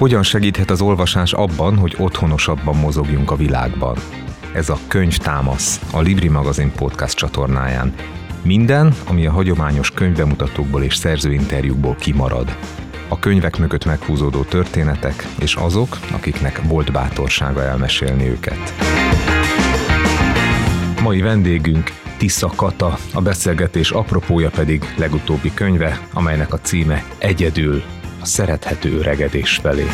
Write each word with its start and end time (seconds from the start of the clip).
Hogyan 0.00 0.22
segíthet 0.22 0.70
az 0.70 0.80
olvasás 0.80 1.32
abban, 1.32 1.76
hogy 1.76 1.94
otthonosabban 1.98 2.76
mozogjunk 2.76 3.30
a 3.30 3.36
világban? 3.36 3.96
Ez 4.54 4.68
a 4.68 4.78
Könyv 4.88 5.16
Támasz, 5.16 5.80
a 5.92 6.00
Libri 6.00 6.28
Magazin 6.28 6.72
podcast 6.72 7.16
csatornáján. 7.16 7.94
Minden, 8.42 8.94
ami 9.06 9.26
a 9.26 9.30
hagyományos 9.30 9.90
könyvbemutatókból 9.90 10.82
és 10.82 10.94
szerzőinterjúkból 10.94 11.94
kimarad. 11.94 12.56
A 13.08 13.18
könyvek 13.18 13.58
mögött 13.58 13.84
meghúzódó 13.84 14.42
történetek, 14.42 15.26
és 15.40 15.54
azok, 15.54 15.98
akiknek 16.12 16.62
volt 16.62 16.92
bátorsága 16.92 17.62
elmesélni 17.62 18.28
őket. 18.28 18.74
Mai 21.02 21.20
vendégünk 21.20 21.90
Tisza 22.16 22.52
Kata, 22.56 22.98
a 23.14 23.20
beszélgetés 23.20 23.90
apropója 23.90 24.50
pedig 24.50 24.94
legutóbbi 24.96 25.54
könyve, 25.54 26.00
amelynek 26.12 26.52
a 26.52 26.60
címe 26.60 27.04
Egyedül, 27.18 27.82
a 28.20 28.24
szerethető 28.24 28.98
öregedés 28.98 29.56
felé. 29.56 29.84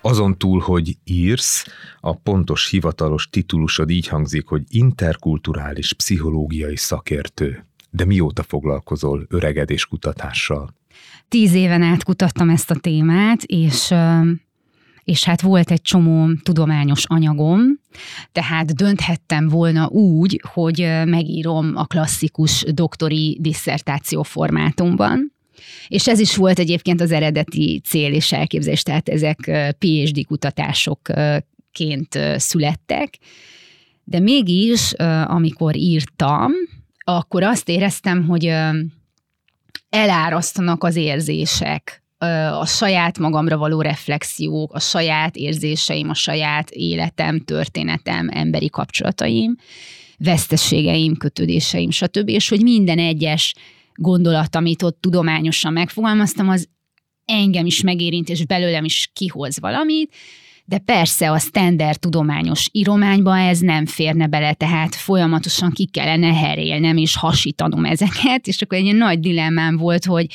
Azon 0.00 0.38
túl, 0.38 0.60
hogy 0.60 0.96
írsz, 1.04 1.66
a 2.00 2.14
pontos 2.14 2.70
hivatalos 2.70 3.28
titulusod 3.30 3.90
így 3.90 4.08
hangzik, 4.08 4.46
hogy 4.46 4.62
interkulturális 4.68 5.92
pszichológiai 5.92 6.76
szakértő. 6.76 7.66
De 7.90 8.04
mióta 8.04 8.42
foglalkozol 8.42 9.26
öregedés 9.28 9.86
kutatással? 9.86 10.74
Tíz 11.28 11.54
éven 11.54 11.82
át 11.82 12.04
kutattam 12.04 12.50
ezt 12.50 12.70
a 12.70 12.74
témát, 12.74 13.42
és 13.42 13.94
és 15.04 15.24
hát 15.24 15.40
volt 15.40 15.70
egy 15.70 15.82
csomó 15.82 16.28
tudományos 16.42 17.04
anyagom, 17.04 17.60
tehát 18.32 18.74
dönthettem 18.74 19.48
volna 19.48 19.86
úgy, 19.86 20.42
hogy 20.52 20.78
megírom 21.04 21.72
a 21.74 21.84
klasszikus 21.84 22.64
doktori 22.72 23.38
disszertáció 23.40 24.22
formátumban, 24.22 25.37
és 25.88 26.08
ez 26.08 26.18
is 26.18 26.36
volt 26.36 26.58
egyébként 26.58 27.00
az 27.00 27.12
eredeti 27.12 27.80
cél 27.84 28.12
és 28.12 28.32
elképzelés, 28.32 28.82
tehát 28.82 29.08
ezek 29.08 29.38
PhD 29.78 30.26
kutatásokként 30.26 32.18
születtek, 32.36 33.18
de 34.04 34.18
mégis, 34.18 34.92
amikor 35.26 35.76
írtam, 35.76 36.52
akkor 37.04 37.42
azt 37.42 37.68
éreztem, 37.68 38.26
hogy 38.26 38.52
elárasztanak 39.88 40.84
az 40.84 40.96
érzések, 40.96 42.02
a 42.52 42.66
saját 42.66 43.18
magamra 43.18 43.56
való 43.56 43.80
reflexiók, 43.80 44.72
a 44.72 44.80
saját 44.80 45.36
érzéseim, 45.36 46.08
a 46.08 46.14
saját 46.14 46.70
életem, 46.70 47.40
történetem, 47.40 48.28
emberi 48.32 48.70
kapcsolataim, 48.70 49.56
vesztességeim, 50.18 51.16
kötődéseim, 51.16 51.90
stb. 51.90 52.28
És 52.28 52.48
hogy 52.48 52.62
minden 52.62 52.98
egyes 52.98 53.54
gondolat, 54.00 54.56
amit 54.56 54.82
ott 54.82 55.00
tudományosan 55.00 55.72
megfogalmaztam, 55.72 56.48
az 56.48 56.68
engem 57.24 57.66
is 57.66 57.80
megérint, 57.80 58.28
és 58.28 58.46
belőlem 58.46 58.84
is 58.84 59.10
kihoz 59.12 59.60
valamit, 59.60 60.14
de 60.64 60.78
persze 60.78 61.30
a 61.30 61.38
standard 61.38 61.98
tudományos 61.98 62.68
írományba 62.72 63.38
ez 63.38 63.58
nem 63.58 63.86
férne 63.86 64.26
bele, 64.26 64.52
tehát 64.52 64.94
folyamatosan 64.94 65.70
ki 65.70 65.86
kellene 65.86 66.34
herélnem 66.34 66.96
és 66.96 67.16
hasítanom 67.16 67.84
ezeket, 67.84 68.46
és 68.46 68.62
akkor 68.62 68.78
egy 68.78 68.94
nagy 68.94 69.20
dilemmám 69.20 69.76
volt, 69.76 70.04
hogy 70.04 70.26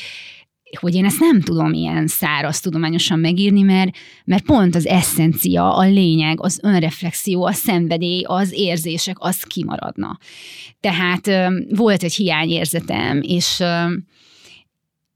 hogy 0.79 0.95
én 0.95 1.05
ezt 1.05 1.19
nem 1.19 1.41
tudom 1.41 1.73
ilyen 1.73 2.07
száraz 2.07 2.59
tudományosan 2.59 3.19
megírni, 3.19 3.61
mert, 3.61 3.91
mert 4.25 4.43
pont 4.43 4.75
az 4.75 4.87
eszencia, 4.87 5.75
a 5.75 5.83
lényeg, 5.83 6.41
az 6.41 6.59
önreflexió, 6.63 7.45
a 7.45 7.51
szenvedély, 7.51 8.23
az 8.25 8.51
érzések, 8.55 9.15
az 9.19 9.41
kimaradna. 9.41 10.17
Tehát 10.79 11.29
volt 11.69 12.03
egy 12.03 12.13
hiányérzetem, 12.13 13.21
és 13.21 13.63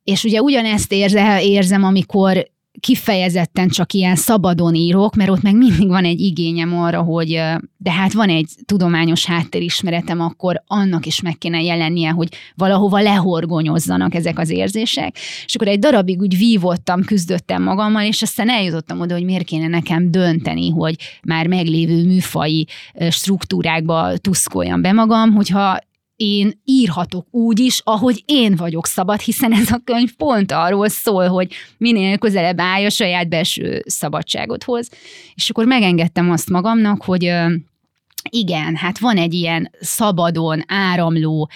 és 0.03 0.23
ugye 0.23 0.41
ugyanezt 0.41 0.91
érze, 0.91 1.43
érzem, 1.43 1.83
amikor 1.83 2.47
kifejezetten 2.79 3.67
csak 3.67 3.93
ilyen 3.93 4.15
szabadon 4.15 4.75
írok, 4.75 5.15
mert 5.15 5.29
ott 5.29 5.41
meg 5.41 5.55
mindig 5.55 5.87
van 5.87 6.03
egy 6.03 6.19
igényem 6.19 6.79
arra, 6.79 7.01
hogy 7.01 7.41
de 7.77 7.91
hát 7.91 8.13
van 8.13 8.29
egy 8.29 8.49
tudományos 8.65 9.25
háttérismeretem, 9.25 10.21
akkor 10.21 10.63
annak 10.67 11.05
is 11.05 11.21
meg 11.21 11.37
kéne 11.37 11.61
jelennie, 11.61 12.09
hogy 12.09 12.27
valahova 12.55 12.99
lehorgonyozzanak 12.99 14.13
ezek 14.13 14.39
az 14.39 14.49
érzések. 14.49 15.17
És 15.45 15.55
akkor 15.55 15.67
egy 15.67 15.79
darabig 15.79 16.19
úgy 16.19 16.37
vívottam, 16.37 17.03
küzdöttem 17.03 17.63
magammal, 17.63 18.03
és 18.03 18.21
aztán 18.21 18.49
eljutottam 18.49 18.99
oda, 18.99 19.13
hogy 19.13 19.23
miért 19.23 19.45
kéne 19.45 19.67
nekem 19.67 20.11
dönteni, 20.11 20.69
hogy 20.69 20.95
már 21.23 21.47
meglévő 21.47 22.05
műfai 22.05 22.67
struktúrákba 23.09 24.17
tuszkoljam 24.17 24.81
be 24.81 24.91
magam, 24.91 25.33
hogyha 25.33 25.77
én 26.17 26.61
írhatok 26.65 27.27
úgy 27.31 27.59
is, 27.59 27.81
ahogy 27.83 28.23
én 28.25 28.55
vagyok 28.55 28.87
szabad, 28.87 29.19
hiszen 29.19 29.53
ez 29.53 29.71
a 29.71 29.81
könyv 29.83 30.13
pont 30.15 30.51
arról 30.51 30.89
szól, 30.89 31.27
hogy 31.27 31.53
minél 31.77 32.17
közelebb 32.17 32.59
állj 32.59 32.85
a 32.85 32.89
saját 32.89 33.29
belső 33.29 33.83
szabadságodhoz. 33.85 34.89
És 35.35 35.49
akkor 35.49 35.65
megengedtem 35.65 36.31
azt 36.31 36.49
magamnak, 36.49 37.03
hogy 37.03 37.33
igen, 38.29 38.75
hát 38.75 38.99
van 38.99 39.17
egy 39.17 39.33
ilyen 39.33 39.71
szabadon 39.79 40.63
áramló 40.67 41.49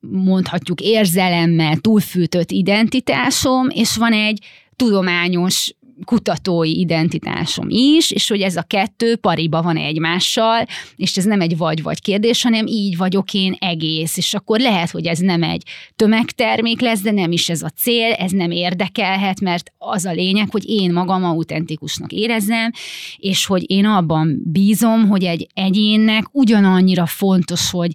mondhatjuk 0.00 0.80
érzelemmel 0.80 1.76
túlfűtött 1.76 2.50
identitásom, 2.50 3.68
és 3.68 3.96
van 3.96 4.12
egy 4.12 4.44
tudományos 4.76 5.74
kutatói 6.04 6.78
identitásom 6.78 7.66
is, 7.68 8.10
és 8.10 8.28
hogy 8.28 8.40
ez 8.40 8.56
a 8.56 8.62
kettő 8.62 9.16
pariba 9.16 9.62
van 9.62 9.76
egymással, 9.76 10.66
és 10.96 11.16
ez 11.16 11.24
nem 11.24 11.40
egy 11.40 11.56
vagy-vagy 11.56 12.00
kérdés, 12.00 12.42
hanem 12.42 12.66
így 12.66 12.96
vagyok 12.96 13.34
én 13.34 13.56
egész, 13.58 14.16
és 14.16 14.34
akkor 14.34 14.60
lehet, 14.60 14.90
hogy 14.90 15.06
ez 15.06 15.18
nem 15.18 15.42
egy 15.42 15.62
tömegtermék 15.96 16.80
lesz, 16.80 17.00
de 17.00 17.10
nem 17.10 17.32
is 17.32 17.48
ez 17.48 17.62
a 17.62 17.68
cél, 17.68 18.12
ez 18.12 18.30
nem 18.30 18.50
érdekelhet, 18.50 19.40
mert 19.40 19.72
az 19.78 20.04
a 20.04 20.12
lényeg, 20.12 20.50
hogy 20.50 20.68
én 20.68 20.92
magam 20.92 21.24
autentikusnak 21.24 22.12
érezzem, 22.12 22.70
és 23.16 23.46
hogy 23.46 23.70
én 23.70 23.84
abban 23.84 24.42
bízom, 24.44 25.08
hogy 25.08 25.24
egy 25.24 25.46
egyénnek 25.54 26.24
ugyanannyira 26.32 27.06
fontos, 27.06 27.70
hogy 27.70 27.92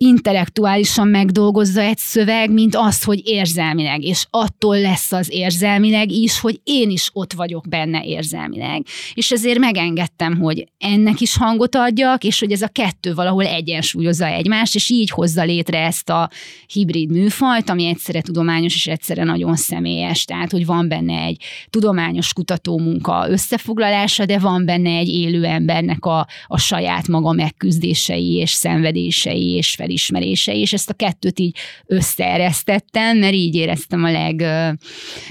intellektuálisan 0.00 1.08
megdolgozza 1.08 1.80
egy 1.80 1.98
szöveg, 1.98 2.50
mint 2.50 2.74
azt, 2.76 3.04
hogy 3.04 3.20
érzelmileg, 3.24 4.02
és 4.02 4.26
attól 4.30 4.80
lesz 4.80 5.12
az 5.12 5.28
érzelmileg 5.30 6.10
is, 6.10 6.40
hogy 6.40 6.60
én 6.64 6.90
is 6.90 7.10
ott 7.12 7.32
vagyok 7.32 7.68
benne 7.68 8.04
érzelmileg. 8.04 8.82
És 9.14 9.30
ezért 9.30 9.58
megengedtem, 9.58 10.38
hogy 10.38 10.68
ennek 10.78 11.20
is 11.20 11.36
hangot 11.36 11.74
adjak, 11.74 12.24
és 12.24 12.40
hogy 12.40 12.52
ez 12.52 12.62
a 12.62 12.68
kettő 12.68 13.14
valahol 13.14 13.44
egyensúlyozza 13.44 14.26
egymást, 14.26 14.74
és 14.74 14.90
így 14.90 15.10
hozza 15.10 15.42
létre 15.42 15.78
ezt 15.78 16.08
a 16.10 16.30
hibrid 16.66 17.10
műfajt, 17.10 17.68
ami 17.68 17.86
egyszerre 17.86 18.20
tudományos 18.20 18.74
és 18.74 18.86
egyszerre 18.86 19.24
nagyon 19.24 19.56
személyes. 19.56 20.24
Tehát, 20.24 20.50
hogy 20.50 20.66
van 20.66 20.88
benne 20.88 21.22
egy 21.22 21.42
tudományos 21.70 22.32
kutatómunka 22.32 23.26
összefoglalása, 23.28 24.24
de 24.24 24.38
van 24.38 24.64
benne 24.64 24.90
egy 24.90 25.08
élő 25.08 25.44
embernek 25.44 26.04
a, 26.04 26.26
a 26.46 26.58
saját 26.58 27.08
maga 27.08 27.32
megküzdései 27.32 28.34
és 28.34 28.50
szenvedései 28.50 29.54
és 29.54 29.74
fel 29.74 29.87
felismerése, 29.88 30.54
és 30.54 30.72
ezt 30.72 30.90
a 30.90 30.94
kettőt 30.94 31.38
így 31.38 31.56
összeeresztettem, 31.86 33.18
mert 33.18 33.34
így 33.34 33.54
éreztem 33.54 34.04
a 34.04 34.10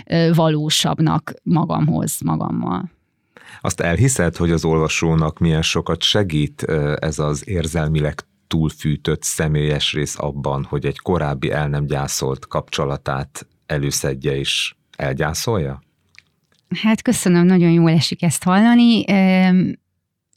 legvalósabbnak 0.06 1.34
magamhoz, 1.44 2.18
magammal. 2.24 2.92
Azt 3.62 3.80
elhiszed, 3.80 4.36
hogy 4.36 4.52
az 4.52 4.66
olvasónak 4.66 5.40
milyen 5.40 5.62
sokat 5.62 6.04
segít 6.04 6.64
ez 7.00 7.20
az 7.20 7.48
érzelmileg 7.48 8.22
túlfűtött 8.48 9.24
személyes 9.24 9.94
rész 9.94 10.16
abban, 10.20 10.64
hogy 10.64 10.86
egy 10.86 10.98
korábbi 10.98 11.52
el 11.52 11.68
nem 11.68 11.86
gyászolt 11.86 12.48
kapcsolatát 12.48 13.48
előszedje 13.66 14.36
és 14.36 14.76
elgyászolja? 14.96 15.84
Hát 16.82 17.02
köszönöm, 17.02 17.46
nagyon 17.46 17.72
jól 17.72 17.92
esik 17.92 18.24
ezt 18.24 18.44
hallani. 18.44 19.04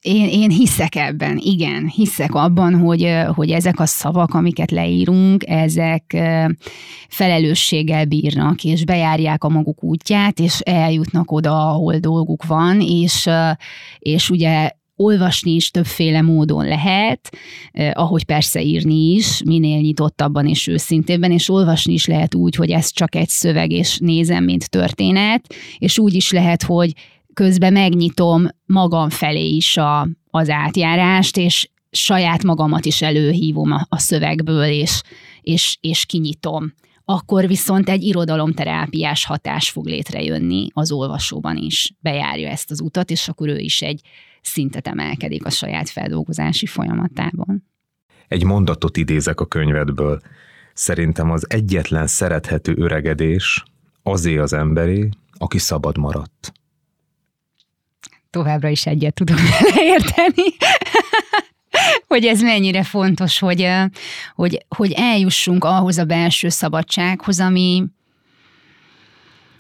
Én, 0.00 0.28
én 0.28 0.50
hiszek 0.50 0.94
ebben, 0.94 1.38
igen, 1.42 1.88
hiszek 1.88 2.34
abban, 2.34 2.74
hogy, 2.74 3.16
hogy 3.34 3.50
ezek 3.50 3.80
a 3.80 3.86
szavak, 3.86 4.34
amiket 4.34 4.70
leírunk, 4.70 5.48
ezek 5.48 6.16
felelősséggel 7.08 8.04
bírnak, 8.04 8.64
és 8.64 8.84
bejárják 8.84 9.44
a 9.44 9.48
maguk 9.48 9.84
útját, 9.84 10.38
és 10.38 10.60
eljutnak 10.60 11.30
oda, 11.30 11.68
ahol 11.68 11.98
dolguk 11.98 12.44
van, 12.46 12.80
és, 12.80 13.28
és 13.98 14.30
ugye 14.30 14.70
olvasni 14.96 15.54
is 15.54 15.70
többféle 15.70 16.22
módon 16.22 16.64
lehet, 16.64 17.36
ahogy 17.92 18.24
persze 18.24 18.62
írni 18.62 19.12
is, 19.12 19.42
minél 19.44 19.80
nyitottabban 19.80 20.46
és 20.46 20.66
őszintébben, 20.66 21.32
és 21.32 21.48
olvasni 21.48 21.92
is 21.92 22.06
lehet 22.06 22.34
úgy, 22.34 22.54
hogy 22.54 22.70
ez 22.70 22.92
csak 22.92 23.14
egy 23.14 23.28
szöveg, 23.28 23.70
és 23.70 23.98
nézem, 23.98 24.44
mint 24.44 24.70
történet, 24.70 25.54
és 25.78 25.98
úgy 25.98 26.14
is 26.14 26.32
lehet, 26.32 26.62
hogy 26.62 26.92
közben 27.40 27.72
megnyitom 27.72 28.46
magam 28.66 29.10
felé 29.10 29.48
is 29.48 29.76
a, 29.76 30.08
az 30.30 30.48
átjárást, 30.48 31.36
és 31.36 31.70
saját 31.90 32.42
magamat 32.42 32.84
is 32.84 33.02
előhívom 33.02 33.72
a, 33.72 33.86
a 33.88 33.98
szövegből, 33.98 34.64
és, 34.64 35.02
és, 35.40 35.78
és 35.80 36.06
kinyitom. 36.06 36.74
Akkor 37.04 37.46
viszont 37.46 37.88
egy 37.88 38.02
irodalomterápiás 38.02 39.24
hatás 39.24 39.70
fog 39.70 39.86
létrejönni 39.86 40.68
az 40.72 40.92
olvasóban 40.92 41.56
is. 41.56 41.94
Bejárja 42.00 42.48
ezt 42.48 42.70
az 42.70 42.80
utat, 42.80 43.10
és 43.10 43.28
akkor 43.28 43.48
ő 43.48 43.58
is 43.58 43.82
egy 43.82 44.00
szintet 44.42 44.86
emelkedik 44.86 45.46
a 45.46 45.50
saját 45.50 45.88
feldolgozási 45.88 46.66
folyamatában. 46.66 47.64
Egy 48.28 48.44
mondatot 48.44 48.96
idézek 48.96 49.40
a 49.40 49.46
könyvedből. 49.46 50.20
Szerintem 50.74 51.30
az 51.30 51.46
egyetlen 51.48 52.06
szerethető 52.06 52.74
öregedés 52.76 53.64
azé 54.02 54.38
az 54.38 54.52
emberé, 54.52 55.08
aki 55.38 55.58
szabad 55.58 55.98
maradt? 55.98 56.52
Továbbra 58.30 58.68
is 58.68 58.86
egyet 58.86 59.14
tudok 59.14 59.38
érteni. 59.94 60.56
hogy 62.08 62.24
ez 62.24 62.42
mennyire 62.42 62.82
fontos, 62.82 63.38
hogy, 63.38 63.68
hogy, 64.34 64.64
hogy 64.68 64.92
eljussunk 64.92 65.64
ahhoz 65.64 65.98
a 65.98 66.04
belső 66.04 66.48
szabadsághoz, 66.48 67.40
ami, 67.40 67.84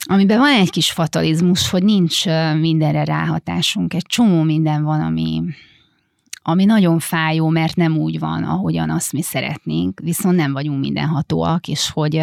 amiben 0.04 0.38
van 0.38 0.52
egy 0.52 0.70
kis 0.70 0.90
fatalizmus, 0.90 1.70
hogy 1.70 1.82
nincs 1.82 2.24
mindenre 2.60 3.04
ráhatásunk. 3.04 3.94
Egy 3.94 4.06
csomó 4.06 4.42
minden 4.42 4.84
van, 4.84 5.00
ami, 5.00 5.42
ami 6.42 6.64
nagyon 6.64 6.98
fájó, 6.98 7.48
mert 7.48 7.76
nem 7.76 7.96
úgy 7.96 8.18
van, 8.18 8.44
ahogyan 8.44 8.90
azt 8.90 9.12
mi 9.12 9.22
szeretnénk, 9.22 10.00
viszont 10.02 10.36
nem 10.36 10.52
vagyunk 10.52 10.80
mindenhatóak, 10.80 11.68
és 11.68 11.90
hogy 11.90 12.22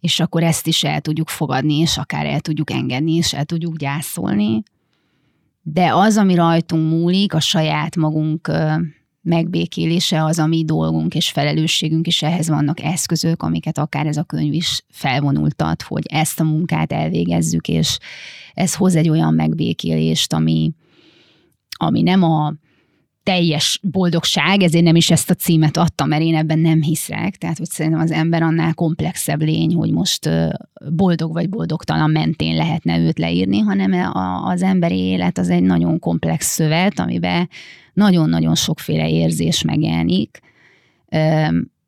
és 0.00 0.20
akkor 0.20 0.42
ezt 0.42 0.66
is 0.66 0.84
el 0.84 1.00
tudjuk 1.00 1.28
fogadni, 1.28 1.74
és 1.74 1.96
akár 1.96 2.26
el 2.26 2.40
tudjuk 2.40 2.70
engedni, 2.70 3.12
és 3.12 3.32
el 3.32 3.44
tudjuk 3.44 3.76
gyászolni. 3.76 4.62
De 5.66 5.94
az, 5.94 6.16
ami 6.16 6.34
rajtunk 6.34 6.90
múlik, 6.90 7.34
a 7.34 7.40
saját 7.40 7.96
magunk 7.96 8.50
megbékélése 9.20 10.24
az 10.24 10.38
a 10.38 10.46
mi 10.46 10.64
dolgunk 10.64 11.14
és 11.14 11.30
felelősségünk, 11.30 12.06
és 12.06 12.22
ehhez 12.22 12.48
vannak 12.48 12.80
eszközök, 12.82 13.42
amiket 13.42 13.78
akár 13.78 14.06
ez 14.06 14.16
a 14.16 14.22
könyv 14.22 14.52
is 14.52 14.84
felvonultat, 14.88 15.82
hogy 15.82 16.02
ezt 16.08 16.40
a 16.40 16.44
munkát 16.44 16.92
elvégezzük, 16.92 17.68
és 17.68 17.98
ez 18.54 18.74
hoz 18.74 18.94
egy 18.94 19.08
olyan 19.08 19.34
megbékélést, 19.34 20.32
ami, 20.32 20.72
ami 21.76 22.02
nem 22.02 22.22
a 22.22 22.54
teljes 23.24 23.80
boldogság, 23.82 24.62
ezért 24.62 24.84
nem 24.84 24.96
is 24.96 25.10
ezt 25.10 25.30
a 25.30 25.34
címet 25.34 25.76
adtam, 25.76 26.08
mert 26.08 26.22
én 26.22 26.34
ebben 26.34 26.58
nem 26.58 26.82
hiszek. 26.82 27.36
Tehát, 27.36 27.58
hogy 27.58 27.68
szerintem 27.70 28.00
az 28.00 28.10
ember 28.10 28.42
annál 28.42 28.74
komplexebb 28.74 29.42
lény, 29.42 29.74
hogy 29.74 29.92
most 29.92 30.30
boldog 30.90 31.32
vagy 31.32 31.48
boldogtalan 31.48 32.10
mentén 32.10 32.56
lehetne 32.56 32.98
őt 32.98 33.18
leírni, 33.18 33.58
hanem 33.58 34.12
az 34.44 34.62
emberi 34.62 34.98
élet 34.98 35.38
az 35.38 35.48
egy 35.48 35.62
nagyon 35.62 35.98
komplex 35.98 36.46
szövet, 36.46 36.98
amiben 36.98 37.48
nagyon-nagyon 37.92 38.54
sokféle 38.54 39.08
érzés 39.10 39.62
megjelenik, 39.62 40.40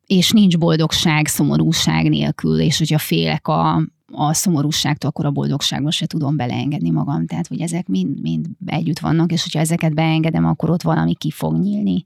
és 0.07 0.31
nincs 0.31 0.57
boldogság, 0.57 1.27
szomorúság 1.27 2.09
nélkül, 2.09 2.59
és 2.59 2.77
hogyha 2.77 2.97
félek 2.97 3.47
a, 3.47 3.81
a 4.11 4.33
szomorúságtól, 4.33 5.09
akkor 5.09 5.25
a 5.25 5.31
boldogságba 5.31 5.91
se 5.91 6.05
tudom 6.05 6.35
beleengedni 6.35 6.89
magam. 6.89 7.25
Tehát, 7.25 7.47
hogy 7.47 7.61
ezek 7.61 7.87
mind, 7.87 8.21
mind 8.21 8.45
együtt 8.65 8.99
vannak, 8.99 9.31
és 9.31 9.43
hogyha 9.43 9.59
ezeket 9.59 9.93
beengedem, 9.93 10.45
akkor 10.45 10.69
ott 10.69 10.81
valami 10.81 11.13
ki 11.13 11.31
fog 11.31 11.59
nyílni, 11.59 12.05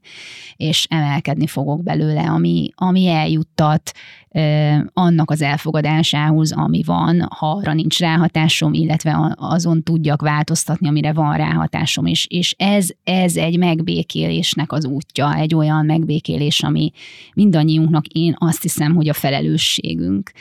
és 0.56 0.86
emelkedni 0.90 1.46
fogok 1.46 1.82
belőle, 1.82 2.20
ami, 2.20 2.70
ami 2.74 3.06
eljuttat 3.06 3.92
eh, 4.28 4.80
annak 4.92 5.30
az 5.30 5.42
elfogadásához, 5.42 6.52
ami 6.52 6.82
van, 6.82 7.28
ha 7.36 7.50
arra 7.50 7.72
nincs 7.72 7.98
ráhatásom, 7.98 8.72
illetve 8.72 9.34
azon 9.36 9.82
tudjak 9.82 10.22
változtatni, 10.22 10.88
amire 10.88 11.12
van 11.12 11.36
ráhatásom. 11.36 12.06
És, 12.06 12.26
és 12.30 12.54
ez, 12.58 12.88
ez 13.04 13.36
egy 13.36 13.58
megbékélésnek 13.58 14.72
az 14.72 14.84
útja, 14.84 15.34
egy 15.34 15.54
olyan 15.54 15.86
megbékélés, 15.86 16.62
ami 16.62 16.92
mindannyiunknak 17.34 18.06
én 18.06 18.34
azt 18.38 18.62
hiszem, 18.62 18.94
hogy 18.94 19.08
a 19.08 19.12
felelősségünk 19.12 20.32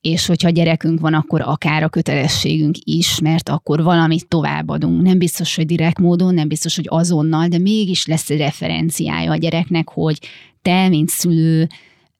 és 0.00 0.26
hogyha 0.26 0.48
gyerekünk 0.48 1.00
van, 1.00 1.14
akkor 1.14 1.40
akár 1.40 1.82
a 1.82 1.88
kötelességünk 1.88 2.76
is, 2.84 3.20
mert 3.20 3.48
akkor 3.48 3.82
valamit 3.82 4.28
továbbadunk. 4.28 5.02
Nem 5.02 5.18
biztos, 5.18 5.56
hogy 5.56 5.66
direkt 5.66 5.98
módon, 5.98 6.34
nem 6.34 6.48
biztos, 6.48 6.76
hogy 6.76 6.86
azonnal, 6.88 7.48
de 7.48 7.58
mégis 7.58 8.06
lesz 8.06 8.30
egy 8.30 8.38
referenciája 8.38 9.30
a 9.30 9.36
gyereknek, 9.36 9.88
hogy 9.88 10.18
te, 10.62 10.88
mint 10.88 11.08
szülő, 11.08 11.68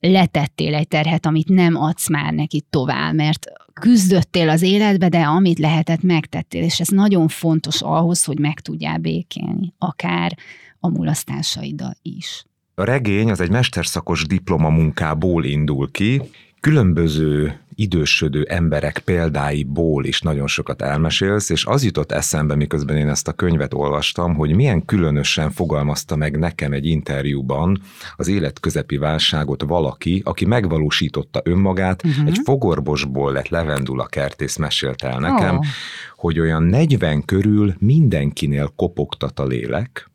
letettél 0.00 0.75
egy 0.75 0.88
terhet, 0.88 1.26
amit 1.26 1.48
nem 1.48 1.76
adsz 1.76 2.08
már 2.08 2.32
neki 2.32 2.64
tovább, 2.70 3.14
mert 3.14 3.46
küzdöttél 3.72 4.48
az 4.48 4.62
életbe, 4.62 5.08
de 5.08 5.20
amit 5.20 5.58
lehetett, 5.58 6.02
megtettél, 6.02 6.62
és 6.62 6.80
ez 6.80 6.88
nagyon 6.88 7.28
fontos 7.28 7.82
ahhoz, 7.82 8.25
hogy 8.25 8.38
meg 8.38 8.60
tudjál 8.60 8.98
békélni, 8.98 9.75
akár 9.78 10.36
a 10.80 10.88
mulasztásaiddal 10.88 11.96
is. 12.02 12.44
A 12.75 12.84
regény 12.84 13.30
az 13.30 13.40
egy 13.40 13.50
mesterszakos 13.50 14.26
diplomamunkából 14.26 15.44
indul 15.44 15.90
ki, 15.90 16.22
különböző 16.60 17.60
idősödő 17.75 18.43
emberek 18.43 18.99
példáiból 18.99 20.05
is 20.05 20.20
nagyon 20.20 20.46
sokat 20.46 20.82
elmesélsz, 20.82 21.50
és 21.50 21.64
az 21.64 21.84
jutott 21.84 22.12
eszembe, 22.12 22.55
miközben 22.55 22.96
én 22.96 23.08
ezt 23.08 23.28
a 23.28 23.32
könyvet 23.32 23.75
olvastam, 23.75 24.34
hogy 24.34 24.55
milyen 24.55 24.84
különösen 24.84 25.50
fogalmazta 25.50 26.16
meg 26.16 26.38
nekem 26.38 26.72
egy 26.72 26.87
interjúban 26.87 27.81
az 28.16 28.28
életközepi 28.28 28.96
válságot 28.96 29.62
valaki, 29.62 30.22
aki 30.25 30.44
megvalósította 30.44 31.40
önmagát, 31.44 32.05
uh-huh. 32.05 32.26
egy 32.26 32.38
fogorbosból 32.44 33.32
lett 33.32 33.49
levendula 33.49 34.06
kertész 34.06 34.56
mesélte 34.56 35.08
el 35.08 35.19
nekem, 35.19 35.56
oh. 35.56 35.64
hogy 36.16 36.40
olyan 36.40 36.62
40 36.62 37.25
körül 37.25 37.75
mindenkinél 37.78 38.72
kopogtat 38.76 39.38
a 39.38 39.46
lélek, 39.46 40.11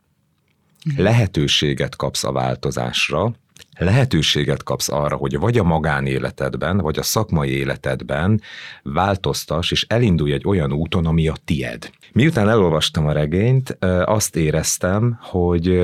uh-huh. 0.86 1.04
lehetőséget 1.04 1.96
kapsz 1.96 2.24
a 2.24 2.31
változásra, 2.31 3.34
lehetőséget 3.77 4.63
kapsz 4.63 4.89
arra, 4.89 5.15
hogy 5.15 5.38
vagy 5.38 5.57
a 5.57 5.63
magánéletedben, 5.63 6.77
vagy 6.77 7.00
a 7.00 7.03
szakmai 7.03 7.50
életedben 7.50 8.41
változtas, 8.83 9.71
és 9.71 9.85
elindulj 9.89 10.33
egy 10.33 10.45
olyan 10.45 10.73
úton, 10.73 11.05
ami 11.05 11.27
a 11.27 11.35
tied. 11.45 11.89
Miután 12.11 12.50
elolvastam 12.50 13.05
a 13.07 13.11
regényt, 13.11 13.77
azt 14.05 14.35
éreztem, 14.35 15.17
hogy 15.21 15.81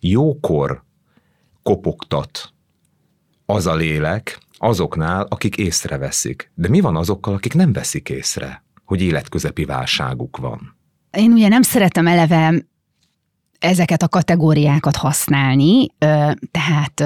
jókor 0.00 0.82
kopogtat 1.62 2.52
az 3.46 3.66
a 3.66 3.74
lélek 3.74 4.38
azoknál, 4.58 5.26
akik 5.30 5.56
észreveszik. 5.56 6.50
De 6.54 6.68
mi 6.68 6.80
van 6.80 6.96
azokkal, 6.96 7.34
akik 7.34 7.54
nem 7.54 7.72
veszik 7.72 8.08
észre, 8.08 8.64
hogy 8.84 9.02
életközepi 9.02 9.64
válságuk 9.64 10.36
van? 10.36 10.76
Én 11.10 11.32
ugye 11.32 11.48
nem 11.48 11.62
szeretem 11.62 12.06
eleve 12.06 12.54
ezeket 13.58 14.02
a 14.02 14.08
kategóriákat 14.08 14.96
használni, 14.96 15.86
tehát 16.50 17.04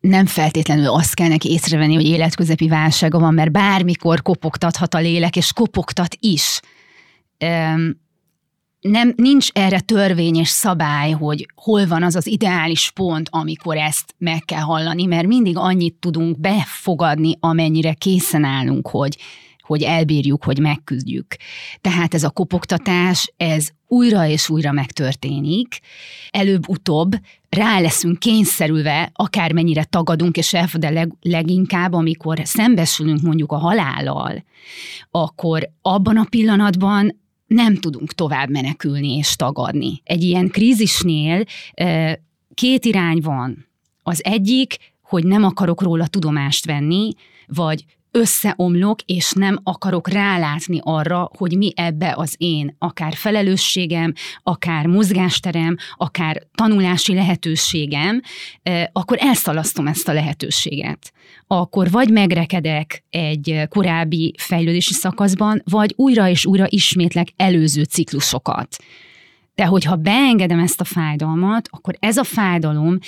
nem 0.00 0.26
feltétlenül 0.26 0.86
azt 0.86 1.14
kell 1.14 1.28
neki 1.28 1.50
észrevenni, 1.50 1.94
hogy 1.94 2.06
életközepi 2.06 2.68
válsága 2.68 3.18
van, 3.18 3.34
mert 3.34 3.52
bármikor 3.52 4.22
kopogtathat 4.22 4.94
a 4.94 4.98
lélek, 4.98 5.36
és 5.36 5.52
kopogtat 5.52 6.16
is. 6.20 6.60
Nem, 8.80 9.12
nincs 9.16 9.48
erre 9.52 9.80
törvény 9.80 10.36
és 10.36 10.48
szabály, 10.48 11.10
hogy 11.10 11.46
hol 11.54 11.86
van 11.86 12.02
az 12.02 12.16
az 12.16 12.26
ideális 12.26 12.90
pont, 12.90 13.28
amikor 13.30 13.76
ezt 13.76 14.14
meg 14.18 14.42
kell 14.44 14.60
hallani, 14.60 15.04
mert 15.04 15.26
mindig 15.26 15.56
annyit 15.56 15.94
tudunk 15.94 16.40
befogadni, 16.40 17.36
amennyire 17.40 17.92
készen 17.92 18.44
állunk, 18.44 18.88
hogy 18.88 19.16
hogy 19.72 19.82
elbírjuk, 19.82 20.44
hogy 20.44 20.58
megküzdjük. 20.58 21.36
Tehát 21.80 22.14
ez 22.14 22.24
a 22.24 22.30
kopogtatás, 22.30 23.32
ez 23.36 23.68
újra 23.86 24.26
és 24.26 24.48
újra 24.48 24.72
megtörténik, 24.72 25.78
előbb-utóbb 26.30 27.12
rá 27.48 27.80
leszünk 27.80 28.18
kényszerülve, 28.18 29.10
akármennyire 29.14 29.84
tagadunk, 29.84 30.36
és 30.36 30.54
elfog, 30.54 30.80
de 30.80 30.90
leg, 30.90 31.12
leginkább, 31.20 31.92
amikor 31.92 32.40
szembesülünk 32.44 33.20
mondjuk 33.20 33.52
a 33.52 33.58
halállal, 33.58 34.44
akkor 35.10 35.68
abban 35.82 36.16
a 36.16 36.26
pillanatban 36.30 37.20
nem 37.46 37.76
tudunk 37.76 38.12
tovább 38.12 38.50
menekülni 38.50 39.16
és 39.16 39.36
tagadni. 39.36 40.00
Egy 40.04 40.22
ilyen 40.22 40.48
krízisnél 40.48 41.44
két 42.54 42.84
irány 42.84 43.20
van. 43.20 43.66
Az 44.02 44.24
egyik, 44.24 44.76
hogy 45.02 45.24
nem 45.24 45.44
akarok 45.44 45.82
róla 45.82 46.06
tudomást 46.06 46.64
venni, 46.64 47.12
vagy 47.46 47.84
összeomlok, 48.12 49.00
és 49.06 49.32
nem 49.32 49.58
akarok 49.62 50.08
rálátni 50.08 50.80
arra, 50.82 51.30
hogy 51.36 51.56
mi 51.56 51.72
ebbe 51.76 52.14
az 52.16 52.34
én, 52.38 52.76
akár 52.78 53.14
felelősségem, 53.14 54.12
akár 54.42 54.86
mozgásterem, 54.86 55.76
akár 55.96 56.42
tanulási 56.54 57.14
lehetőségem, 57.14 58.20
akkor 58.92 59.16
elszalasztom 59.20 59.86
ezt 59.86 60.08
a 60.08 60.12
lehetőséget. 60.12 61.12
Akkor 61.46 61.90
vagy 61.90 62.10
megrekedek 62.10 63.04
egy 63.10 63.62
korábbi 63.68 64.34
fejlődési 64.38 64.92
szakaszban, 64.92 65.62
vagy 65.64 65.92
újra 65.96 66.28
és 66.28 66.46
újra 66.46 66.66
ismétlek 66.68 67.28
előző 67.36 67.82
ciklusokat. 67.82 68.76
De 69.54 69.64
hogyha 69.64 69.96
beengedem 69.96 70.58
ezt 70.58 70.80
a 70.80 70.84
fájdalmat, 70.84 71.68
akkor 71.70 71.96
ez 71.98 72.16
a 72.16 72.24
fájdalom 72.24 72.98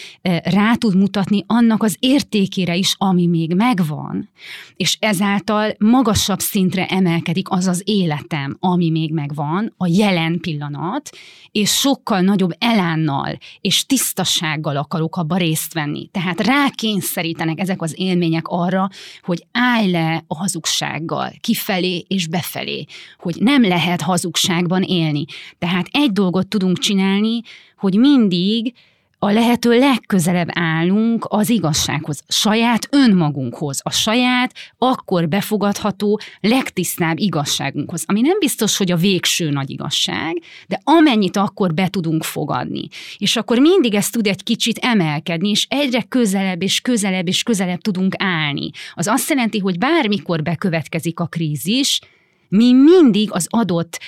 rá 0.42 0.74
tud 0.74 0.96
mutatni 0.96 1.44
annak 1.46 1.82
az 1.82 1.96
értékére 1.98 2.76
is, 2.76 2.94
ami 2.98 3.26
még 3.26 3.54
megvan. 3.54 4.28
És 4.76 4.96
ezáltal 5.00 5.74
magasabb 5.78 6.38
szintre 6.38 6.86
emelkedik 6.86 7.50
az 7.50 7.66
az 7.66 7.82
életem, 7.84 8.56
ami 8.60 8.90
még 8.90 9.12
megvan, 9.12 9.74
a 9.76 9.86
jelen 9.86 10.40
pillanat, 10.40 11.10
és 11.50 11.70
sokkal 11.70 12.20
nagyobb 12.20 12.50
elánnal 12.58 13.38
és 13.60 13.86
tisztassággal 13.86 14.76
akarok 14.76 15.16
abba 15.16 15.36
részt 15.36 15.74
venni. 15.74 16.08
Tehát 16.08 16.40
rákényszerítenek 16.40 17.58
ezek 17.58 17.82
az 17.82 17.94
élmények 17.96 18.46
arra, 18.46 18.88
hogy 19.22 19.46
állj 19.52 19.90
le 19.90 20.24
a 20.26 20.36
hazugsággal, 20.36 21.32
kifelé 21.40 22.04
és 22.08 22.26
befelé, 22.26 22.84
hogy 23.18 23.36
nem 23.38 23.62
lehet 23.62 24.00
hazugságban 24.00 24.82
élni. 24.82 25.24
Tehát 25.58 25.86
egy 25.90 26.12
dolgot 26.34 26.48
tudunk 26.48 26.78
csinálni, 26.78 27.40
hogy 27.76 27.98
mindig 27.98 28.74
a 29.18 29.30
lehető 29.30 29.78
legközelebb 29.78 30.48
állunk 30.52 31.26
az 31.28 31.48
igazsághoz, 31.48 32.22
saját 32.28 32.88
önmagunkhoz, 32.90 33.80
a 33.82 33.90
saját 33.90 34.54
akkor 34.78 35.28
befogadható, 35.28 36.20
legtisztább 36.40 37.18
igazságunkhoz, 37.18 38.04
ami 38.06 38.20
nem 38.20 38.38
biztos, 38.38 38.76
hogy 38.76 38.90
a 38.92 38.96
végső 38.96 39.50
nagy 39.50 39.70
igazság, 39.70 40.42
de 40.68 40.80
amennyit 40.84 41.36
akkor 41.36 41.74
be 41.74 41.88
tudunk 41.88 42.24
fogadni. 42.24 42.88
És 43.18 43.36
akkor 43.36 43.58
mindig 43.58 43.94
ez 43.94 44.10
tud 44.10 44.26
egy 44.26 44.42
kicsit 44.42 44.78
emelkedni, 44.78 45.48
és 45.48 45.66
egyre 45.68 46.02
közelebb 46.02 46.62
és 46.62 46.80
közelebb 46.80 47.28
és 47.28 47.42
közelebb 47.42 47.80
tudunk 47.80 48.14
állni. 48.18 48.70
Az 48.94 49.06
azt 49.06 49.28
jelenti, 49.28 49.58
hogy 49.58 49.78
bármikor 49.78 50.42
bekövetkezik 50.42 51.20
a 51.20 51.26
krízis, 51.26 52.00
mi 52.48 52.72
mindig 52.72 53.32
az 53.32 53.46
adott 53.50 54.00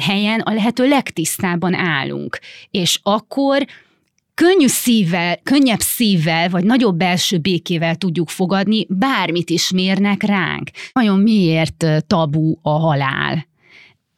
helyen 0.00 0.40
a 0.40 0.52
lehető 0.52 0.88
legtisztábban 0.88 1.74
állunk. 1.74 2.38
És 2.70 3.00
akkor 3.02 3.66
könnyű 4.34 4.66
szívvel, 4.66 5.38
könnyebb 5.42 5.80
szívvel, 5.80 6.48
vagy 6.48 6.64
nagyobb 6.64 6.96
belső 6.96 7.38
békével 7.38 7.96
tudjuk 7.96 8.28
fogadni, 8.28 8.86
bármit 8.88 9.50
is 9.50 9.70
mérnek 9.70 10.22
ránk. 10.22 10.70
Nagyon 10.92 11.20
miért 11.20 11.86
tabu 12.06 12.56
a 12.62 12.70
halál? 12.70 13.48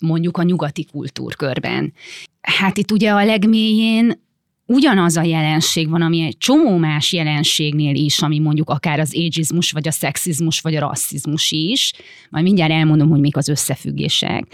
mondjuk 0.02 0.36
a 0.36 0.42
nyugati 0.42 0.84
kultúrkörben. 0.84 1.92
Hát 2.40 2.78
itt 2.78 2.90
ugye 2.90 3.10
a 3.10 3.24
legmélyén 3.24 4.22
ugyanaz 4.66 5.16
a 5.16 5.22
jelenség 5.22 5.88
van, 5.88 6.02
ami 6.02 6.20
egy 6.20 6.38
csomó 6.38 6.76
más 6.76 7.12
jelenségnél 7.12 7.94
is, 7.94 8.22
ami 8.22 8.38
mondjuk 8.38 8.70
akár 8.70 9.00
az 9.00 9.14
ageizmus, 9.14 9.70
vagy 9.70 9.88
a 9.88 9.90
szexizmus, 9.90 10.60
vagy 10.60 10.74
a 10.74 10.80
rasszizmus 10.80 11.50
is, 11.50 11.92
majd 12.30 12.44
mindjárt 12.44 12.72
elmondom, 12.72 13.08
hogy 13.08 13.20
mik 13.20 13.36
az 13.36 13.48
összefüggések, 13.48 14.46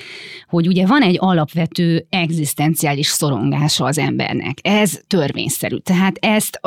hogy 0.48 0.66
ugye 0.66 0.86
van 0.86 1.02
egy 1.02 1.16
alapvető 1.18 2.06
egzisztenciális 2.10 3.06
szorongása 3.06 3.84
az 3.84 3.98
embernek. 3.98 4.58
Ez 4.62 5.00
törvényszerű. 5.06 5.76
Tehát 5.76 6.16
ezt 6.20 6.60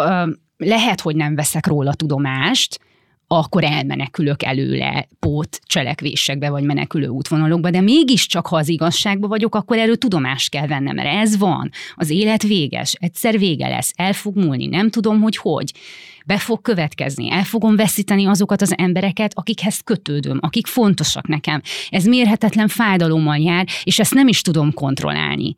lehet, 0.58 1.02
hogy 1.02 1.16
nem 1.16 1.36
veszek 1.36 1.68
róla 1.68 1.94
tudomást, 1.94 2.80
akkor 3.32 3.64
elmenekülök 3.64 4.44
előle 4.44 5.08
pót 5.20 5.60
cselekvésekbe, 5.64 6.50
vagy 6.50 6.64
menekülő 6.64 7.08
útvonalokba, 7.08 7.70
de 7.70 7.82
mégiscsak, 7.82 8.48
ha 8.48 8.56
az 8.56 8.70
igazságba 8.70 9.28
vagyok, 9.28 9.56
akkor 9.56 9.78
erről 9.78 9.98
tudomást 9.98 10.50
kell 10.50 10.68
vennem, 10.68 10.96
mert 10.96 11.22
ez 11.22 11.38
van. 11.38 11.70
Az 11.96 12.10
élet 12.10 12.44
véges, 12.44 12.94
egyszer 13.00 13.40
vége 13.40 13.68
lesz, 13.68 13.94
el 13.96 14.14
fog 14.14 14.36
múlni, 14.36 14.68
nem 14.68 14.90
tudom, 14.90 15.22
hogy 15.22 15.38
hogy 15.38 15.72
be 16.26 16.38
fog 16.38 16.62
következni, 16.62 17.32
el 17.32 17.44
fogom 17.44 17.76
veszíteni 17.76 18.26
azokat 18.26 18.62
az 18.62 18.74
embereket, 18.78 19.32
akikhez 19.36 19.80
kötődöm, 19.84 20.38
akik 20.42 20.68
fontosak 20.68 21.28
nekem. 21.28 21.62
Ez 21.90 22.06
mérhetetlen 22.06 22.68
fájdalommal 22.68 23.38
jár, 23.38 23.68
és 23.84 24.00
ezt 24.00 24.14
nem 24.14 24.28
is 24.28 24.42
tudom 24.42 24.74
kontrollálni. 24.74 25.56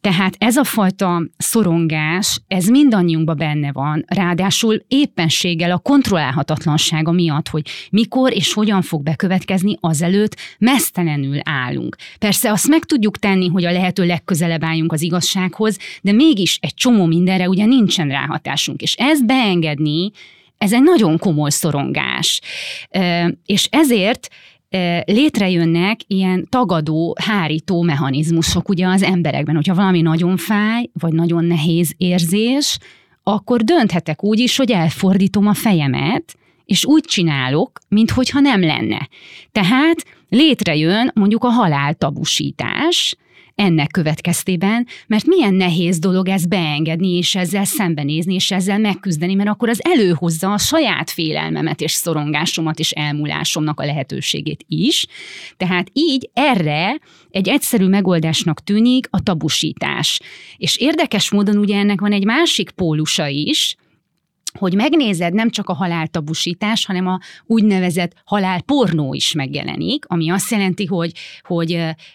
Tehát 0.00 0.34
ez 0.38 0.56
a 0.56 0.64
fajta 0.64 1.22
szorongás, 1.36 2.40
ez 2.48 2.66
mindannyiunkban 2.66 3.36
benne 3.36 3.72
van, 3.72 4.04
ráadásul 4.06 4.84
éppenséggel 4.88 5.70
a 5.70 5.78
kontrollálhatatlansága 5.78 7.12
miatt, 7.12 7.48
hogy 7.48 7.62
mikor 7.90 8.32
és 8.32 8.52
hogyan 8.52 8.82
fog 8.82 9.02
bekövetkezni, 9.02 9.76
azelőtt 9.80 10.36
mesztelenül 10.58 11.38
állunk. 11.42 11.96
Persze 12.18 12.50
azt 12.50 12.68
meg 12.68 12.84
tudjuk 12.84 13.18
tenni, 13.18 13.48
hogy 13.48 13.64
a 13.64 13.72
lehető 13.72 14.06
legközelebb 14.06 14.64
álljunk 14.64 14.92
az 14.92 15.02
igazsághoz, 15.02 15.78
de 16.02 16.12
mégis 16.12 16.58
egy 16.60 16.74
csomó 16.74 17.06
mindenre 17.06 17.48
ugye 17.48 17.64
nincsen 17.64 18.08
ráhatásunk, 18.08 18.82
és 18.82 18.94
ez 18.94 19.24
be 19.24 19.34
beengedni, 19.42 20.10
ez 20.58 20.72
egy 20.72 20.82
nagyon 20.82 21.18
komoly 21.18 21.50
szorongás. 21.50 22.40
És 23.46 23.68
ezért 23.70 24.28
létrejönnek 25.04 26.00
ilyen 26.06 26.46
tagadó, 26.48 27.16
hárító 27.20 27.82
mechanizmusok 27.82 28.68
ugye 28.68 28.86
az 28.86 29.02
emberekben. 29.02 29.54
Hogyha 29.54 29.74
valami 29.74 30.00
nagyon 30.00 30.36
fáj, 30.36 30.88
vagy 30.92 31.12
nagyon 31.12 31.44
nehéz 31.44 31.94
érzés, 31.96 32.78
akkor 33.22 33.62
dönthetek 33.62 34.24
úgy 34.24 34.38
is, 34.38 34.56
hogy 34.56 34.70
elfordítom 34.70 35.46
a 35.46 35.54
fejemet, 35.54 36.34
és 36.64 36.84
úgy 36.84 37.04
csinálok, 37.04 37.78
minthogyha 37.88 38.40
nem 38.40 38.60
lenne. 38.60 39.08
Tehát 39.52 40.04
létrejön 40.28 41.10
mondjuk 41.14 41.44
a 41.44 41.48
haláltabusítás, 41.48 43.16
ennek 43.62 43.90
következtében, 43.90 44.86
mert 45.06 45.26
milyen 45.26 45.54
nehéz 45.54 45.98
dolog 45.98 46.28
ez 46.28 46.46
beengedni, 46.46 47.16
és 47.16 47.34
ezzel 47.34 47.64
szembenézni, 47.64 48.34
és 48.34 48.50
ezzel 48.50 48.78
megküzdeni, 48.78 49.34
mert 49.34 49.48
akkor 49.48 49.68
az 49.68 49.80
előhozza 49.84 50.52
a 50.52 50.58
saját 50.58 51.10
félelmemet 51.10 51.80
és 51.80 51.92
szorongásomat 51.92 52.78
és 52.78 52.90
elmúlásomnak 52.90 53.80
a 53.80 53.84
lehetőségét 53.84 54.64
is. 54.68 55.06
Tehát 55.56 55.88
így 55.92 56.30
erre 56.32 56.98
egy 57.30 57.48
egyszerű 57.48 57.86
megoldásnak 57.86 58.64
tűnik 58.64 59.06
a 59.10 59.22
tabusítás. 59.22 60.20
És 60.56 60.76
érdekes 60.76 61.30
módon 61.30 61.56
ugye 61.56 61.76
ennek 61.76 62.00
van 62.00 62.12
egy 62.12 62.24
másik 62.24 62.70
pólusa 62.70 63.26
is, 63.26 63.76
hogy 64.58 64.74
megnézed, 64.74 65.34
nem 65.34 65.50
csak 65.50 65.68
a 65.68 65.74
haláltabusítás, 65.74 66.86
hanem 66.86 67.06
a 67.06 67.18
úgynevezett 67.46 68.12
halálpornó 68.24 69.14
is 69.14 69.32
megjelenik, 69.32 70.04
ami 70.06 70.30
azt 70.30 70.50
jelenti, 70.50 70.86
hogy, 70.86 71.12
hogy 71.42 71.72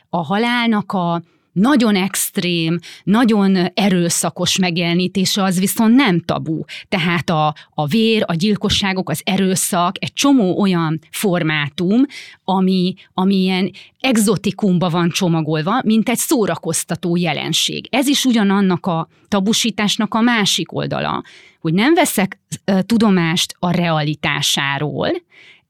a 0.10 0.24
halálnak 0.24 0.92
a 0.92 1.22
nagyon 1.58 1.96
extrém, 1.96 2.80
nagyon 3.04 3.56
erőszakos 3.74 4.58
megjelenítése 4.58 5.44
az 5.44 5.60
viszont 5.60 5.96
nem 5.96 6.20
tabu. 6.20 6.64
Tehát 6.90 7.30
a, 7.30 7.56
a 7.74 7.86
vér, 7.86 8.24
a 8.26 8.34
gyilkosságok, 8.34 9.10
az 9.10 9.22
erőszak, 9.24 9.96
egy 10.00 10.14
csomó 10.14 10.60
olyan 10.60 11.00
formátum, 11.12 12.02
ami, 12.44 12.94
ami 13.14 13.36
ilyen 13.36 13.72
exotikumba 14.00 14.90
van 14.90 15.10
csomagolva, 15.10 15.82
mint 15.86 16.10
egy 16.10 16.18
szórakoztató 16.18 17.16
jelenség. 17.16 17.88
Ez 17.92 18.08
is 18.08 18.26
ugyanannak 18.26 18.86
a 18.86 19.08
tabusításnak 19.28 20.14
a 20.14 20.22
másik 20.22 20.74
oldala, 20.74 21.24
hogy 21.60 21.74
nem 21.74 21.94
veszek 21.94 22.40
tudomást 22.86 23.56
a 23.60 23.72
realitásáról, 23.72 25.10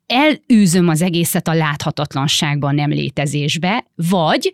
elűzöm 0.07 0.87
az 0.87 1.01
egészet 1.01 1.47
a 1.47 1.53
láthatatlanságban, 1.53 2.75
nem 2.75 2.89
létezésbe, 2.89 3.85
vagy 3.95 4.53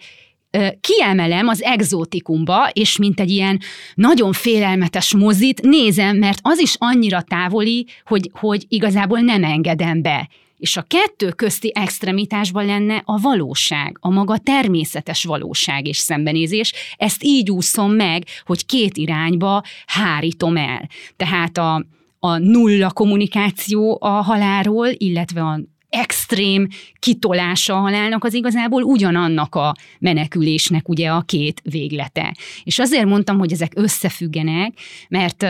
kiemelem 0.82 1.48
az 1.48 1.62
exotikumba, 1.62 2.70
és 2.74 2.98
mint 2.98 3.20
egy 3.20 3.30
ilyen 3.30 3.60
nagyon 3.96 4.32
félelmetes 4.32 5.14
mozit 5.16 5.62
nézem, 5.62 6.18
mert 6.18 6.40
az 6.42 6.60
is 6.60 6.76
annyira 6.78 7.22
távoli, 7.22 7.88
hogy, 8.06 8.30
hogy 8.34 8.66
igazából 8.68 9.20
nem 9.20 9.44
engedem 9.44 10.02
be. 10.02 10.30
És 10.58 10.78
a 10.78 10.82
kettő 10.82 11.30
közti 11.30 11.72
extremitásban 11.76 12.66
lenne 12.66 13.02
a 13.06 13.20
valóság, 13.20 13.98
a 14.00 14.10
maga 14.10 14.38
természetes 14.38 15.24
valóság 15.24 15.88
és 15.88 15.98
szembenézés. 15.98 16.74
Ezt 16.96 17.24
így 17.24 17.52
úszom 17.52 17.92
meg, 17.92 18.24
hogy 18.46 18.66
két 18.66 18.98
irányba 18.98 19.64
hárítom 19.86 20.58
el. 20.58 20.90
Tehát 21.16 21.58
a, 21.58 21.86
a 22.20 22.38
nulla 22.38 22.92
kommunikáció 22.92 23.98
a 24.02 24.10
halálról, 24.10 24.88
illetve 24.98 25.42
a 25.42 25.60
extrém 25.94 26.68
kitolása 27.00 27.74
a 27.74 27.80
halálnak 27.80 28.24
az 28.24 28.34
igazából 28.34 28.84
ugyanannak 28.84 29.56
a 29.56 29.76
menekülésnek 30.00 30.90
ugye 30.90 31.10
a 31.10 31.22
két 31.22 31.62
véglete. 31.64 32.36
És 32.64 32.80
azért 32.80 33.06
mondtam, 33.06 33.38
hogy 33.38 33.52
ezek 33.52 33.72
összefüggenek, 33.76 34.74
mert 35.10 35.46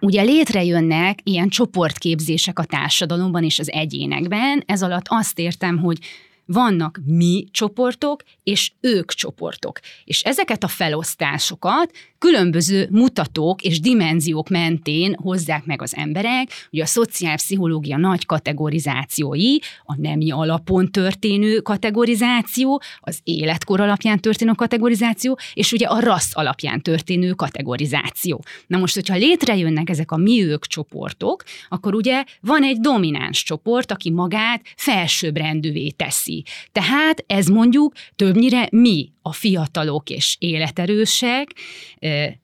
Ugye 0.00 0.22
létrejönnek 0.22 1.18
ilyen 1.22 1.48
csoportképzések 1.48 2.58
a 2.58 2.64
társadalomban 2.64 3.44
és 3.44 3.58
az 3.58 3.70
egyénekben, 3.70 4.62
ez 4.66 4.82
alatt 4.82 5.04
azt 5.08 5.38
értem, 5.38 5.78
hogy 5.78 5.98
vannak 6.46 7.00
mi 7.04 7.44
csoportok, 7.50 8.22
és 8.42 8.72
ők 8.80 9.12
csoportok. 9.12 9.80
És 10.04 10.22
ezeket 10.22 10.64
a 10.64 10.68
felosztásokat 10.68 11.90
különböző 12.18 12.88
mutatók 12.90 13.62
és 13.62 13.80
dimenziók 13.80 14.48
mentén 14.48 15.14
hozzák 15.14 15.64
meg 15.64 15.82
az 15.82 15.96
emberek, 15.96 16.68
ugye 16.70 16.82
a 16.82 16.86
szociálpszichológia 16.86 17.96
nagy 17.96 18.26
kategorizációi, 18.26 19.56
a 19.84 20.00
nemi 20.00 20.30
alapon 20.30 20.90
történő 20.90 21.60
kategorizáció, 21.60 22.82
az 23.00 23.20
életkor 23.24 23.80
alapján 23.80 24.20
történő 24.20 24.52
kategorizáció, 24.52 25.38
és 25.54 25.72
ugye 25.72 25.86
a 25.86 26.00
rassz 26.00 26.36
alapján 26.36 26.82
történő 26.82 27.32
kategorizáció. 27.32 28.44
Na 28.66 28.78
most, 28.78 28.94
hogyha 28.94 29.16
létrejönnek 29.16 29.90
ezek 29.90 30.10
a 30.10 30.16
mi 30.16 30.42
ők 30.42 30.66
csoportok, 30.66 31.42
akkor 31.68 31.94
ugye 31.94 32.24
van 32.40 32.62
egy 32.62 32.80
domináns 32.80 33.42
csoport, 33.42 33.92
aki 33.92 34.10
magát 34.10 34.62
felsőbbrendűvé 34.76 35.88
teszi. 35.88 36.31
Tehát 36.72 37.24
ez 37.26 37.46
mondjuk 37.46 37.94
többnyire 38.16 38.68
mi, 38.70 39.12
a 39.22 39.32
fiatalok 39.32 40.10
és 40.10 40.36
életerősek, 40.38 41.54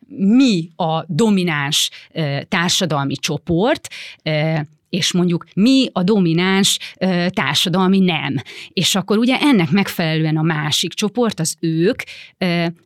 mi 0.07 0.68
a 0.76 1.04
domináns 1.07 1.90
társadalmi 2.49 3.16
csoport, 3.16 3.88
és 4.90 5.12
mondjuk 5.12 5.47
mi 5.54 5.88
a 5.92 6.02
domináns 6.02 6.78
társadalmi 7.28 7.99
nem. 7.99 8.35
És 8.68 8.95
akkor 8.95 9.18
ugye 9.18 9.38
ennek 9.40 9.71
megfelelően 9.71 10.37
a 10.37 10.42
másik 10.42 10.92
csoport, 10.92 11.40
az 11.40 11.57
ők, 11.61 12.02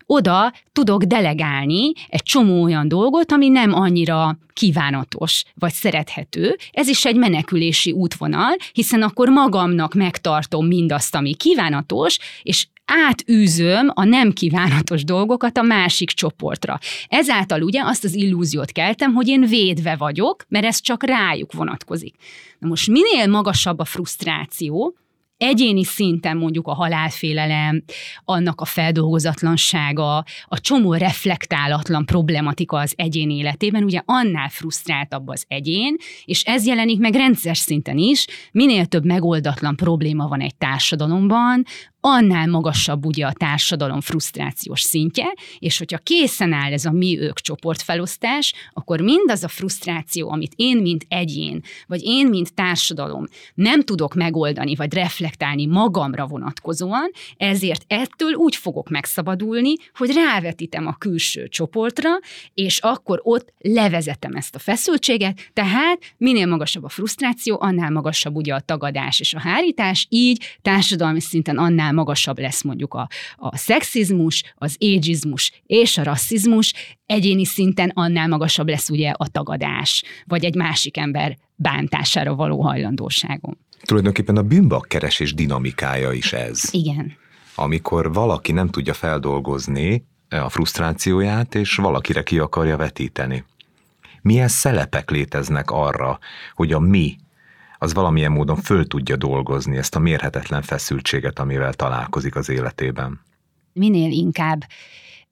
oda 0.06 0.52
tudok 0.72 1.02
delegálni 1.02 1.92
egy 2.08 2.22
csomó 2.22 2.62
olyan 2.62 2.88
dolgot, 2.88 3.32
ami 3.32 3.48
nem 3.48 3.72
annyira 3.72 4.38
kívánatos 4.52 5.44
vagy 5.54 5.72
szerethető. 5.72 6.56
Ez 6.70 6.88
is 6.88 7.04
egy 7.04 7.16
menekülési 7.16 7.92
útvonal, 7.92 8.56
hiszen 8.72 9.02
akkor 9.02 9.28
magamnak 9.28 9.94
megtartom 9.94 10.66
mindazt, 10.66 11.14
ami 11.14 11.34
kívánatos, 11.34 12.18
és 12.42 12.66
átűzöm 12.84 13.90
a 13.94 14.04
nem 14.04 14.32
kívánatos 14.32 15.04
dolgokat 15.04 15.58
a 15.58 15.62
másik 15.62 16.10
csoportra. 16.10 16.78
Ezáltal 17.06 17.62
ugye 17.62 17.82
azt 17.84 18.04
az 18.04 18.14
illúziót 18.14 18.72
keltem, 18.72 19.12
hogy 19.12 19.28
én 19.28 19.40
védve 19.40 19.96
vagyok, 19.96 20.44
mert 20.48 20.64
ez 20.64 20.80
csak 20.80 21.04
rájuk 21.04 21.52
vonatkozik. 21.52 22.14
Na 22.58 22.68
most 22.68 22.88
minél 22.88 23.26
magasabb 23.26 23.78
a 23.78 23.84
frusztráció, 23.84 24.96
egyéni 25.42 25.84
szinten 25.84 26.36
mondjuk 26.36 26.66
a 26.66 26.74
halálfélelem, 26.74 27.84
annak 28.24 28.60
a 28.60 28.64
feldolgozatlansága, 28.64 30.16
a 30.44 30.60
csomó 30.60 30.94
reflektálatlan 30.94 32.06
problematika 32.06 32.78
az 32.78 32.92
egyén 32.96 33.30
életében, 33.30 33.84
ugye 33.84 34.00
annál 34.04 34.48
frusztráltabb 34.48 35.28
az 35.28 35.44
egyén, 35.48 35.96
és 36.24 36.42
ez 36.42 36.66
jelenik 36.66 36.98
meg 36.98 37.14
rendszer 37.14 37.56
szinten 37.56 37.98
is, 37.98 38.26
minél 38.52 38.86
több 38.86 39.04
megoldatlan 39.04 39.76
probléma 39.76 40.28
van 40.28 40.40
egy 40.40 40.56
társadalomban, 40.56 41.64
annál 42.04 42.46
magasabb 42.46 43.04
ugye 43.04 43.26
a 43.26 43.32
társadalom 43.32 44.00
frusztrációs 44.00 44.80
szintje, 44.80 45.34
és 45.58 45.78
hogyha 45.78 45.98
készen 45.98 46.52
áll 46.52 46.72
ez 46.72 46.84
a 46.84 46.90
mi-ők 46.90 47.40
csoportfelosztás, 47.40 48.54
akkor 48.72 49.00
mindaz 49.00 49.44
a 49.44 49.48
frusztráció, 49.48 50.30
amit 50.30 50.52
én, 50.56 50.76
mint 50.76 51.06
egyén, 51.08 51.62
vagy 51.86 52.02
én, 52.02 52.26
mint 52.26 52.54
társadalom 52.54 53.26
nem 53.54 53.82
tudok 53.82 54.14
megoldani, 54.14 54.74
vagy 54.74 54.94
reflektálni 54.94 55.66
magamra 55.66 56.26
vonatkozóan, 56.26 57.10
ezért 57.36 57.84
ettől 57.86 58.32
úgy 58.32 58.56
fogok 58.56 58.88
megszabadulni, 58.88 59.74
hogy 59.94 60.12
rávetítem 60.12 60.86
a 60.86 60.96
külső 60.98 61.48
csoportra, 61.48 62.10
és 62.54 62.78
akkor 62.78 63.20
ott 63.22 63.52
levezetem 63.58 64.34
ezt 64.34 64.54
a 64.54 64.58
feszültséget, 64.58 65.50
tehát 65.52 66.02
minél 66.16 66.46
magasabb 66.46 66.84
a 66.84 66.88
frusztráció, 66.88 67.58
annál 67.60 67.90
magasabb 67.90 68.36
ugye 68.36 68.54
a 68.54 68.60
tagadás 68.60 69.20
és 69.20 69.34
a 69.34 69.40
hárítás, 69.40 70.06
így 70.08 70.58
társadalmi 70.62 71.20
szinten 71.20 71.58
annál 71.58 71.91
annál 71.92 72.04
magasabb 72.04 72.38
lesz 72.38 72.62
mondjuk 72.62 72.94
a, 72.94 73.08
a 73.36 73.56
szexizmus, 73.56 74.54
az 74.56 74.74
égizmus 74.78 75.62
és 75.66 75.98
a 75.98 76.02
rasszizmus, 76.02 76.74
egyéni 77.06 77.44
szinten 77.44 77.90
annál 77.94 78.28
magasabb 78.28 78.68
lesz 78.68 78.90
ugye 78.90 79.10
a 79.10 79.28
tagadás, 79.28 80.02
vagy 80.26 80.44
egy 80.44 80.54
másik 80.54 80.96
ember 80.96 81.36
bántására 81.54 82.34
való 82.34 82.60
hajlandóságom. 82.62 83.56
Tulajdonképpen 83.84 84.36
a 84.36 84.42
bűnbakkeresés 84.42 85.34
dinamikája 85.34 86.12
is 86.12 86.32
ez. 86.32 86.68
Igen. 86.70 87.16
Amikor 87.54 88.12
valaki 88.12 88.52
nem 88.52 88.68
tudja 88.68 88.94
feldolgozni 88.94 90.04
a 90.28 90.48
frusztrációját, 90.48 91.54
és 91.54 91.74
valakire 91.74 92.22
ki 92.22 92.38
akarja 92.38 92.76
vetíteni. 92.76 93.44
Milyen 94.22 94.48
szelepek 94.48 95.10
léteznek 95.10 95.70
arra, 95.70 96.18
hogy 96.54 96.72
a 96.72 96.78
mi 96.78 97.16
az 97.82 97.94
valamilyen 97.94 98.32
módon 98.32 98.56
föl 98.56 98.86
tudja 98.86 99.16
dolgozni 99.16 99.76
ezt 99.76 99.94
a 99.94 99.98
mérhetetlen 99.98 100.62
feszültséget, 100.62 101.38
amivel 101.38 101.72
találkozik 101.72 102.36
az 102.36 102.48
életében. 102.48 103.20
Minél 103.72 104.10
inkább 104.10 104.64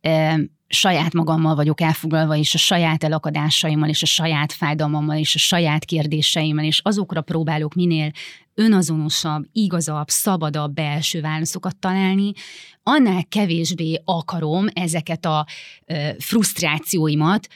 e, 0.00 0.40
saját 0.66 1.12
magammal 1.12 1.54
vagyok 1.54 1.80
elfoglalva, 1.80 2.36
és 2.36 2.54
a 2.54 2.58
saját 2.58 3.04
elakadásaimmal, 3.04 3.88
és 3.88 4.02
a 4.02 4.06
saját 4.06 4.52
fájdalmammal, 4.52 5.16
és 5.16 5.34
a 5.34 5.38
saját 5.38 5.84
kérdéseimmel, 5.84 6.64
és 6.64 6.80
azokra 6.84 7.20
próbálok 7.20 7.74
minél 7.74 8.10
önazonosabb, 8.54 9.44
igazabb, 9.52 10.08
szabadabb 10.08 10.74
belső 10.74 11.20
válaszokat 11.20 11.76
találni, 11.76 12.32
annál 12.82 13.24
kevésbé 13.28 14.02
akarom 14.04 14.66
ezeket 14.72 15.24
a 15.24 15.46
frusztrációimat 16.18 17.48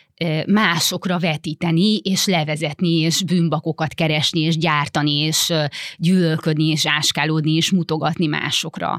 másokra 0.46 1.18
vetíteni, 1.18 1.96
és 1.96 2.26
levezetni, 2.26 2.98
és 2.98 3.22
bűnbakokat 3.22 3.94
keresni, 3.94 4.40
és 4.40 4.56
gyártani, 4.56 5.12
és 5.12 5.52
gyűlölködni, 5.96 6.68
és 6.68 6.86
áskálódni, 6.86 7.52
és 7.52 7.70
mutogatni 7.70 8.26
másokra. 8.26 8.98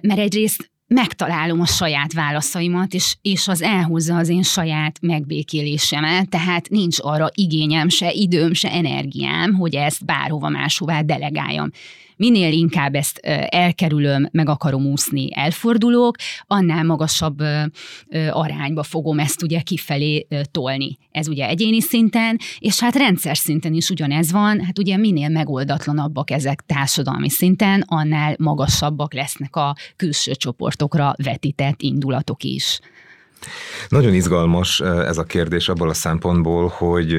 Mert 0.00 0.18
egyrészt 0.18 0.70
megtalálom 0.86 1.60
a 1.60 1.66
saját 1.66 2.12
válaszaimat, 2.12 2.94
és, 2.94 3.16
és 3.22 3.48
az 3.48 3.62
elhozza 3.62 4.16
az 4.16 4.28
én 4.28 4.42
saját 4.42 4.98
megbékélésemet, 5.00 6.28
tehát 6.28 6.68
nincs 6.68 6.96
arra 7.00 7.28
igényem, 7.34 7.88
se 7.88 8.12
időm, 8.12 8.52
se 8.52 8.70
energiám, 8.70 9.54
hogy 9.54 9.74
ezt 9.74 10.04
bárhova 10.04 10.48
máshová 10.48 11.02
delegáljam 11.02 11.70
minél 12.16 12.52
inkább 12.52 12.94
ezt 12.94 13.18
elkerülöm, 13.48 14.28
meg 14.32 14.48
akarom 14.48 14.86
úszni, 14.86 15.28
elfordulok, 15.34 16.16
annál 16.46 16.84
magasabb 16.84 17.42
arányba 18.30 18.82
fogom 18.82 19.18
ezt 19.18 19.42
ugye 19.42 19.60
kifelé 19.60 20.26
tolni. 20.50 20.98
Ez 21.10 21.28
ugye 21.28 21.46
egyéni 21.48 21.80
szinten, 21.80 22.38
és 22.58 22.80
hát 22.80 22.96
rendszer 22.96 23.36
szinten 23.36 23.74
is 23.74 23.88
ugyanez 23.88 24.32
van, 24.32 24.60
hát 24.60 24.78
ugye 24.78 24.96
minél 24.96 25.28
megoldatlanabbak 25.28 26.30
ezek 26.30 26.62
társadalmi 26.66 27.30
szinten, 27.30 27.84
annál 27.86 28.34
magasabbak 28.38 29.14
lesznek 29.14 29.56
a 29.56 29.76
külső 29.96 30.32
csoportokra 30.32 31.14
vetített 31.24 31.82
indulatok 31.82 32.42
is. 32.42 32.80
Nagyon 33.88 34.14
izgalmas 34.14 34.80
ez 34.80 35.18
a 35.18 35.24
kérdés 35.24 35.68
abból 35.68 35.88
a 35.88 35.94
szempontból, 35.94 36.68
hogy 36.68 37.16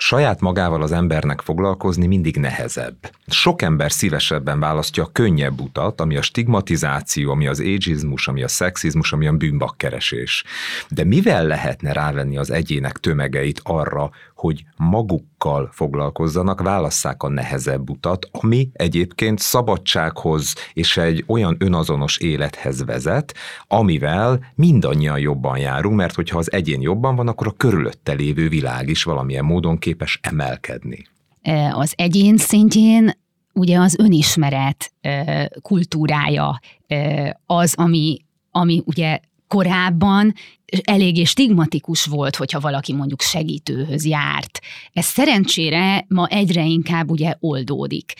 saját 0.00 0.40
magával 0.40 0.82
az 0.82 0.92
embernek 0.92 1.40
foglalkozni 1.40 2.06
mindig 2.06 2.36
nehezebb. 2.36 3.10
Sok 3.26 3.62
ember 3.62 3.92
szívesebben 3.92 4.60
választja 4.60 5.02
a 5.02 5.10
könnyebb 5.12 5.60
utat, 5.60 6.00
ami 6.00 6.16
a 6.16 6.22
stigmatizáció, 6.22 7.30
ami 7.30 7.46
az 7.46 7.60
ageizmus, 7.60 8.28
ami 8.28 8.42
a 8.42 8.48
szexizmus, 8.48 9.12
ami 9.12 9.26
a 9.26 9.32
bűnbakkeresés. 9.32 10.44
De 10.88 11.04
mivel 11.04 11.46
lehetne 11.46 11.92
rávenni 11.92 12.36
az 12.36 12.50
egyének 12.50 12.98
tömegeit 12.98 13.60
arra, 13.64 14.10
hogy 14.40 14.64
magukkal 14.76 15.68
foglalkozzanak, 15.72 16.60
válasszák 16.60 17.22
a 17.22 17.28
nehezebb 17.28 17.90
utat, 17.90 18.28
ami 18.30 18.70
egyébként 18.72 19.38
szabadsághoz 19.38 20.54
és 20.72 20.96
egy 20.96 21.24
olyan 21.26 21.56
önazonos 21.58 22.18
élethez 22.18 22.84
vezet, 22.84 23.34
amivel 23.66 24.52
mindannyian 24.54 25.18
jobban 25.18 25.58
járunk, 25.58 25.96
mert 25.96 26.14
hogyha 26.14 26.38
az 26.38 26.52
egyén 26.52 26.80
jobban 26.80 27.16
van, 27.16 27.28
akkor 27.28 27.46
a 27.46 27.54
körülötte 27.56 28.12
lévő 28.12 28.48
világ 28.48 28.88
is 28.88 29.02
valamilyen 29.02 29.44
módon 29.44 29.78
képes 29.78 30.18
emelkedni. 30.22 31.06
E, 31.42 31.74
az 31.74 31.92
egyén 31.96 32.36
szintjén 32.36 33.10
ugye 33.52 33.78
az 33.78 33.98
önismeret 33.98 34.92
e, 35.00 35.50
kultúrája 35.62 36.60
e, 36.86 37.40
az, 37.46 37.74
ami, 37.76 38.24
ami 38.50 38.82
ugye 38.86 39.18
korábban 39.50 40.34
eléggé 40.82 41.24
stigmatikus 41.24 42.04
volt, 42.04 42.36
hogyha 42.36 42.60
valaki 42.60 42.92
mondjuk 42.92 43.20
segítőhöz 43.20 44.06
járt. 44.06 44.60
Ez 44.92 45.04
szerencsére 45.04 46.04
ma 46.08 46.26
egyre 46.26 46.64
inkább 46.64 47.10
ugye 47.10 47.34
oldódik. 47.40 48.12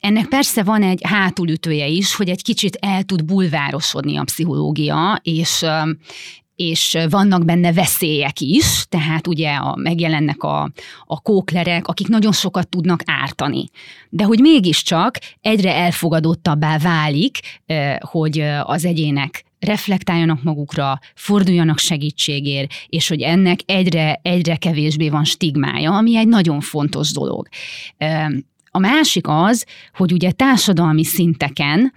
Ennek 0.00 0.26
persze 0.28 0.62
van 0.62 0.82
egy 0.82 1.00
hátulütője 1.02 1.86
is, 1.86 2.14
hogy 2.14 2.28
egy 2.28 2.42
kicsit 2.42 2.76
el 2.80 3.02
tud 3.02 3.24
bulvárosodni 3.24 4.16
a 4.16 4.24
pszichológia, 4.24 5.20
és 5.22 5.64
és 6.56 6.98
vannak 7.10 7.44
benne 7.44 7.72
veszélyek 7.72 8.40
is, 8.40 8.86
tehát 8.88 9.26
ugye 9.26 9.54
a, 9.54 9.76
megjelennek 9.76 10.42
a, 10.42 10.70
a 11.06 11.20
kóklerek, 11.20 11.86
akik 11.86 12.08
nagyon 12.08 12.32
sokat 12.32 12.68
tudnak 12.68 13.00
ártani. 13.04 13.68
De 14.08 14.24
hogy 14.24 14.40
mégiscsak 14.40 15.18
egyre 15.40 15.74
elfogadottabbá 15.74 16.78
válik, 16.78 17.38
hogy 18.00 18.40
az 18.62 18.84
egyének 18.84 19.44
reflektáljanak 19.60 20.42
magukra, 20.42 20.98
forduljanak 21.14 21.78
segítségért, 21.78 22.72
és 22.86 23.08
hogy 23.08 23.20
ennek 23.20 23.60
egyre, 23.66 24.20
egyre 24.22 24.56
kevésbé 24.56 25.08
van 25.08 25.24
stigmája, 25.24 25.96
ami 25.96 26.16
egy 26.16 26.28
nagyon 26.28 26.60
fontos 26.60 27.12
dolog. 27.12 27.48
A 28.70 28.78
másik 28.78 29.24
az, 29.28 29.66
hogy 29.94 30.12
ugye 30.12 30.30
társadalmi 30.30 31.04
szinteken 31.04 31.92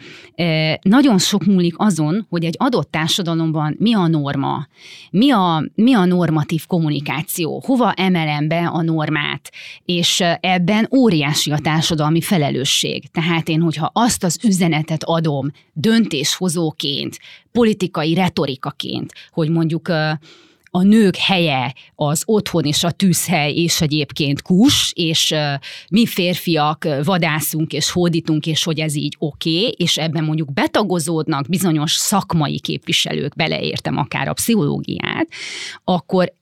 nagyon 0.81 1.17
sok 1.17 1.45
múlik 1.45 1.73
azon, 1.77 2.25
hogy 2.29 2.45
egy 2.45 2.55
adott 2.57 2.91
társadalomban 2.91 3.75
mi 3.79 3.93
a 3.93 4.07
norma, 4.07 4.67
mi 5.11 5.31
a, 5.31 5.63
mi 5.75 5.93
a 5.93 6.05
normatív 6.05 6.65
kommunikáció, 6.65 7.61
hova 7.65 7.91
emelem 7.91 8.47
be 8.47 8.67
a 8.67 8.81
normát, 8.81 9.51
és 9.85 10.23
ebben 10.39 10.87
óriási 10.95 11.51
a 11.51 11.57
társadalmi 11.57 12.21
felelősség. 12.21 13.07
Tehát 13.11 13.49
én, 13.49 13.61
hogyha 13.61 13.91
azt 13.93 14.23
az 14.23 14.39
üzenetet 14.43 15.03
adom 15.03 15.51
döntéshozóként, 15.73 17.19
politikai 17.51 18.13
retorikaként, 18.13 19.13
hogy 19.31 19.49
mondjuk 19.49 19.91
a 20.73 20.83
nők 20.83 21.15
helye 21.15 21.73
az 21.95 22.23
otthon 22.25 22.63
és 22.63 22.83
a 22.83 22.91
tűzhely, 22.91 23.53
és 23.53 23.81
egyébként 23.81 24.41
kus, 24.41 24.91
és 24.95 25.33
mi 25.89 26.05
férfiak 26.05 26.87
vadászunk 27.03 27.73
és 27.73 27.89
hódítunk, 27.89 28.45
és 28.45 28.63
hogy 28.63 28.79
ez 28.79 28.95
így 28.95 29.15
oké, 29.19 29.57
okay, 29.57 29.75
és 29.77 29.97
ebben 29.97 30.23
mondjuk 30.23 30.53
betagozódnak 30.53 31.49
bizonyos 31.49 31.91
szakmai 31.91 32.59
képviselők, 32.59 33.35
beleértem 33.35 33.97
akár 33.97 34.27
a 34.27 34.33
pszichológiát, 34.33 35.27
akkor 35.83 36.33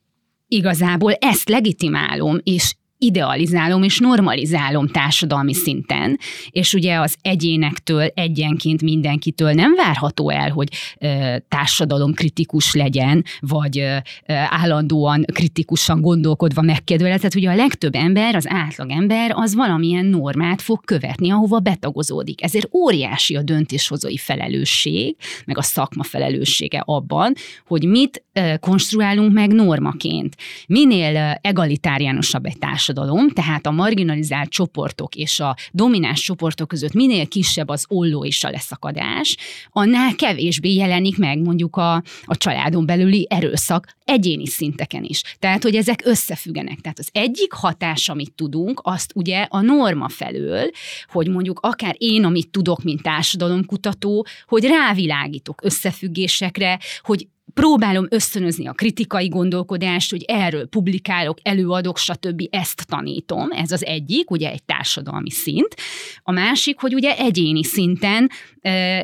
igazából 0.48 1.14
ezt 1.14 1.50
legitimálom, 1.50 2.40
és 2.44 2.74
idealizálom 3.00 3.84
és 3.84 4.00
normalizálom 4.00 4.88
társadalmi 4.88 5.54
szinten, 5.54 6.20
és 6.50 6.74
ugye 6.74 7.00
az 7.00 7.16
egyénektől, 7.22 8.12
egyenként 8.14 8.82
mindenkitől 8.82 9.52
nem 9.52 9.76
várható 9.76 10.30
el, 10.30 10.50
hogy 10.50 10.68
ö, 11.00 11.36
társadalom 11.48 12.14
kritikus 12.14 12.74
legyen, 12.74 13.24
vagy 13.40 13.80
ö, 13.80 13.98
állandóan 14.28 15.26
kritikusan 15.34 16.02
gondolkodva 16.02 16.62
megkérdőjelezett. 16.62 17.36
Ugye 17.36 17.50
a 17.50 17.56
legtöbb 17.56 17.96
ember, 17.96 18.36
az 18.36 18.46
átlag 18.50 18.90
ember, 18.90 19.32
az 19.34 19.56
valamilyen 19.56 20.06
normát 20.06 20.62
fog 20.62 20.86
követni, 20.86 21.32
ahova 21.32 21.60
betagozódik. 21.60 22.44
Ezért 22.44 22.76
óriási 22.76 23.36
a 23.36 23.42
döntéshozói 23.42 24.18
felelősség, 24.18 25.16
meg 25.46 25.58
a 25.58 25.62
szakma 25.62 26.04
felelőssége 26.04 26.84
abban, 26.86 27.34
hogy 27.68 27.84
mit 27.84 28.24
ö, 28.34 28.54
konstruálunk 28.60 29.34
meg 29.34 29.52
normaként. 29.52 30.36
Minél 30.68 31.38
egalitáriánusabb 31.42 32.46
egy 32.46 32.58
társadalom, 32.58 32.88
társadalom, 32.94 33.30
tehát 33.30 33.66
a 33.66 33.72
marginalizált 33.72 34.50
csoportok 34.50 35.16
és 35.16 35.40
a 35.40 35.56
domináns 35.72 36.22
csoportok 36.22 36.68
között 36.68 36.94
minél 36.94 37.28
kisebb 37.28 37.70
az 37.70 37.86
olló 37.88 38.26
és 38.26 38.44
a 38.44 38.50
leszakadás, 38.50 39.38
annál 39.72 40.16
kevésbé 40.16 40.74
jelenik 40.74 41.18
meg 41.18 41.40
mondjuk 41.40 41.76
a, 41.76 41.94
a 42.24 42.38
családon 42.38 42.86
belüli 42.86 43.28
erőszak 43.30 43.98
egyéni 44.06 44.48
szinteken 44.48 45.04
is. 45.04 45.22
Tehát, 45.40 45.64
hogy 45.64 45.76
ezek 45.76 46.02
összefüggenek. 46.06 46.80
Tehát 46.80 47.00
az 47.00 47.10
egyik 47.12 47.54
hatás, 47.54 48.10
amit 48.10 48.34
tudunk, 48.34 48.82
azt 48.84 49.12
ugye 49.16 49.46
a 49.50 49.62
norma 49.62 50.10
felől, 50.10 50.70
hogy 51.08 51.28
mondjuk 51.28 51.60
akár 51.60 51.96
én, 51.98 52.26
amit 52.26 52.50
tudok, 52.50 52.84
mint 52.84 53.02
társadalomkutató, 53.02 54.26
hogy 54.48 54.64
rávilágítok 54.64 55.64
összefüggésekre, 55.64 56.80
hogy 57.02 57.28
próbálom 57.60 58.08
ösztönözni 58.10 58.68
a 58.68 58.74
kritikai 58.74 59.28
gondolkodást, 59.28 60.12
hogy 60.12 60.24
erről 60.28 60.68
publikálok, 60.68 61.38
előadok, 61.44 61.98
stb. 61.98 62.42
Ezt 62.50 62.88
tanítom. 62.88 63.48
Ez 63.52 63.72
az 63.72 63.86
egyik, 63.86 64.32
ugye 64.32 64.52
egy 64.52 64.64
társadalmi 64.64 65.32
szint. 65.32 65.76
A 66.24 66.32
másik, 66.32 66.80
hogy 66.80 66.94
ugye 66.94 67.18
egyéni 67.18 67.64
szinten 67.64 68.30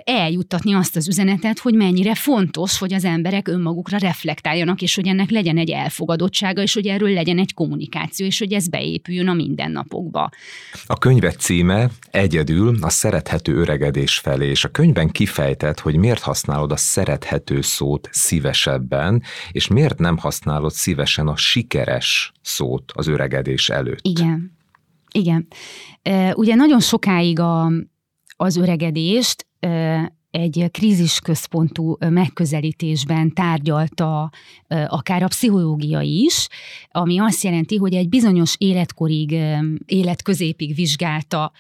eljuttatni 0.04 0.74
azt 0.74 0.96
az 0.96 1.08
üzenetet, 1.08 1.60
hogy 1.60 1.74
mennyire 1.74 2.16
fontos, 2.16 2.78
hogy 2.78 2.94
az 2.94 3.06
emberek 3.06 3.48
önmagukra 3.48 3.98
reflektáljanak, 3.98 4.82
és 4.82 4.96
hogy 4.96 5.08
ennek 5.08 5.30
legyen 5.30 5.58
egy 5.58 5.70
elfogadottsága, 5.70 6.62
és 6.62 6.74
hogy 6.74 6.88
erről 6.88 7.14
legyen 7.14 7.40
egy 7.40 7.54
kommunikáció, 7.54 8.26
és 8.26 8.40
hogy 8.40 8.54
ez 8.54 8.68
beépüljön 8.68 9.28
a 9.28 9.34
mindennapokba. 9.34 10.30
A 10.86 10.98
könyvet 10.98 11.40
címe 11.40 11.90
Egyedül 12.12 12.78
a 12.82 12.90
szerethető 12.90 13.56
öregedés 13.56 14.18
felé, 14.18 14.50
és 14.50 14.64
a 14.64 14.70
könyvben 14.70 15.10
kifejtett, 15.10 15.80
hogy 15.80 15.96
miért 15.96 16.22
használod 16.22 16.72
a 16.72 16.78
szerethető 16.78 17.62
szót 17.62 18.10
szívesebben, 18.46 19.22
és 19.52 19.68
miért 19.68 20.00
nem 20.00 20.18
használod 20.18 20.72
szívesen 20.72 21.28
a 21.28 21.36
sikeres 21.36 22.32
szót 22.42 22.92
az 22.96 23.08
öregedés 23.08 23.70
előtt. 23.70 24.00
Igen. 24.02 24.58
Igen. 25.12 25.48
Ugye 26.34 26.56
nagyon 26.56 26.80
sokáig 26.80 27.40
a, 27.40 27.72
az 28.36 28.56
öregedést 28.56 29.48
egy 30.36 30.66
krízisközpontú 30.72 31.98
megközelítésben 32.10 33.34
tárgyalta 33.34 34.32
akár 34.88 35.24
a 35.24 35.28
pszichológia 35.28 36.02
is, 36.02 36.48
ami 36.92 37.20
azt 37.20 37.44
jelenti, 37.44 37.76
hogy 37.76 37.94
egy 37.94 38.10
bizonyos 38.10 38.56
életkorig, 38.58 39.36
életközépig 39.86 40.76
vizsgálta 40.76 41.52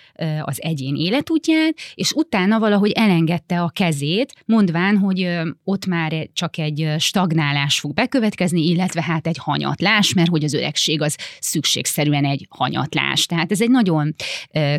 az 0.41 0.61
egyén 0.61 0.95
életútját, 0.95 1.75
és 1.93 2.11
utána 2.11 2.59
valahogy 2.59 2.91
elengedte 2.91 3.61
a 3.61 3.69
kezét, 3.69 4.33
mondván, 4.45 4.97
hogy 4.97 5.27
ott 5.63 5.85
már 5.85 6.29
csak 6.33 6.57
egy 6.57 6.87
stagnálás 6.97 7.79
fog 7.79 7.93
bekövetkezni, 7.93 8.67
illetve 8.67 9.01
hát 9.01 9.27
egy 9.27 9.37
hanyatlás, 9.37 10.13
mert 10.13 10.29
hogy 10.29 10.43
az 10.43 10.53
öregség 10.53 11.01
az 11.01 11.17
szükségszerűen 11.39 12.25
egy 12.25 12.47
hanyatlás. 12.49 13.25
Tehát 13.25 13.51
ez 13.51 13.61
egy 13.61 13.69
nagyon 13.69 14.15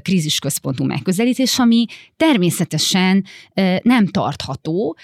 krízisközpontú 0.03 0.85
megközelítés, 0.85 1.59
ami 1.59 1.85
természetesen 2.17 3.25
nem 3.87 4.07
tartható, 4.07 4.97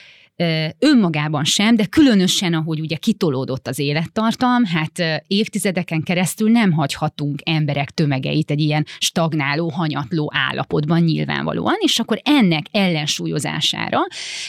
önmagában 0.79 1.45
sem, 1.45 1.77
de 1.77 1.85
különösen, 1.85 2.55
ahogy 2.55 2.81
ugye 2.81 2.97
kitolódott 2.97 3.69
az 3.69 3.79
élettartam, 3.79 4.65
hát 4.65 5.23
évtizedeken 5.27 6.03
keresztül 6.03 6.51
nem 6.51 6.73
hagyhatunk 6.73 7.41
emberek 7.45 7.91
tömegeit 7.91 8.51
egy 8.51 8.61
ilyen 8.61 8.87
stagnáló, 8.99 9.69
hanyatló 9.69 10.33
állapotban 10.35 11.01
nyilvánvalóan, 11.01 11.77
és 11.79 11.99
akkor 11.99 12.21
ennek 12.25 12.67
ellensúlyozására 12.71 14.01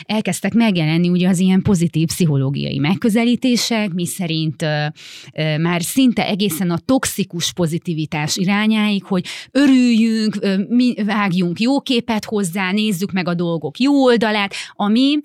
elkezdtek 0.03 0.53
megjelenni 0.53 1.10
ugye 1.10 1.27
az 1.27 1.39
ilyen 1.39 1.62
pozitív 1.62 2.08
pszichológiai 2.08 2.77
megközelítések, 2.77 3.93
mi 3.93 4.06
szerint 4.06 4.65
már 5.58 5.82
szinte 5.82 6.27
egészen 6.27 6.71
a 6.71 6.77
toxikus 6.86 7.53
pozitivitás 7.53 8.38
irányáig, 8.38 9.03
hogy 9.03 9.25
örüljünk, 9.51 10.39
mi 10.69 10.93
vágjunk 11.06 11.60
jó 11.60 11.82
képet 11.82 12.25
hozzá, 12.25 12.71
nézzük 12.71 13.12
meg 13.12 13.27
a 13.27 13.34
dolgok 13.34 13.79
jó 13.79 14.03
oldalát, 14.03 14.53
ami 14.73 15.17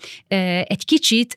egy 0.66 0.84
kicsit 0.84 1.36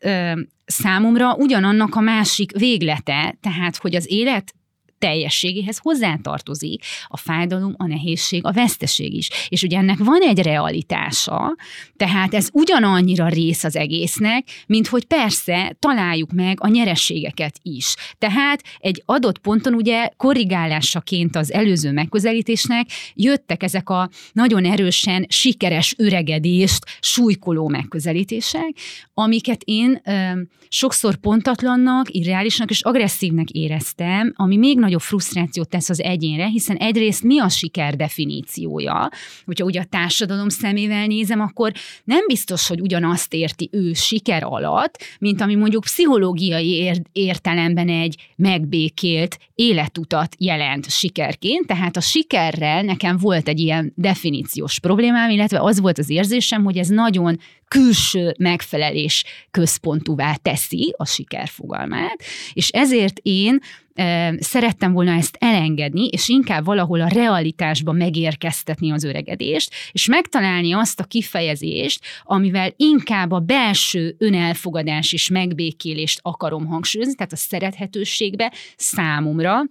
számomra 0.65 1.35
ugyanannak 1.35 1.95
a 1.95 1.99
másik 1.99 2.51
véglete, 2.57 3.37
tehát 3.41 3.77
hogy 3.77 3.95
az 3.95 4.11
élet 4.11 4.53
teljességéhez 5.01 5.77
hozzátartozik 5.77 6.83
a 7.07 7.17
fájdalom, 7.17 7.73
a 7.77 7.87
nehézség, 7.87 8.45
a 8.45 8.51
veszteség 8.51 9.13
is. 9.13 9.29
És 9.49 9.63
ugye 9.63 9.77
ennek 9.77 9.97
van 9.97 10.21
egy 10.21 10.39
realitása, 10.39 11.55
tehát 11.97 12.33
ez 12.33 12.49
ugyanannyira 12.53 13.27
rész 13.27 13.63
az 13.63 13.75
egésznek, 13.75 14.47
mint 14.67 14.87
hogy 14.87 15.05
persze 15.05 15.75
találjuk 15.79 16.31
meg 16.31 16.57
a 16.61 16.67
nyerességeket 16.67 17.55
is. 17.61 17.95
Tehát 18.17 18.63
egy 18.79 19.03
adott 19.05 19.37
ponton 19.37 19.73
ugye 19.73 20.09
korrigálásaként 20.17 21.35
az 21.35 21.51
előző 21.51 21.91
megközelítésnek 21.91 22.87
jöttek 23.13 23.63
ezek 23.63 23.89
a 23.89 24.09
nagyon 24.33 24.65
erősen 24.65 25.25
sikeres 25.29 25.93
öregedést 25.97 26.85
súlykoló 26.99 27.67
megközelítések, 27.67 28.75
amiket 29.13 29.61
én 29.65 30.01
ö, 30.05 30.41
sokszor 30.67 31.15
pontatlannak, 31.15 32.13
irreálisnak 32.13 32.69
és 32.69 32.81
agresszívnek 32.81 33.49
éreztem, 33.49 34.33
ami 34.35 34.57
még 34.57 34.77
nagy 34.77 34.90
nagyobb 34.91 35.07
frusztrációt 35.07 35.69
tesz 35.69 35.89
az 35.89 36.01
egyénre, 36.01 36.45
hiszen 36.45 36.75
egyrészt 36.75 37.23
mi 37.23 37.39
a 37.39 37.49
siker 37.49 37.95
definíciója? 37.95 39.09
Hogyha 39.45 39.65
ugye 39.65 39.79
a 39.79 39.85
társadalom 39.85 40.49
szemével 40.49 41.05
nézem, 41.05 41.39
akkor 41.39 41.71
nem 42.03 42.23
biztos, 42.27 42.67
hogy 42.67 42.81
ugyanazt 42.81 43.33
érti 43.33 43.69
ő 43.71 43.93
siker 43.93 44.43
alatt, 44.43 45.03
mint 45.19 45.41
ami 45.41 45.55
mondjuk 45.55 45.83
pszichológiai 45.83 47.01
értelemben 47.11 47.89
egy 47.89 48.15
megbékélt 48.35 49.37
életutat 49.55 50.35
jelent 50.37 50.89
sikerként. 50.89 51.67
Tehát 51.67 51.97
a 51.97 52.01
sikerrel 52.01 52.81
nekem 52.81 53.17
volt 53.17 53.47
egy 53.47 53.59
ilyen 53.59 53.93
definíciós 53.95 54.79
problémám, 54.79 55.29
illetve 55.29 55.59
az 55.61 55.79
volt 55.79 55.97
az 55.97 56.09
érzésem, 56.09 56.63
hogy 56.63 56.77
ez 56.77 56.87
nagyon 56.87 57.39
külső 57.67 58.33
megfelelés 58.37 59.23
központúvá 59.51 60.35
teszi 60.35 60.93
a 60.97 61.05
siker 61.05 61.47
fogalmát, 61.47 62.23
és 62.53 62.69
ezért 62.69 63.19
én 63.21 63.59
szerettem 64.39 64.91
volna 64.91 65.11
ezt 65.11 65.37
elengedni, 65.39 66.07
és 66.07 66.27
inkább 66.27 66.65
valahol 66.65 67.01
a 67.01 67.07
realitásba 67.07 67.91
megérkeztetni 67.91 68.91
az 68.91 69.03
öregedést, 69.03 69.73
és 69.91 70.07
megtalálni 70.07 70.73
azt 70.73 70.99
a 70.99 71.03
kifejezést, 71.03 72.05
amivel 72.23 72.73
inkább 72.75 73.31
a 73.31 73.39
belső 73.39 74.15
önelfogadás 74.17 75.13
és 75.13 75.29
megbékélést 75.29 76.19
akarom 76.21 76.65
hangsúlyozni, 76.65 77.15
tehát 77.15 77.33
a 77.33 77.35
szerethetőségbe 77.35 78.53
számomra. 78.75 79.61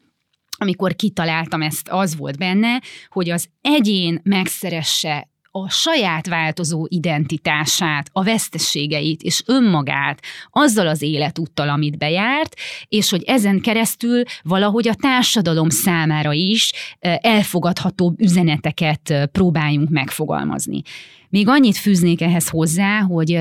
Amikor 0.58 0.96
kitaláltam 0.96 1.62
ezt, 1.62 1.88
az 1.88 2.16
volt 2.16 2.38
benne, 2.38 2.80
hogy 3.08 3.30
az 3.30 3.48
egyén 3.60 4.20
megszeresse 4.22 5.29
a 5.50 5.68
saját 5.68 6.26
változó 6.26 6.86
identitását, 6.88 8.10
a 8.12 8.22
vesztességeit 8.22 9.22
és 9.22 9.42
önmagát 9.46 10.22
azzal 10.50 10.86
az 10.86 11.02
életúttal, 11.02 11.68
amit 11.68 11.98
bejárt, 11.98 12.54
és 12.88 13.10
hogy 13.10 13.22
ezen 13.22 13.60
keresztül 13.60 14.22
valahogy 14.42 14.88
a 14.88 14.94
társadalom 14.94 15.68
számára 15.68 16.32
is 16.32 16.72
elfogadhatóbb 17.20 18.20
üzeneteket 18.20 19.28
próbáljunk 19.32 19.88
megfogalmazni. 19.88 20.82
Még 21.28 21.48
annyit 21.48 21.76
fűznék 21.76 22.20
ehhez 22.20 22.48
hozzá, 22.48 23.00
hogy 23.00 23.40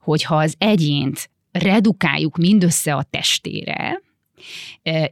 hogyha 0.00 0.36
az 0.36 0.54
egyént 0.58 1.30
redukáljuk 1.52 2.36
mindössze 2.36 2.94
a 2.94 3.02
testére, 3.02 4.02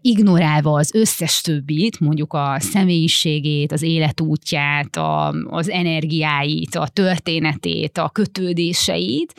ignorálva 0.01 0.79
az 0.79 0.95
összes 0.95 1.41
többit, 1.41 2.01
mondjuk 2.01 2.33
a 2.33 2.57
személyiségét, 2.59 3.73
az 3.73 3.83
életútját, 3.83 4.97
a, 4.97 5.29
az 5.29 5.71
energiáit, 5.71 6.75
a 6.75 6.89
történetét, 6.89 7.99
a 7.99 8.09
kötődéseit, 8.09 9.35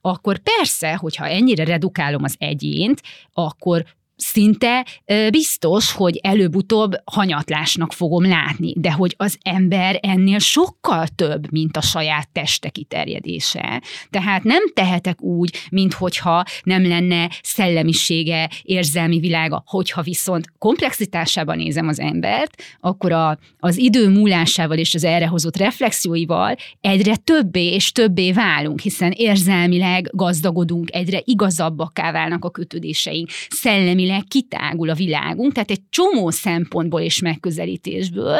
akkor 0.00 0.38
persze, 0.38 0.94
hogyha 0.94 1.26
ennyire 1.26 1.64
redukálom 1.64 2.22
az 2.22 2.34
egyént, 2.38 3.02
akkor 3.32 3.84
szinte 4.16 4.86
biztos, 5.30 5.92
hogy 5.92 6.16
előbb-utóbb 6.22 6.92
hanyatlásnak 7.04 7.92
fogom 7.92 8.28
látni, 8.28 8.72
de 8.76 8.92
hogy 8.92 9.14
az 9.16 9.38
ember 9.42 9.98
ennél 10.02 10.38
sokkal 10.38 11.06
több, 11.06 11.52
mint 11.52 11.76
a 11.76 11.80
saját 11.80 12.28
teste 12.32 12.68
kiterjedése. 12.68 13.82
Tehát 14.10 14.42
nem 14.42 14.62
tehetek 14.74 15.22
úgy, 15.22 15.56
minthogyha 15.70 16.44
nem 16.62 16.86
lenne 16.86 17.30
szellemisége, 17.42 18.50
érzelmi 18.62 19.18
világa, 19.18 19.62
hogyha 19.66 20.02
viszont 20.02 20.52
komplexitásában 20.58 21.56
nézem 21.56 21.88
az 21.88 22.00
embert, 22.00 22.62
akkor 22.80 23.12
a, 23.12 23.38
az 23.58 23.76
idő 23.76 24.08
múlásával 24.08 24.78
és 24.78 24.94
az 24.94 25.04
erre 25.04 25.26
hozott 25.26 25.56
reflexióival 25.56 26.56
egyre 26.80 27.16
többé 27.16 27.72
és 27.72 27.92
többé 27.92 28.32
válunk, 28.32 28.80
hiszen 28.80 29.10
érzelmileg 29.10 30.08
gazdagodunk, 30.12 30.94
egyre 30.94 31.20
igazabbakká 31.24 32.12
válnak 32.12 32.44
a 32.44 32.50
kötődéseink, 32.50 33.28
szellemileg 33.48 34.03
elvileg 34.04 34.24
kitágul 34.28 34.90
a 34.90 34.94
világunk, 34.94 35.52
tehát 35.52 35.70
egy 35.70 35.82
csomó 35.90 36.30
szempontból 36.30 37.00
és 37.00 37.20
megközelítésből 37.20 38.38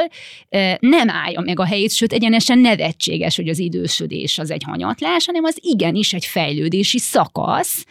nem 0.81 1.11
állja 1.11 1.41
meg 1.41 1.61
a 1.61 1.65
helyét, 1.65 1.93
sőt 1.93 2.13
egyenesen 2.13 2.59
nevetséges, 2.59 3.37
hogy 3.37 3.49
az 3.49 3.59
idősödés 3.59 4.39
az 4.39 4.51
egy 4.51 4.63
hanyatlás, 4.63 5.27
hanem 5.27 5.45
az 5.45 5.59
igenis 5.61 6.13
egy 6.13 6.25
fejlődési 6.25 6.99
szakasz, 6.99 7.85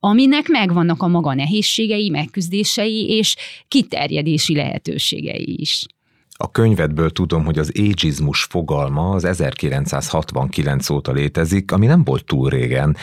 aminek 0.00 0.48
megvannak 0.48 1.02
a 1.02 1.08
maga 1.08 1.34
nehézségei, 1.34 2.08
megküzdései 2.08 3.08
és 3.08 3.36
kiterjedési 3.68 4.54
lehetőségei 4.54 5.60
is. 5.60 5.86
A 6.32 6.50
könyvedből 6.50 7.10
tudom, 7.10 7.44
hogy 7.44 7.58
az 7.58 7.72
ageizmus 7.74 8.42
fogalma 8.42 9.10
az 9.10 9.24
1969 9.24 10.90
óta 10.90 11.12
létezik, 11.12 11.72
ami 11.72 11.86
nem 11.86 12.04
volt 12.04 12.24
túl 12.24 12.50
régen. 12.50 12.96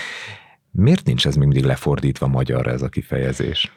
Miért 0.79 1.05
nincs 1.05 1.27
ez 1.27 1.35
mindig 1.35 1.63
lefordítva 1.63 2.27
magyarra 2.27 2.71
ez 2.71 2.81
a 2.81 2.87
kifejezés? 2.87 3.71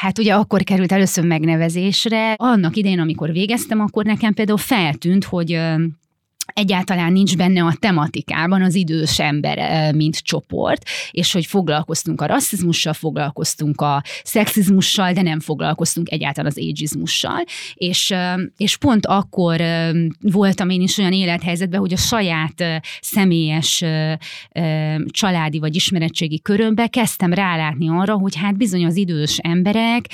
Hát 0.00 0.18
ugye 0.18 0.34
akkor 0.34 0.62
került 0.62 0.92
először 0.92 1.24
megnevezésre. 1.24 2.32
Annak 2.32 2.76
idején, 2.76 3.00
amikor 3.00 3.32
végeztem, 3.32 3.80
akkor 3.80 4.04
nekem 4.04 4.34
például 4.34 4.58
feltűnt, 4.58 5.24
hogy 5.24 5.60
egyáltalán 6.54 7.12
nincs 7.12 7.36
benne 7.36 7.62
a 7.62 7.76
tematikában 7.78 8.62
az 8.62 8.74
idős 8.74 9.18
ember, 9.18 9.94
mint 9.94 10.18
csoport, 10.18 10.82
és 11.10 11.32
hogy 11.32 11.46
foglalkoztunk 11.46 12.20
a 12.20 12.26
rasszizmussal, 12.26 12.92
foglalkoztunk 12.92 13.80
a 13.80 14.02
szexizmussal, 14.22 15.12
de 15.12 15.22
nem 15.22 15.40
foglalkoztunk 15.40 16.10
egyáltalán 16.10 16.50
az 16.50 16.58
ageizmussal, 16.58 17.44
és, 17.74 18.14
és 18.56 18.76
pont 18.76 19.06
akkor 19.06 19.60
voltam 20.20 20.70
én 20.70 20.80
is 20.80 20.98
olyan 20.98 21.12
élethelyzetben, 21.12 21.80
hogy 21.80 21.92
a 21.92 21.96
saját 21.96 22.64
személyes 23.00 23.84
családi 25.06 25.58
vagy 25.58 25.74
ismeretségi 25.74 26.40
körömbe 26.40 26.86
kezdtem 26.86 27.32
rálátni 27.32 27.88
arra, 27.88 28.14
hogy 28.14 28.36
hát 28.36 28.56
bizony 28.56 28.84
az 28.84 28.96
idős 28.96 29.38
emberek 29.38 30.04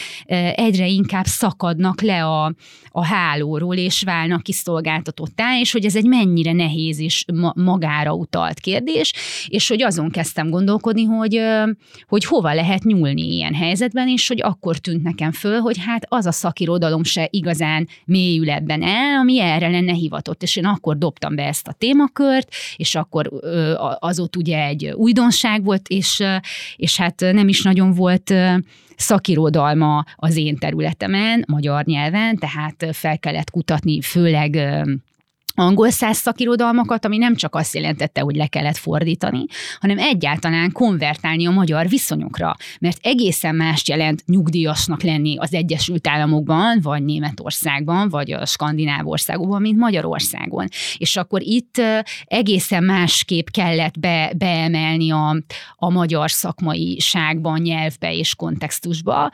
egyre 0.54 0.86
inkább 0.86 1.24
szakadnak 1.24 2.00
le 2.00 2.24
a, 2.24 2.54
a 2.88 3.04
hálóról, 3.04 3.76
és 3.76 4.02
válnak 4.02 4.42
kiszolgáltatottá, 4.42 5.58
és 5.58 5.72
hogy 5.72 5.84
ez 5.84 5.96
egy 5.96 6.06
mennyire 6.24 6.52
nehéz 6.52 6.98
és 6.98 7.24
magára 7.54 8.12
utalt 8.12 8.60
kérdés, 8.60 9.12
és 9.48 9.68
hogy 9.68 9.82
azon 9.82 10.10
kezdtem 10.10 10.50
gondolkodni, 10.50 11.04
hogy, 11.04 11.40
hogy 12.06 12.24
hova 12.24 12.54
lehet 12.54 12.82
nyúlni 12.82 13.34
ilyen 13.34 13.54
helyzetben, 13.54 14.08
és 14.08 14.28
hogy 14.28 14.40
akkor 14.42 14.78
tűnt 14.78 15.02
nekem 15.02 15.32
föl, 15.32 15.58
hogy 15.58 15.76
hát 15.86 16.06
az 16.08 16.26
a 16.26 16.32
szakirodalom 16.32 17.04
se 17.04 17.28
igazán 17.30 17.88
mélyül 18.04 18.50
ebben 18.50 18.82
el, 18.82 19.18
ami 19.18 19.40
erre 19.40 19.68
lenne 19.68 19.92
hivatott, 19.92 20.42
és 20.42 20.56
én 20.56 20.64
akkor 20.64 20.98
dobtam 20.98 21.34
be 21.34 21.46
ezt 21.46 21.68
a 21.68 21.72
témakört, 21.72 22.48
és 22.76 22.94
akkor 22.94 23.30
az 23.98 24.20
ott 24.20 24.36
ugye 24.36 24.64
egy 24.64 24.86
újdonság 24.86 25.64
volt, 25.64 25.88
és, 25.88 26.22
és 26.76 26.96
hát 26.96 27.20
nem 27.20 27.48
is 27.48 27.62
nagyon 27.62 27.92
volt 27.92 28.34
szakirodalma 28.96 30.04
az 30.16 30.36
én 30.36 30.56
területemen, 30.56 31.44
magyar 31.48 31.84
nyelven, 31.84 32.36
tehát 32.36 32.86
fel 32.92 33.18
kellett 33.18 33.50
kutatni 33.50 34.00
főleg 34.00 34.58
angol 35.54 35.90
száz 35.90 36.16
szakirodalmakat, 36.16 37.04
ami 37.04 37.16
nem 37.16 37.34
csak 37.34 37.54
azt 37.54 37.74
jelentette, 37.74 38.20
hogy 38.20 38.36
le 38.36 38.46
kellett 38.46 38.76
fordítani, 38.76 39.44
hanem 39.80 39.98
egyáltalán 39.98 40.72
konvertálni 40.72 41.46
a 41.46 41.50
magyar 41.50 41.88
viszonyokra, 41.88 42.56
mert 42.80 42.98
egészen 43.02 43.54
más 43.54 43.88
jelent 43.88 44.22
nyugdíjasnak 44.26 45.02
lenni 45.02 45.36
az 45.38 45.54
Egyesült 45.54 46.08
Államokban, 46.08 46.78
vagy 46.82 47.04
Németországban, 47.04 48.08
vagy 48.08 48.32
a 48.32 48.46
skandináv 48.46 49.06
országokban, 49.06 49.60
mint 49.60 49.78
Magyarországon. 49.78 50.68
És 50.96 51.16
akkor 51.16 51.42
itt 51.42 51.80
egészen 52.24 52.84
másképp 52.84 53.46
kellett 53.46 54.00
be, 54.00 54.32
beemelni 54.36 55.10
a, 55.10 55.36
a 55.76 55.90
magyar 55.90 56.30
szakmaiságban, 56.30 57.60
nyelvbe 57.60 58.14
és 58.14 58.34
kontextusba. 58.34 59.30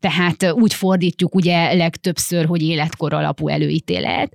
Tehát 0.00 0.52
úgy 0.52 0.74
fordítjuk 0.74 1.34
ugye 1.34 1.74
legtöbbször, 1.74 2.46
hogy 2.46 2.62
életkor 2.62 3.14
alapú 3.14 3.48
előítélet, 3.48 4.32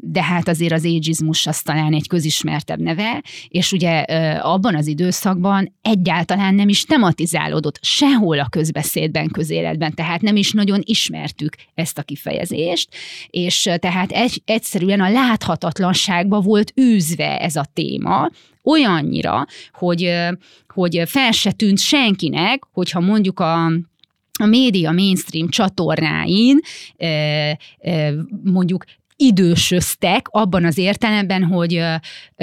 de 0.00 0.22
hát 0.22 0.48
azért 0.48 0.72
az 0.72 0.84
ageizmus 0.84 1.46
az 1.46 1.62
talán 1.62 1.92
egy 1.92 2.08
közismertebb 2.08 2.80
neve, 2.80 3.22
és 3.48 3.72
ugye 3.72 4.00
abban 4.40 4.74
az 4.74 4.86
időszakban 4.86 5.74
egyáltalán 5.82 6.54
nem 6.54 6.68
is 6.68 6.84
tematizálódott 6.84 7.78
sehol 7.80 8.38
a 8.38 8.48
közbeszédben, 8.48 9.28
közéletben, 9.28 9.94
tehát 9.94 10.20
nem 10.20 10.36
is 10.36 10.52
nagyon 10.52 10.80
ismertük 10.84 11.54
ezt 11.74 11.98
a 11.98 12.02
kifejezést, 12.02 12.88
és 13.26 13.68
tehát 13.76 14.10
egy, 14.10 14.42
egyszerűen 14.44 15.00
a 15.00 15.10
láthatatlanságba 15.10 16.40
volt 16.40 16.72
űzve 16.80 17.38
ez 17.38 17.56
a 17.56 17.66
téma, 17.72 18.30
olyannyira, 18.64 19.46
hogy, 19.72 20.12
hogy 20.68 21.02
fel 21.06 21.32
se 21.32 21.52
tűnt 21.52 21.78
senkinek, 21.78 22.62
hogyha 22.72 23.00
mondjuk 23.00 23.40
a 23.40 23.70
a 24.40 24.46
média 24.46 24.92
mainstream 24.92 25.48
csatornáin 25.48 26.58
mondjuk 28.44 28.84
idősöztek 29.16 30.26
abban 30.30 30.64
az 30.64 30.78
értelemben, 30.78 31.44
hogy 31.44 31.72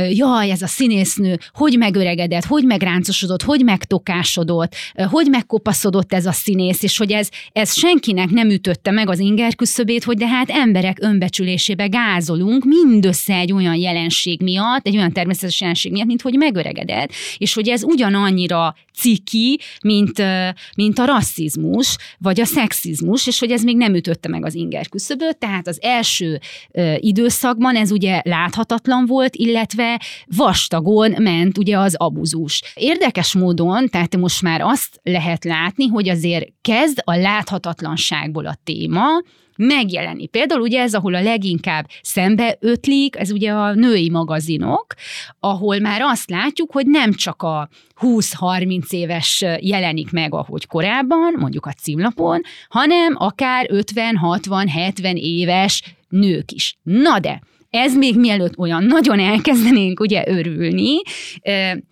jaj, 0.09 0.51
ez 0.51 0.61
a 0.61 0.67
színésznő 0.67 1.37
hogy 1.53 1.77
megöregedett, 1.77 2.45
hogy 2.45 2.63
megráncosodott, 2.63 3.41
hogy 3.41 3.63
megtokásodott, 3.63 4.75
hogy 5.09 5.27
megkopaszodott 5.29 6.13
ez 6.13 6.25
a 6.25 6.31
színész, 6.31 6.83
és 6.83 6.97
hogy 6.97 7.11
ez, 7.11 7.29
ez 7.51 7.73
senkinek 7.73 8.29
nem 8.29 8.49
ütötte 8.49 8.91
meg 8.91 9.09
az 9.09 9.19
inger 9.19 9.55
küszöbét, 9.55 10.03
hogy 10.03 10.17
de 10.17 10.27
hát 10.27 10.49
emberek 10.49 10.97
önbecsülésébe 11.01 11.87
gázolunk 11.87 12.63
mindössze 12.63 13.35
egy 13.35 13.51
olyan 13.51 13.75
jelenség 13.75 14.41
miatt, 14.41 14.87
egy 14.87 14.95
olyan 14.95 15.11
természetes 15.11 15.59
jelenség 15.59 15.91
miatt, 15.91 16.07
mint 16.07 16.21
hogy 16.21 16.33
megöregedett, 16.33 17.11
és 17.37 17.53
hogy 17.53 17.67
ez 17.67 17.83
ugyanannyira 17.83 18.75
ciki, 18.99 19.59
mint, 19.83 20.23
mint 20.75 20.99
a 20.99 21.05
rasszizmus, 21.05 21.97
vagy 22.17 22.39
a 22.41 22.45
szexizmus, 22.45 23.27
és 23.27 23.39
hogy 23.39 23.51
ez 23.51 23.63
még 23.63 23.77
nem 23.77 23.95
ütötte 23.95 24.29
meg 24.29 24.45
az 24.45 24.55
inger 24.55 24.89
küszöböt, 24.89 25.37
tehát 25.37 25.67
az 25.67 25.79
első 25.81 26.39
időszakban 26.95 27.75
ez 27.75 27.91
ugye 27.91 28.21
láthatatlan 28.23 29.05
volt, 29.05 29.35
illetve 29.35 30.01
vastagon 30.25 31.15
ment 31.21 31.57
ugye 31.57 31.77
az 31.77 31.95
abuzus. 31.95 32.61
Érdekes 32.75 33.33
módon, 33.33 33.87
tehát 33.87 34.17
most 34.17 34.41
már 34.41 34.61
azt 34.61 34.99
lehet 35.03 35.45
látni, 35.45 35.87
hogy 35.87 36.09
azért 36.09 36.47
kezd 36.61 36.99
a 37.03 37.15
láthatatlanságból 37.15 38.45
a 38.45 38.57
téma, 38.63 39.07
megjelenni. 39.61 40.27
Például 40.27 40.61
ugye 40.61 40.81
ez, 40.81 40.93
ahol 40.93 41.15
a 41.15 41.21
leginkább 41.21 41.87
szembe 42.01 42.57
ötlik, 42.59 43.15
ez 43.15 43.31
ugye 43.31 43.51
a 43.51 43.73
női 43.73 44.09
magazinok, 44.09 44.85
ahol 45.39 45.79
már 45.79 46.01
azt 46.01 46.29
látjuk, 46.29 46.71
hogy 46.71 46.85
nem 46.85 47.13
csak 47.13 47.41
a 47.41 47.69
20-30 48.01 48.89
éves 48.89 49.45
jelenik 49.59 50.11
meg, 50.11 50.33
ahogy 50.33 50.67
korábban, 50.67 51.33
mondjuk 51.37 51.65
a 51.65 51.71
címlapon, 51.71 52.41
hanem 52.69 53.15
akár 53.17 53.69
50-60-70 53.71 55.13
éves 55.13 55.83
nők 56.09 56.51
is. 56.51 56.77
Na 56.83 57.19
de, 57.19 57.41
ez 57.69 57.95
még 57.95 58.15
mielőtt 58.15 58.57
olyan 58.57 58.83
nagyon 58.83 59.19
elkezdenénk 59.19 59.99
ugye 59.99 60.23
örülni, 60.27 61.01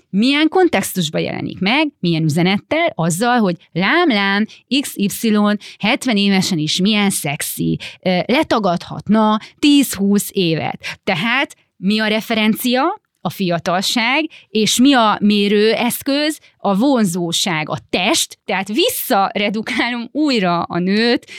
milyen 0.10 0.48
kontextusban 0.50 1.22
jelenik 1.22 1.60
meg, 1.60 1.88
milyen 2.00 2.24
üzenettel, 2.24 2.92
azzal, 2.96 3.40
hogy 3.40 3.56
lám-lám, 3.72 4.46
XY 4.82 5.38
70 5.80 6.18
évesen 6.18 6.58
is 6.58 6.80
milyen 6.80 7.10
szexi, 7.10 7.78
letagadhatna 8.26 9.40
10-20 9.60 10.30
évet. 10.30 11.00
Tehát 11.04 11.56
mi 11.78 12.00
a 12.00 12.08
referencia? 12.08 13.02
a 13.22 13.30
fiatalság, 13.30 14.26
és 14.50 14.80
mi 14.80 14.94
a 14.94 15.18
mérőeszköz? 15.22 16.40
A 16.58 16.76
vonzóság, 16.76 17.70
a 17.70 17.78
test, 17.90 18.40
tehát 18.46 18.68
visszaredukálom 18.68 20.10
újra 20.12 20.62
a 20.62 20.80
nőt, 20.80 21.32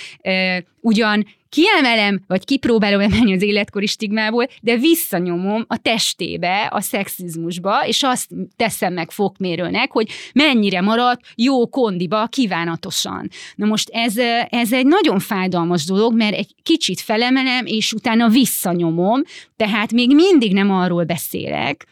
ugyan 0.80 1.26
kiemelem, 1.48 2.20
vagy 2.26 2.44
kipróbálom 2.44 3.00
emelni 3.00 3.34
az 3.34 3.42
életkori 3.42 3.86
stigmából, 3.86 4.46
de 4.62 4.76
visszanyomom 4.76 5.64
a 5.66 5.76
testébe, 5.76 6.68
a 6.72 6.80
szexizmusba, 6.80 7.86
és 7.86 8.02
azt 8.02 8.30
teszem 8.56 8.92
meg 8.92 9.10
fokmérőnek, 9.10 9.92
hogy 9.92 10.08
mennyire 10.32 10.80
maradt 10.80 11.20
jó 11.34 11.68
kondiba 11.68 12.26
kívánatosan. 12.26 13.28
Na 13.54 13.66
most 13.66 13.88
ez, 13.92 14.16
ez 14.48 14.72
egy 14.72 14.86
nagyon 14.86 15.18
fájdalmas 15.18 15.84
dolog, 15.84 16.14
mert 16.16 16.34
egy 16.34 16.54
kicsit 16.62 17.00
felemelem, 17.00 17.66
és 17.66 17.92
utána 17.92 18.28
visszanyomom, 18.28 19.22
tehát 19.56 19.92
még 19.92 20.14
mindig 20.14 20.52
nem 20.52 20.70
arról 20.70 21.04
beszélek, 21.04 21.86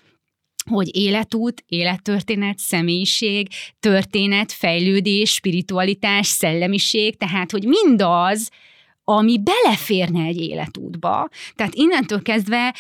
hogy 0.71 0.97
életút, 0.97 1.65
élettörténet, 1.69 2.59
személyiség, 2.59 3.49
történet, 3.81 4.53
fejlődés, 4.53 5.33
spiritualitás, 5.33 6.27
szellemiség, 6.27 7.17
tehát 7.17 7.51
hogy 7.51 7.65
mindaz, 7.65 8.51
ami 9.09 9.41
beleférne 9.43 10.25
egy 10.25 10.41
életútba. 10.41 11.29
Tehát 11.55 11.75
innentől 11.75 12.23
kezdve 12.23 12.75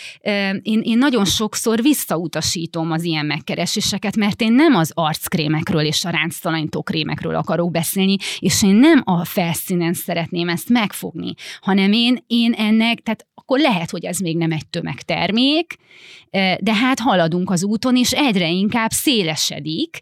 én, 0.62 0.80
én 0.84 0.98
nagyon 0.98 1.24
sokszor 1.24 1.82
visszautasítom 1.82 2.90
az 2.90 3.04
ilyen 3.04 3.26
megkereséseket, 3.26 4.16
mert 4.16 4.40
én 4.40 4.52
nem 4.52 4.74
az 4.74 4.90
arckrémekről 4.94 5.84
és 5.84 6.04
a 6.04 6.10
ránctalanító 6.10 6.82
krémekről 6.82 7.34
akarok 7.34 7.70
beszélni, 7.70 8.16
és 8.38 8.62
én 8.62 8.74
nem 8.74 9.02
a 9.04 9.24
felszínen 9.24 9.94
szeretném 9.94 10.48
ezt 10.48 10.68
megfogni, 10.68 11.34
hanem 11.60 11.92
én, 11.92 12.24
én 12.26 12.52
ennek, 12.52 13.00
tehát 13.00 13.26
akkor 13.34 13.58
lehet, 13.58 13.90
hogy 13.90 14.04
ez 14.04 14.18
még 14.18 14.36
nem 14.36 14.52
egy 14.52 14.66
tömegtermék, 14.66 15.76
de 16.60 16.74
hát 16.74 16.98
haladunk 16.98 17.50
az 17.50 17.64
úton, 17.64 17.96
és 17.96 18.12
egyre 18.12 18.48
inkább 18.48 18.90
szélesedik, 18.90 19.98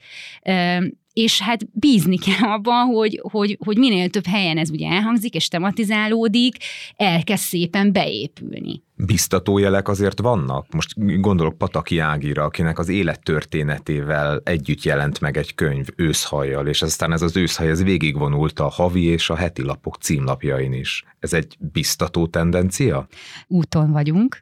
és 1.14 1.40
hát 1.40 1.66
bízni 1.72 2.18
kell 2.18 2.50
abban, 2.50 2.86
hogy, 2.86 3.20
hogy, 3.22 3.58
hogy 3.64 3.78
minél 3.78 4.10
több 4.10 4.26
helyen 4.26 4.58
ez 4.58 4.70
ugye 4.70 4.88
elhangzik 4.88 5.34
és 5.34 5.48
tematizálódik, 5.48 6.56
elkezd 6.96 7.42
szépen 7.42 7.92
beépülni. 7.92 8.82
Biztató 8.96 9.58
jelek 9.58 9.88
azért 9.88 10.20
vannak. 10.20 10.72
Most 10.72 11.20
gondolok 11.20 11.58
Pataki 11.58 11.98
Ágira, 11.98 12.44
akinek 12.44 12.78
az 12.78 12.88
élettörténetével 12.88 14.40
együtt 14.44 14.82
jelent 14.82 15.20
meg 15.20 15.36
egy 15.36 15.54
könyv 15.54 15.86
őszhajjal, 15.96 16.66
és 16.66 16.82
aztán 16.82 17.12
ez 17.12 17.22
az 17.22 17.36
őszhaj 17.36 17.68
ez 17.68 17.82
végigvonult 17.82 18.58
a 18.58 18.68
havi 18.68 19.04
és 19.04 19.30
a 19.30 19.36
heti 19.36 19.62
lapok 19.62 19.96
címlapjain 19.96 20.72
is. 20.72 21.04
Ez 21.18 21.32
egy 21.32 21.56
biztató 21.58 22.26
tendencia? 22.26 23.06
Úton 23.46 23.92
vagyunk 23.92 24.40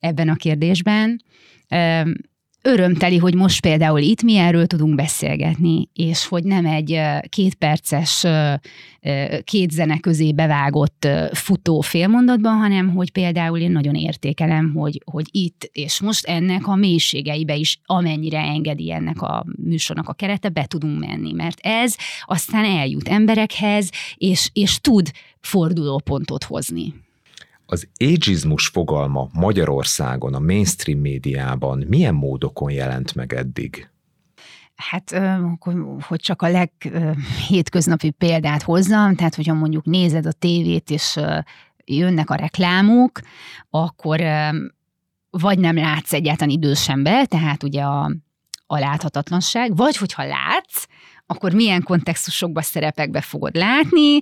ebben 0.00 0.28
a 0.28 0.34
kérdésben 0.34 1.22
örömteli, 2.66 3.16
hogy 3.16 3.34
most 3.34 3.60
például 3.60 3.98
itt 3.98 4.22
mi 4.22 4.36
erről 4.36 4.66
tudunk 4.66 4.94
beszélgetni, 4.94 5.88
és 5.92 6.26
hogy 6.26 6.44
nem 6.44 6.66
egy 6.66 7.00
kétperces, 7.28 8.26
két 9.44 9.70
zene 9.70 9.98
közé 9.98 10.32
bevágott 10.32 11.08
futó 11.32 11.80
félmondatban, 11.80 12.56
hanem 12.56 12.90
hogy 12.90 13.10
például 13.10 13.58
én 13.58 13.70
nagyon 13.70 13.94
értékelem, 13.94 14.72
hogy, 14.74 15.02
hogy 15.04 15.28
itt 15.30 15.70
és 15.72 16.00
most 16.00 16.26
ennek 16.26 16.66
a 16.66 16.74
mélységeibe 16.74 17.54
is, 17.54 17.80
amennyire 17.84 18.40
engedi 18.40 18.92
ennek 18.92 19.22
a 19.22 19.44
műsornak 19.64 20.08
a 20.08 20.12
kerete, 20.12 20.48
be 20.48 20.64
tudunk 20.64 20.98
menni, 20.98 21.32
mert 21.32 21.58
ez 21.60 21.94
aztán 22.24 22.64
eljut 22.64 23.08
emberekhez, 23.08 23.90
és, 24.14 24.50
és 24.52 24.80
tud 24.80 25.10
fordulópontot 25.40 26.44
hozni. 26.44 26.94
Az 27.66 27.88
ageizmus 27.98 28.66
fogalma 28.66 29.28
Magyarországon, 29.32 30.34
a 30.34 30.38
mainstream 30.38 30.98
médiában 30.98 31.84
milyen 31.88 32.14
módokon 32.14 32.70
jelent 32.70 33.14
meg 33.14 33.32
eddig? 33.32 33.90
Hát, 34.76 35.20
hogy 36.00 36.20
csak 36.20 36.42
a 36.42 36.48
leghétköznapi 36.48 38.10
példát 38.10 38.62
hozzam, 38.62 39.14
tehát 39.14 39.34
hogyha 39.34 39.54
mondjuk 39.54 39.84
nézed 39.84 40.26
a 40.26 40.32
tévét, 40.32 40.90
és 40.90 41.18
jönnek 41.84 42.30
a 42.30 42.34
reklámok, 42.34 43.20
akkor 43.70 44.20
vagy 45.30 45.58
nem 45.58 45.76
látsz 45.76 46.12
egyáltalán 46.12 46.54
idősembe, 46.54 47.24
tehát 47.24 47.62
ugye 47.62 47.82
a, 47.82 48.10
a 48.66 48.78
láthatatlanság, 48.78 49.76
vagy 49.76 49.96
hogyha 49.96 50.24
látsz, 50.24 50.86
akkor 51.26 51.52
milyen 51.52 51.82
kontextusokban, 51.82 52.62
szerepekbe 52.62 53.20
fogod 53.20 53.54
látni, 53.54 54.18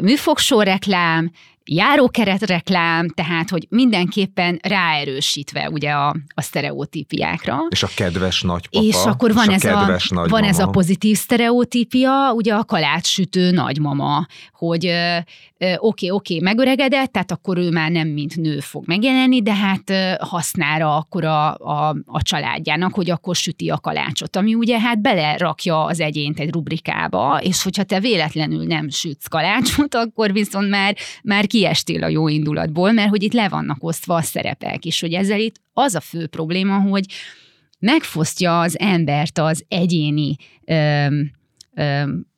műfogsor 0.00 0.64
reklám, 0.64 1.30
járókeret 1.64 2.42
reklám, 2.42 3.08
tehát, 3.08 3.50
hogy 3.50 3.66
mindenképpen 3.68 4.58
ráerősítve 4.62 5.70
ugye 5.70 5.90
a, 5.90 6.16
a 6.34 6.42
sztereotípiáké. 6.42 7.50
És 7.68 7.82
a 7.82 7.88
kedves 7.96 8.42
nagypapa. 8.42 8.86
És 8.86 9.04
akkor 9.04 9.34
van, 9.34 9.50
és 9.50 9.54
ez, 9.54 9.64
a, 9.64 9.98
a 10.10 10.28
van 10.28 10.44
ez 10.44 10.58
a 10.58 10.66
pozitív 10.66 11.16
sztereotípia, 11.16 12.32
ugye 12.32 12.54
a 12.54 12.64
kalácssütő 12.64 13.50
nagymama, 13.50 14.26
hogy 14.52 14.94
oké, 15.62 16.10
oké, 16.10 16.10
okay, 16.10 16.40
megöregedett, 16.40 17.12
tehát 17.12 17.30
akkor 17.30 17.58
ő 17.58 17.70
már 17.70 17.90
nem 17.90 18.08
mint 18.08 18.36
nő 18.36 18.60
fog 18.60 18.86
megjelenni, 18.86 19.42
de 19.42 19.54
hát 19.54 19.92
hasznára 20.20 20.96
akkor 20.96 21.24
a, 21.24 21.54
a, 21.54 21.96
a 22.04 22.22
családjának, 22.22 22.94
hogy 22.94 23.10
akkor 23.10 23.36
süti 23.36 23.70
a 23.70 23.78
kalácsot, 23.78 24.36
ami 24.36 24.54
ugye 24.54 24.80
hát 24.80 25.00
belerakja 25.00 25.84
az 25.84 26.00
egyént 26.00 26.40
egy 26.40 26.50
rubrikába, 26.50 27.40
és 27.42 27.62
hogyha 27.62 27.82
te 27.82 28.00
véletlenül 28.00 28.64
nem 28.66 28.88
sütsz 28.88 29.26
kalácsot, 29.26 29.94
akkor 29.94 30.32
viszont 30.32 30.68
már, 30.68 30.96
már 31.22 31.46
kiestél 31.46 32.02
a 32.02 32.08
jó 32.08 32.28
indulatból, 32.28 32.92
mert 32.92 33.08
hogy 33.08 33.22
itt 33.22 33.32
le 33.32 33.48
vannak 33.48 33.84
osztva 33.84 34.14
a 34.14 34.22
szerepek, 34.22 34.84
és 34.84 35.00
hogy 35.00 35.12
ezzel 35.12 35.40
itt 35.40 35.60
az 35.72 35.94
a 35.94 36.00
fő 36.00 36.26
probléma, 36.26 36.80
hogy 36.80 37.04
megfosztja 37.78 38.60
az 38.60 38.78
embert 38.78 39.38
az 39.38 39.64
egyéni 39.68 40.36
öm, 40.64 41.30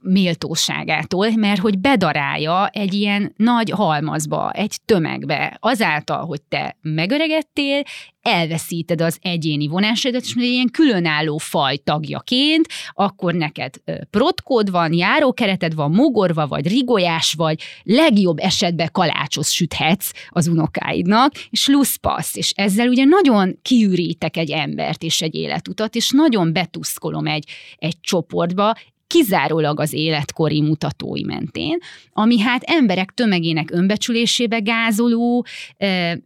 méltóságától, 0.05 1.31
mert 1.31 1.61
hogy 1.61 1.79
bedarálja 1.79 2.66
egy 2.66 2.94
ilyen 2.94 3.33
nagy 3.37 3.70
halmazba, 3.70 4.51
egy 4.51 4.77
tömegbe, 4.85 5.57
azáltal, 5.61 6.25
hogy 6.25 6.42
te 6.42 6.77
megöregedtél, 6.83 7.83
elveszíted 8.23 9.01
az 9.01 9.18
egyéni 9.23 9.66
vonásodat, 9.66 10.23
és 10.23 10.35
egy 10.37 10.42
ilyen 10.42 10.70
különálló 10.73 11.38
faj 11.38 11.77
tagjaként, 11.77 12.66
akkor 12.92 13.35
neked 13.35 13.75
protkód 14.11 14.70
van, 14.70 14.92
járókereted 14.92 15.75
van, 15.75 15.90
mogorva 15.90 16.47
vagy, 16.47 16.68
rigolyás 16.68 17.33
vagy, 17.37 17.62
legjobb 17.83 18.38
esetben 18.38 18.88
kalácsos 18.92 19.49
süthetsz 19.55 20.11
az 20.29 20.47
unokáidnak, 20.47 21.33
és 21.51 21.68
luszpasz, 21.68 22.37
és 22.37 22.53
ezzel 22.57 22.88
ugye 22.88 23.05
nagyon 23.05 23.59
kiürítek 23.62 24.37
egy 24.37 24.51
embert 24.51 25.03
és 25.03 25.23
egy 25.23 25.35
életutat, 25.35 25.94
és 25.94 26.11
nagyon 26.11 26.53
betuszkolom 26.53 27.27
egy, 27.27 27.49
egy 27.77 28.01
csoportba, 28.01 28.75
kizárólag 29.14 29.81
az 29.81 29.92
életkori 29.92 30.61
mutatói 30.61 31.24
mentén, 31.24 31.79
ami 32.12 32.40
hát 32.40 32.62
emberek 32.62 33.11
tömegének 33.11 33.70
önbecsülésébe 33.70 34.59
gázoló, 34.59 35.46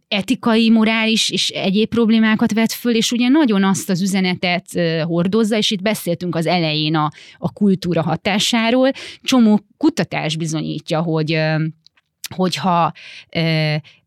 etikai, 0.07 0.69
morális 0.69 1.29
és 1.29 1.49
egyéb 1.49 1.89
problémákat 1.89 2.53
vet 2.53 2.71
föl, 2.71 2.95
és 2.95 3.11
ugye 3.11 3.27
nagyon 3.27 3.63
azt 3.63 3.89
az 3.89 4.01
üzenetet 4.01 4.65
hordozza, 5.03 5.57
és 5.57 5.71
itt 5.71 5.81
beszéltünk 5.81 6.35
az 6.35 6.45
elején 6.45 6.95
a, 6.95 7.09
a 7.37 7.51
kultúra 7.51 8.01
hatásáról, 8.01 8.91
csomó 9.21 9.59
kutatás 9.77 10.35
bizonyítja, 10.35 11.01
hogy 11.01 11.39
hogyha 12.35 12.91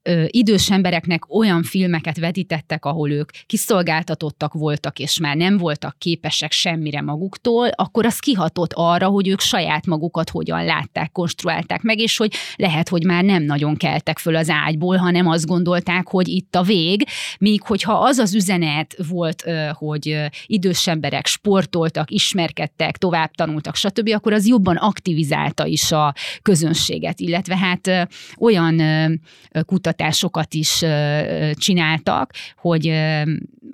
ö, 0.03 0.25
idős 0.27 0.71
embereknek 0.71 1.35
olyan 1.35 1.63
filmeket 1.63 2.19
vetítettek, 2.19 2.85
ahol 2.85 3.11
ők 3.11 3.31
kiszolgáltatottak 3.47 4.53
voltak, 4.53 4.99
és 4.99 5.19
már 5.19 5.37
nem 5.37 5.57
voltak 5.57 5.99
képesek 5.99 6.53
semmire 6.53 7.01
maguktól, 7.01 7.69
akkor 7.69 8.07
az 8.07 8.19
kihatott 8.19 8.73
arra, 8.73 9.07
hogy 9.07 9.29
ők 9.29 9.41
saját 9.41 9.87
magukat 9.87 10.31
hogyan 10.31 10.65
látták, 10.65 11.13
konstruálták 11.13 11.83
meg, 11.83 11.99
és 11.99 12.17
hogy 12.17 12.35
lehet, 12.57 12.89
hogy 12.89 13.05
már 13.05 13.25
nem 13.25 13.43
nagyon 13.43 13.77
keltek 13.77 14.19
föl 14.19 14.37
az 14.37 14.51
ágyból, 14.51 14.97
hanem 14.97 15.27
azt 15.27 15.47
gondolták, 15.47 16.09
hogy 16.09 16.29
itt 16.29 16.55
a 16.55 16.63
vég, 16.63 17.05
míg 17.39 17.63
hogyha 17.63 17.93
az 17.93 18.19
az 18.19 18.35
üzenet 18.35 18.97
volt, 19.09 19.45
hogy 19.73 20.17
idős 20.47 20.87
emberek 20.87 21.27
sportoltak, 21.27 22.11
ismerkedtek, 22.11 22.97
tovább 22.97 23.31
tanultak, 23.31 23.75
stb., 23.75 24.09
akkor 24.15 24.33
az 24.33 24.47
jobban 24.47 24.77
aktivizálta 24.77 25.67
is 25.67 25.93
a 25.93 26.15
közönséget, 26.43 27.21
illetve 27.21 27.57
hát 27.57 28.09
olyan 28.39 28.81
kutatások, 29.67 29.92
kutatásokat 29.93 30.55
is 30.55 30.85
csináltak, 31.55 32.31
hogy 32.57 32.93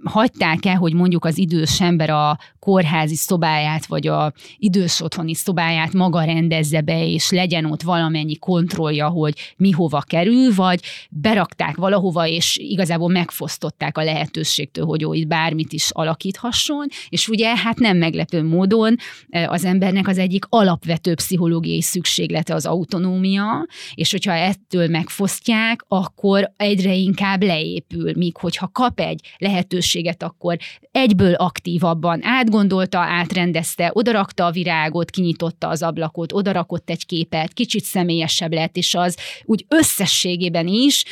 hagyták-e, 0.04 0.74
hogy 0.74 0.94
mondjuk 0.94 1.24
az 1.24 1.38
idős 1.38 1.80
ember 1.80 2.10
a 2.10 2.38
kórházi 2.68 3.14
szobáját, 3.14 3.86
vagy 3.86 4.06
a 4.06 4.32
idős 4.56 5.00
otthoni 5.00 5.34
szobáját 5.34 5.92
maga 5.92 6.24
rendezze 6.24 6.80
be, 6.80 7.06
és 7.06 7.30
legyen 7.30 7.64
ott 7.64 7.82
valamennyi 7.82 8.36
kontrollja, 8.36 9.08
hogy 9.08 9.54
mi 9.56 9.70
hova 9.70 10.00
kerül, 10.00 10.54
vagy 10.54 10.80
berakták 11.10 11.76
valahova, 11.76 12.26
és 12.26 12.56
igazából 12.56 13.08
megfosztották 13.08 13.98
a 13.98 14.04
lehetőségtől, 14.04 14.84
hogy 14.84 15.02
ő 15.02 15.12
itt 15.12 15.26
bármit 15.26 15.72
is 15.72 15.90
alakíthasson, 15.90 16.86
és 17.08 17.28
ugye 17.28 17.56
hát 17.56 17.78
nem 17.78 17.96
meglepő 17.96 18.42
módon 18.42 18.96
az 19.46 19.64
embernek 19.64 20.08
az 20.08 20.18
egyik 20.18 20.44
alapvető 20.48 21.14
pszichológiai 21.14 21.82
szükséglete 21.82 22.54
az 22.54 22.66
autonómia, 22.66 23.66
és 23.94 24.10
hogyha 24.10 24.32
ettől 24.32 24.88
megfosztják, 24.88 25.84
akkor 25.88 26.52
egyre 26.56 26.94
inkább 26.94 27.42
leépül, 27.42 28.12
míg 28.16 28.36
hogyha 28.36 28.68
kap 28.68 29.00
egy 29.00 29.20
lehetőséget, 29.38 30.22
akkor 30.22 30.56
egyből 30.92 31.34
aktívabban 31.34 32.22
átgondolta, 32.58 32.98
átrendezte, 32.98 33.90
odarakta 33.94 34.46
a 34.46 34.50
virágot, 34.50 35.10
kinyitotta 35.10 35.68
az 35.68 35.82
ablakot, 35.82 36.32
odarakott 36.32 36.90
egy 36.90 37.06
képet, 37.06 37.52
kicsit 37.52 37.84
személyesebb 37.84 38.52
lett, 38.52 38.76
és 38.76 38.94
az 38.94 39.16
úgy 39.44 39.64
összességében 39.68 40.66
is 40.66 41.04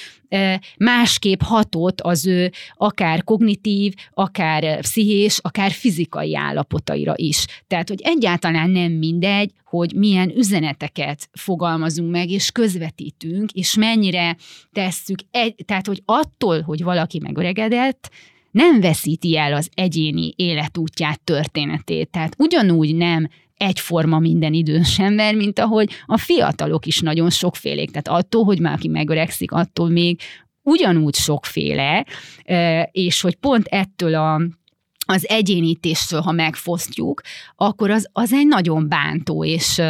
másképp 0.76 1.40
hatott 1.40 2.00
az 2.00 2.26
ő 2.26 2.52
akár 2.74 3.24
kognitív, 3.24 3.94
akár 4.14 4.80
pszichés, 4.80 5.38
akár 5.42 5.70
fizikai 5.70 6.36
állapotaira 6.36 7.12
is. 7.16 7.46
Tehát, 7.66 7.88
hogy 7.88 8.00
egyáltalán 8.02 8.70
nem 8.70 8.92
mindegy, 8.92 9.50
hogy 9.64 9.92
milyen 9.94 10.36
üzeneteket 10.36 11.28
fogalmazunk 11.32 12.10
meg, 12.10 12.30
és 12.30 12.50
közvetítünk, 12.50 13.50
és 13.52 13.76
mennyire 13.76 14.36
tesszük, 14.72 15.18
egy, 15.30 15.54
tehát, 15.64 15.86
hogy 15.86 16.02
attól, 16.04 16.60
hogy 16.60 16.82
valaki 16.82 17.18
megöregedett, 17.22 18.10
nem 18.56 18.80
veszíti 18.80 19.36
el 19.36 19.54
az 19.54 19.70
egyéni 19.74 20.32
életútját, 20.36 21.20
történetét. 21.20 22.10
Tehát 22.10 22.34
ugyanúgy 22.38 22.94
nem 22.94 23.28
egyforma 23.56 24.18
minden 24.18 24.52
idős 24.52 24.98
ember, 24.98 25.34
mint 25.34 25.58
ahogy 25.58 25.90
a 26.06 26.18
fiatalok 26.18 26.86
is 26.86 27.00
nagyon 27.00 27.30
sokfélék. 27.30 27.90
Tehát 27.90 28.22
attól, 28.22 28.44
hogy 28.44 28.60
már 28.60 28.72
aki 28.72 28.88
megöregszik, 28.88 29.52
attól 29.52 29.88
még 29.88 30.20
ugyanúgy 30.62 31.14
sokféle, 31.14 32.06
és 32.90 33.20
hogy 33.20 33.34
pont 33.34 33.66
ettől 33.66 34.14
a 34.14 34.40
az 35.08 35.28
egyénítéstől, 35.28 36.20
ha 36.20 36.32
megfosztjuk, 36.32 37.20
akkor 37.56 37.90
az, 37.90 38.08
az 38.12 38.32
egy 38.32 38.46
nagyon 38.46 38.88
bántó 38.88 39.44
és 39.44 39.82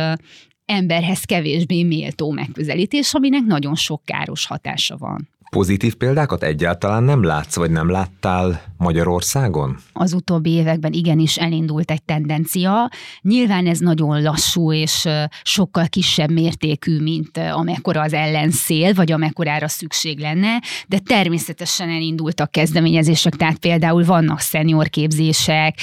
emberhez 0.65 1.25
kevésbé 1.25 1.83
méltó 1.83 2.31
megközelítés, 2.31 3.15
aminek 3.15 3.43
nagyon 3.43 3.75
sok 3.75 4.03
káros 4.05 4.47
hatása 4.47 4.97
van. 4.97 5.29
Pozitív 5.51 5.95
példákat 5.95 6.43
egyáltalán 6.43 7.03
nem 7.03 7.23
látsz, 7.23 7.57
vagy 7.57 7.71
nem 7.71 7.91
láttál 7.91 8.63
Magyarországon? 8.77 9.77
Az 9.93 10.13
utóbbi 10.13 10.51
években 10.51 10.93
igenis 10.93 11.37
elindult 11.37 11.91
egy 11.91 12.03
tendencia. 12.03 12.91
Nyilván 13.21 13.67
ez 13.67 13.79
nagyon 13.79 14.23
lassú 14.23 14.73
és 14.73 15.09
sokkal 15.43 15.87
kisebb 15.89 16.31
mértékű, 16.31 17.01
mint 17.01 17.37
amekkora 17.37 18.01
az 18.01 18.13
ellenszél, 18.13 18.95
vagy 18.95 19.13
amekkorára 19.13 19.69
szükség 19.69 20.19
lenne, 20.19 20.63
de 20.89 20.99
természetesen 20.99 21.89
elindultak 21.89 22.51
kezdeményezések, 22.51 23.35
tehát 23.35 23.59
például 23.59 24.05
vannak 24.05 24.41
szeniorképzések, 24.41 25.79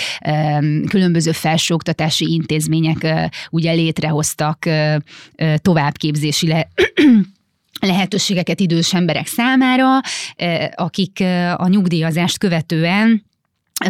különböző 0.89 1.31
felsőoktatási 1.31 2.33
intézmények 2.33 3.29
ugye 3.49 3.71
létrehoztak 3.71 4.65
továbbképzési 5.55 6.47
le- 6.47 6.69
lehetőségeket 7.85 8.59
idős 8.59 8.93
emberek 8.93 9.27
számára, 9.27 9.99
akik 10.75 11.23
a 11.55 11.67
nyugdíjazást 11.67 12.37
követően 12.37 13.23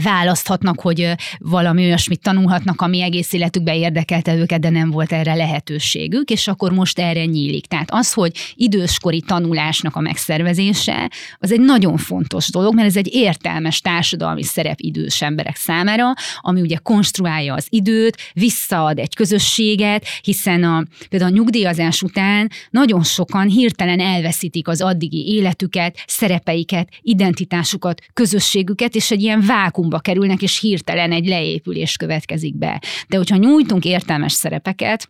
választhatnak, 0.03 0.79
hogy 0.79 1.11
valami 1.39 1.83
olyasmit 1.83 2.21
tanulhatnak, 2.21 2.81
ami 2.81 3.01
egész 3.01 3.33
életükben 3.33 3.75
érdekelte 3.75 4.35
őket, 4.35 4.59
de 4.59 4.69
nem 4.69 4.89
volt 4.89 5.11
erre 5.11 5.33
lehetőségük, 5.33 6.29
és 6.29 6.47
akkor 6.47 6.71
most 6.71 6.99
erre 6.99 7.25
nyílik. 7.25 7.65
Tehát 7.65 7.91
az, 7.91 8.13
hogy 8.13 8.31
időskori 8.55 9.21
tanulásnak 9.21 9.95
a 9.95 9.99
megszervezése, 9.99 11.11
az 11.39 11.51
egy 11.51 11.59
nagyon 11.59 11.97
fontos 11.97 12.49
dolog, 12.49 12.75
mert 12.75 12.87
ez 12.87 12.97
egy 12.97 13.13
értelmes 13.13 13.81
társadalmi 13.81 14.43
szerep 14.43 14.79
idős 14.79 15.21
emberek 15.21 15.55
számára, 15.55 16.13
ami 16.39 16.61
ugye 16.61 16.77
konstruálja 16.77 17.53
az 17.53 17.67
időt, 17.69 18.17
visszaad 18.33 18.99
egy 18.99 19.15
közösséget, 19.15 20.05
hiszen 20.21 20.63
a, 20.63 20.83
például 21.09 21.31
a 21.31 21.35
nyugdíjazás 21.35 22.01
után 22.01 22.51
nagyon 22.69 23.03
sokan 23.03 23.47
hirtelen 23.47 23.99
elveszítik 23.99 24.67
az 24.67 24.81
addigi 24.81 25.27
életüket, 25.27 25.97
szerepeiket, 26.07 26.89
identitásukat, 27.01 28.01
közösségüket, 28.13 28.95
és 28.95 29.11
egy 29.11 29.21
ilyen 29.21 29.41
vákum 29.41 29.82
vákumba 29.83 29.99
kerülnek, 29.99 30.41
és 30.41 30.59
hirtelen 30.59 31.11
egy 31.11 31.27
leépülés 31.27 31.95
következik 31.95 32.57
be. 32.57 32.81
De 33.07 33.17
hogyha 33.17 33.35
nyújtunk 33.35 33.85
értelmes 33.85 34.31
szerepeket, 34.31 35.07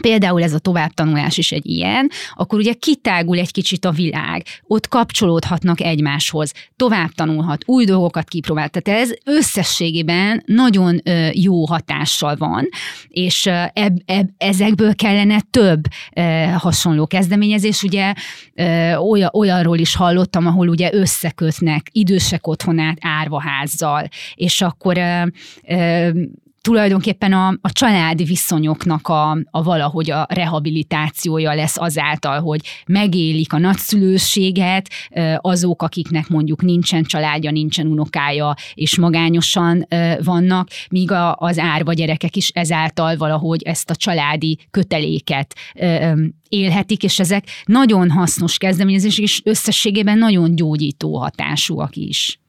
Például 0.00 0.42
ez 0.42 0.52
a 0.52 0.58
továbbtanulás 0.58 1.38
is 1.38 1.52
egy 1.52 1.66
ilyen, 1.66 2.10
akkor 2.34 2.58
ugye 2.58 2.72
kitágul 2.72 3.38
egy 3.38 3.52
kicsit 3.52 3.84
a 3.84 3.90
világ, 3.90 4.44
ott 4.66 4.88
kapcsolódhatnak 4.88 5.80
egymáshoz, 5.80 6.52
tovább 6.76 7.10
tanulhat, 7.10 7.62
új 7.66 7.84
dolgokat 7.84 8.28
kipróbál. 8.28 8.68
Tehát 8.68 9.00
ez 9.00 9.10
összességében 9.24 10.42
nagyon 10.46 11.00
jó 11.32 11.66
hatással 11.66 12.36
van, 12.36 12.68
és 13.08 13.46
eb, 13.72 14.00
eb, 14.04 14.28
ezekből 14.36 14.94
kellene 14.94 15.40
több 15.50 15.82
hasonló 16.56 17.06
kezdeményezés. 17.06 17.82
Ugye 17.82 18.12
olyan, 19.10 19.30
olyanról 19.32 19.78
is 19.78 19.94
hallottam, 19.94 20.46
ahol 20.46 20.68
ugye 20.68 20.92
összekötnek 20.92 21.86
idősek 21.90 22.46
otthonát 22.46 22.98
árvaházzal, 23.00 24.08
és 24.34 24.60
akkor 24.60 24.98
tulajdonképpen 26.62 27.32
a, 27.32 27.48
a 27.48 27.72
családi 27.72 28.24
viszonyoknak 28.24 29.08
a, 29.08 29.30
a 29.50 29.62
valahogy 29.62 30.10
a 30.10 30.26
rehabilitációja 30.28 31.54
lesz 31.54 31.78
azáltal, 31.78 32.40
hogy 32.40 32.60
megélik 32.86 33.52
a 33.52 33.58
nagyszülőséget, 33.58 34.88
azok, 35.36 35.82
akiknek 35.82 36.28
mondjuk 36.28 36.62
nincsen 36.62 37.02
családja, 37.02 37.50
nincsen 37.50 37.86
unokája, 37.86 38.54
és 38.74 38.98
magányosan 38.98 39.86
vannak, 40.24 40.68
míg 40.90 41.10
a, 41.10 41.36
az 41.36 41.58
árva 41.58 41.92
gyerekek 41.92 42.36
is 42.36 42.48
ezáltal 42.48 43.16
valahogy 43.16 43.62
ezt 43.62 43.90
a 43.90 43.94
családi 43.94 44.58
köteléket 44.70 45.54
élhetik, 46.48 47.02
és 47.02 47.18
ezek 47.18 47.44
nagyon 47.64 48.10
hasznos 48.10 48.58
kezdeményezések, 48.58 49.24
és 49.24 49.40
összességében 49.44 50.18
nagyon 50.18 50.54
gyógyító 50.54 51.18
hatásúak 51.18 51.96
is. 51.96 52.41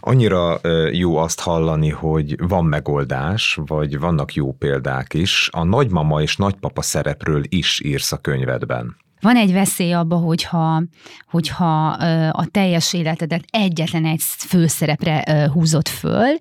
Annyira 0.00 0.60
jó 0.92 1.16
azt 1.16 1.40
hallani, 1.40 1.90
hogy 1.90 2.46
van 2.48 2.64
megoldás, 2.64 3.58
vagy 3.66 3.98
vannak 3.98 4.34
jó 4.34 4.52
példák 4.52 5.14
is. 5.14 5.48
A 5.52 5.64
nagymama 5.64 6.22
és 6.22 6.36
nagypapa 6.36 6.82
szerepről 6.82 7.42
is 7.48 7.80
írsz 7.84 8.12
a 8.12 8.16
könyvedben. 8.16 8.96
Van 9.20 9.36
egy 9.36 9.52
veszély 9.52 9.92
abba, 9.92 10.16
hogyha, 10.16 10.82
hogyha 11.30 11.88
a 12.30 12.46
teljes 12.50 12.92
életedet 12.92 13.44
egyetlen 13.50 14.04
egy 14.04 14.22
főszerepre 14.22 15.48
húzott 15.52 15.88
föl, 15.88 16.36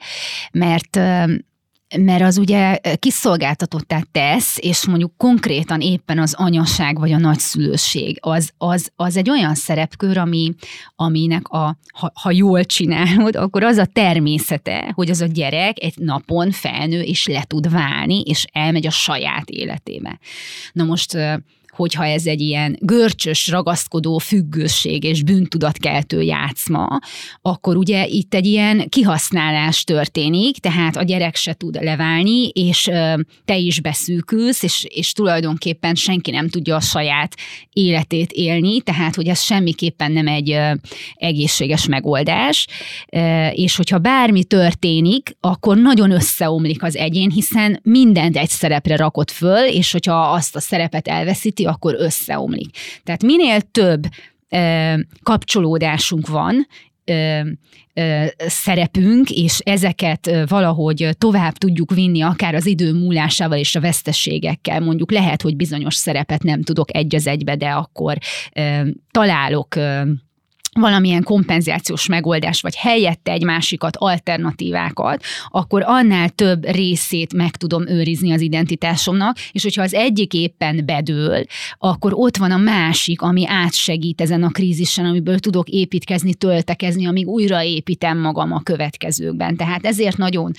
mert 0.51 0.99
mert 1.97 2.23
az 2.23 2.37
ugye 2.37 2.79
kiszolgáltatottá 2.99 4.01
tesz, 4.11 4.57
és 4.59 4.85
mondjuk 4.85 5.17
konkrétan 5.17 5.81
éppen 5.81 6.19
az 6.19 6.33
anyaság 6.33 6.99
vagy 6.99 7.11
a 7.11 7.17
nagyszülőség, 7.17 8.17
az, 8.21 8.51
az, 8.57 8.91
az 8.95 9.17
egy 9.17 9.29
olyan 9.29 9.55
szerepkör, 9.55 10.17
ami, 10.17 10.53
aminek 10.95 11.47
a, 11.47 11.77
ha, 11.93 12.11
ha 12.21 12.31
jól 12.31 12.63
csinálod, 12.63 13.35
akkor 13.35 13.63
az 13.63 13.77
a 13.77 13.85
természete, 13.85 14.91
hogy 14.95 15.09
az 15.09 15.21
a 15.21 15.25
gyerek 15.25 15.83
egy 15.83 15.93
napon 15.97 16.51
felnő 16.51 17.01
és 17.01 17.27
le 17.27 17.43
tud 17.43 17.71
válni, 17.71 18.21
és 18.21 18.45
elmegy 18.51 18.87
a 18.87 18.91
saját 18.91 19.49
életébe. 19.49 20.19
Na 20.71 20.83
most 20.83 21.17
hogyha 21.75 22.05
ez 22.05 22.25
egy 22.25 22.41
ilyen 22.41 22.77
görcsös, 22.79 23.47
ragaszkodó 23.47 24.17
függőség 24.17 25.03
és 25.03 25.23
bűntudatkeltő 25.23 26.21
játszma, 26.21 26.99
akkor 27.41 27.77
ugye 27.77 28.05
itt 28.05 28.33
egy 28.33 28.45
ilyen 28.45 28.89
kihasználás 28.89 29.83
történik, 29.83 30.57
tehát 30.57 30.95
a 30.95 31.03
gyerek 31.03 31.35
se 31.35 31.53
tud 31.53 31.77
leválni, 31.81 32.47
és 32.47 32.89
te 33.45 33.57
is 33.57 33.79
beszűkülsz, 33.79 34.63
és, 34.63 34.85
és 34.89 35.11
tulajdonképpen 35.11 35.95
senki 35.95 36.31
nem 36.31 36.49
tudja 36.49 36.75
a 36.75 36.79
saját 36.79 37.35
életét 37.73 38.31
élni, 38.31 38.81
tehát 38.81 39.15
hogy 39.15 39.27
ez 39.27 39.41
semmiképpen 39.41 40.11
nem 40.11 40.27
egy 40.27 40.57
egészséges 41.13 41.87
megoldás, 41.87 42.67
és 43.51 43.75
hogyha 43.75 43.97
bármi 43.97 44.43
történik, 44.43 45.37
akkor 45.39 45.77
nagyon 45.77 46.11
összeomlik 46.11 46.83
az 46.83 46.95
egyén, 46.95 47.31
hiszen 47.31 47.79
mindent 47.83 48.37
egy 48.37 48.49
szerepre 48.49 48.95
rakott 48.95 49.31
föl, 49.31 49.67
és 49.67 49.91
hogyha 49.91 50.31
azt 50.31 50.55
a 50.55 50.59
szerepet 50.59 51.07
elveszíti, 51.07 51.64
akkor 51.65 51.95
összeomlik. 51.97 52.77
Tehát 53.03 53.23
minél 53.23 53.61
több 53.61 54.03
kapcsolódásunk 55.23 56.27
van, 56.27 56.67
szerepünk, 58.37 59.29
és 59.29 59.59
ezeket 59.59 60.31
valahogy 60.47 61.09
tovább 61.17 61.53
tudjuk 61.53 61.93
vinni, 61.93 62.21
akár 62.21 62.55
az 62.55 62.65
idő 62.65 62.93
múlásával 62.93 63.57
és 63.57 63.75
a 63.75 63.79
veszteségekkel. 63.79 64.79
Mondjuk 64.79 65.11
lehet, 65.11 65.41
hogy 65.41 65.55
bizonyos 65.55 65.95
szerepet 65.95 66.43
nem 66.43 66.61
tudok 66.61 66.95
egy 66.95 67.15
az 67.15 67.27
egybe, 67.27 67.55
de 67.55 67.69
akkor 67.69 68.17
találok 69.11 69.75
valamilyen 70.79 71.23
kompenzációs 71.23 72.07
megoldás, 72.07 72.61
vagy 72.61 72.75
helyette 72.75 73.31
egy 73.31 73.43
másikat, 73.43 73.95
alternatívákat, 73.97 75.23
akkor 75.47 75.83
annál 75.85 76.29
több 76.29 76.65
részét 76.69 77.33
meg 77.33 77.55
tudom 77.55 77.87
őrizni 77.87 78.31
az 78.31 78.41
identitásomnak, 78.41 79.37
és 79.51 79.63
hogyha 79.63 79.81
az 79.81 79.93
egyik 79.93 80.33
éppen 80.33 80.85
bedől, 80.85 81.43
akkor 81.77 82.11
ott 82.15 82.37
van 82.37 82.51
a 82.51 82.57
másik, 82.57 83.21
ami 83.21 83.47
átsegít 83.47 84.21
ezen 84.21 84.43
a 84.43 84.49
krízisen, 84.49 85.05
amiből 85.05 85.39
tudok 85.39 85.69
építkezni, 85.69 86.33
töltekezni, 86.33 87.07
amíg 87.07 87.27
újraépítem 87.27 88.17
magam 88.17 88.51
a 88.51 88.61
következőkben. 88.63 89.55
Tehát 89.55 89.85
ezért 89.85 90.17
nagyon 90.17 90.51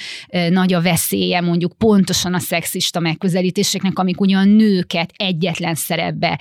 nagy 0.51 0.73
a 0.73 0.83
veszélye 0.83 1.41
mondjuk 1.41 1.73
pontosan 1.79 2.35
a 2.35 2.39
szexista 2.39 3.01
megközelítéseknek, 3.01 3.99
amik 3.99 4.21
ugyan 4.21 4.49
nőket 4.49 5.13
egyetlen 5.17 5.75
szerepbe 5.75 6.41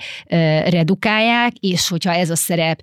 redukálják, 0.68 1.52
és 1.60 1.88
hogyha 1.88 2.12
ez 2.12 2.30
a 2.30 2.36
szerep 2.36 2.80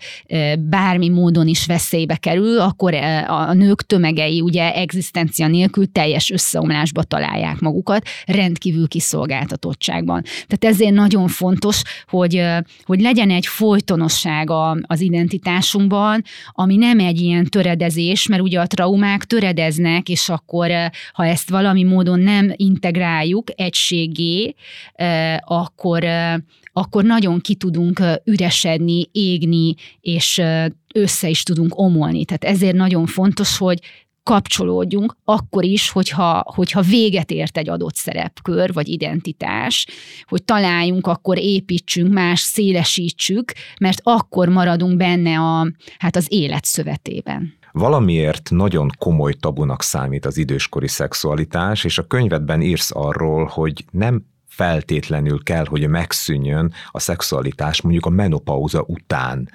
bár 0.60 0.82
bármi 0.84 1.10
módon 1.10 1.48
is 1.48 1.66
veszélybe 1.66 2.16
kerül, 2.16 2.60
akkor 2.60 2.94
eh, 2.94 3.32
a 3.32 3.54
nők 3.54 3.82
tömegei 3.82 4.42
ugye 4.42 4.74
egzisztencia 4.74 5.48
nélkül 5.48 5.92
teljes 5.92 6.32
összeomlásba 6.32 7.04
találják 7.04 7.60
magukat, 7.60 8.08
rendkívül 8.26 8.88
kiszolgáltatottságban. 8.88 10.22
Tehát 10.22 10.76
ezért 10.76 10.94
nagyon 10.94 11.28
fontos, 11.28 11.82
hogy, 12.08 12.36
eh, 12.36 12.58
hogy 12.84 13.02
legyen 13.02 13.30
egy 13.30 13.46
folytonossága 13.46 14.78
az 14.82 15.02
identitásunkban, 15.02 16.22
ami 16.52 16.76
nem 16.76 17.00
egy 17.00 17.20
ilyen 17.20 17.46
töredezés, 17.46 18.28
mert 18.28 18.42
ugye 18.42 18.60
a 18.60 18.68
traumák 18.68 19.24
töredeznek, 19.24 20.10
és 20.10 20.30
akkor, 20.30 20.72
eh, 20.72 20.90
ha 21.14 21.26
ezt 21.26 21.50
valami 21.50 21.84
módon 21.84 22.20
nem 22.20 22.54
integráljuk 22.56 23.48
egységé, 23.56 24.56
akkor 25.40 26.04
akkor 26.74 27.04
nagyon 27.04 27.40
ki 27.40 27.56
tudunk 27.56 28.02
üresedni, 28.26 29.10
égni, 29.12 29.76
és 30.02 30.42
össze 30.94 31.30
is 31.30 31.44
tudunk 31.44 31.80
omolni. 31.80 32.26
Tehát 32.26 32.44
ezért 32.44 32.76
nagyon 32.76 33.06
fontos, 33.06 33.58
hogy 33.58 33.80
kapcsolódjunk, 34.24 35.16
akkor 35.24 35.64
is, 35.64 35.90
hogyha, 35.90 36.44
hogyha 36.56 36.82
véget 36.82 37.32
ért 37.32 37.58
egy 37.58 37.70
adott 37.70 37.96
szerepkör 37.96 38.74
vagy 38.74 38.88
identitás, 38.88 39.88
hogy 40.28 40.44
találjunk, 40.44 41.08
akkor 41.08 41.38
építsünk, 41.38 42.14
más 42.14 42.40
szélesítsük, 42.40 43.52
mert 43.80 44.00
akkor 44.04 44.50
maradunk 44.50 44.98
benne 44.98 45.40
a, 45.40 45.72
hát 45.98 46.16
az 46.16 46.26
élet 46.30 46.66
szövetében. 46.66 47.54
Valamiért 47.72 48.50
nagyon 48.50 48.90
komoly 48.98 49.34
tabunak 49.34 49.82
számít 49.82 50.26
az 50.26 50.38
időskori 50.38 50.88
szexualitás, 50.88 51.84
és 51.84 51.98
a 51.98 52.08
könyvedben 52.08 52.62
írsz 52.62 52.92
arról, 52.94 53.46
hogy 53.46 53.86
nem 53.92 54.26
feltétlenül 54.56 55.44
kell, 55.44 55.66
hogy 55.66 55.88
megszűnjön 55.88 56.74
a 56.92 57.00
szexualitás 57.00 57.82
mondjuk 57.82 58.06
a 58.06 58.10
menopauza 58.10 58.84
után. 58.88 59.50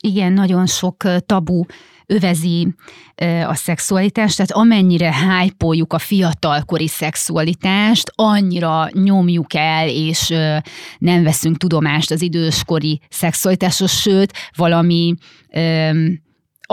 Igen, 0.00 0.32
nagyon 0.32 0.66
sok 0.66 1.04
tabu 1.26 1.64
övezi 2.06 2.74
a 3.46 3.54
szexualitást, 3.54 4.36
tehát 4.36 4.52
amennyire 4.52 5.12
hájpoljuk 5.12 5.92
a 5.92 5.98
fiatalkori 5.98 6.88
szexualitást, 6.88 8.12
annyira 8.14 8.88
nyomjuk 8.92 9.54
el, 9.54 9.88
és 9.88 10.28
nem 10.98 11.22
veszünk 11.22 11.56
tudomást 11.56 12.10
az 12.10 12.22
időskori 12.22 13.00
szexualitásról, 13.08 13.88
sőt, 13.88 14.32
valami 14.56 15.14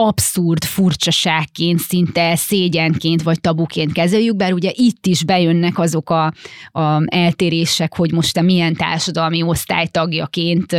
abszurd 0.01 0.63
furcsaságként, 0.63 1.79
szinte 1.79 2.35
szégyenként 2.35 3.21
vagy 3.21 3.41
tabuként 3.41 3.91
kezeljük, 3.91 4.35
bár 4.35 4.53
ugye 4.53 4.71
itt 4.73 5.05
is 5.05 5.23
bejönnek 5.23 5.79
azok 5.79 6.09
a, 6.09 6.33
a 6.71 7.01
eltérések, 7.05 7.95
hogy 7.95 8.11
most 8.11 8.33
te 8.33 8.41
milyen 8.41 8.73
társadalmi 8.73 9.41
osztálytagjaként 9.41 10.75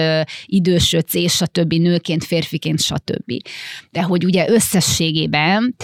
idősödsz, 0.47 1.15
és 1.15 1.33
stb. 1.33 1.73
nőként, 1.73 2.25
férfiként, 2.25 2.81
stb. 2.81 3.33
De 3.91 4.03
hogy 4.03 4.25
ugye 4.25 4.49
összességében 4.49 5.77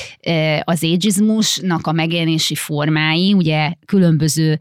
az 0.61 0.84
ageizmusnak 0.84 1.87
a 1.87 1.93
megjelenési 1.93 2.55
formái 2.55 3.32
ugye 3.32 3.72
különböző 3.87 4.59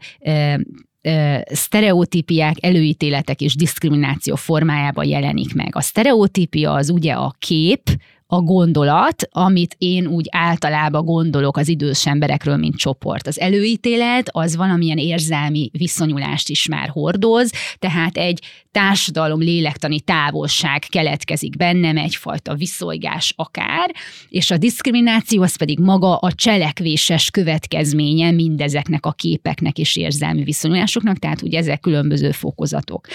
sztereotípiák, 1.44 2.56
előítéletek 2.60 3.40
és 3.40 3.54
diszkrimináció 3.54 4.34
formájában 4.34 5.04
jelenik 5.04 5.54
meg. 5.54 5.76
A 5.76 5.80
sztereotípia 5.80 6.72
az 6.72 6.90
ugye 6.90 7.12
a 7.12 7.34
kép, 7.38 7.82
a 8.28 8.40
gondolat, 8.40 9.28
amit 9.30 9.74
én 9.78 10.06
úgy 10.06 10.26
általában 10.30 11.04
gondolok 11.04 11.56
az 11.56 11.68
idős 11.68 12.06
emberekről, 12.06 12.56
mint 12.56 12.76
csoport. 12.76 13.26
Az 13.26 13.40
előítélet 13.40 14.28
az 14.30 14.56
valamilyen 14.56 14.98
érzelmi 14.98 15.70
viszonyulást 15.72 16.48
is 16.48 16.68
már 16.68 16.88
hordoz, 16.88 17.50
tehát 17.78 18.16
egy 18.16 18.42
társadalom 18.70 19.40
lélektani 19.40 20.00
távolság 20.00 20.82
keletkezik 20.88 21.56
bennem, 21.56 21.96
egyfajta 21.96 22.54
viszolygás 22.54 23.32
akár, 23.36 23.94
és 24.28 24.50
a 24.50 24.56
diszkrimináció 24.56 25.42
az 25.42 25.56
pedig 25.56 25.78
maga 25.78 26.16
a 26.16 26.32
cselekvéses 26.32 27.30
következménye 27.30 28.30
mindezeknek 28.30 29.06
a 29.06 29.12
képeknek 29.12 29.78
és 29.78 29.96
érzelmi 29.96 30.44
viszonyulásoknak, 30.44 31.18
tehát 31.18 31.42
ugye 31.42 31.58
ezek 31.58 31.80
különböző 31.80 32.30
fokozatok. 32.30 33.06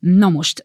Na 0.00 0.28
most, 0.28 0.62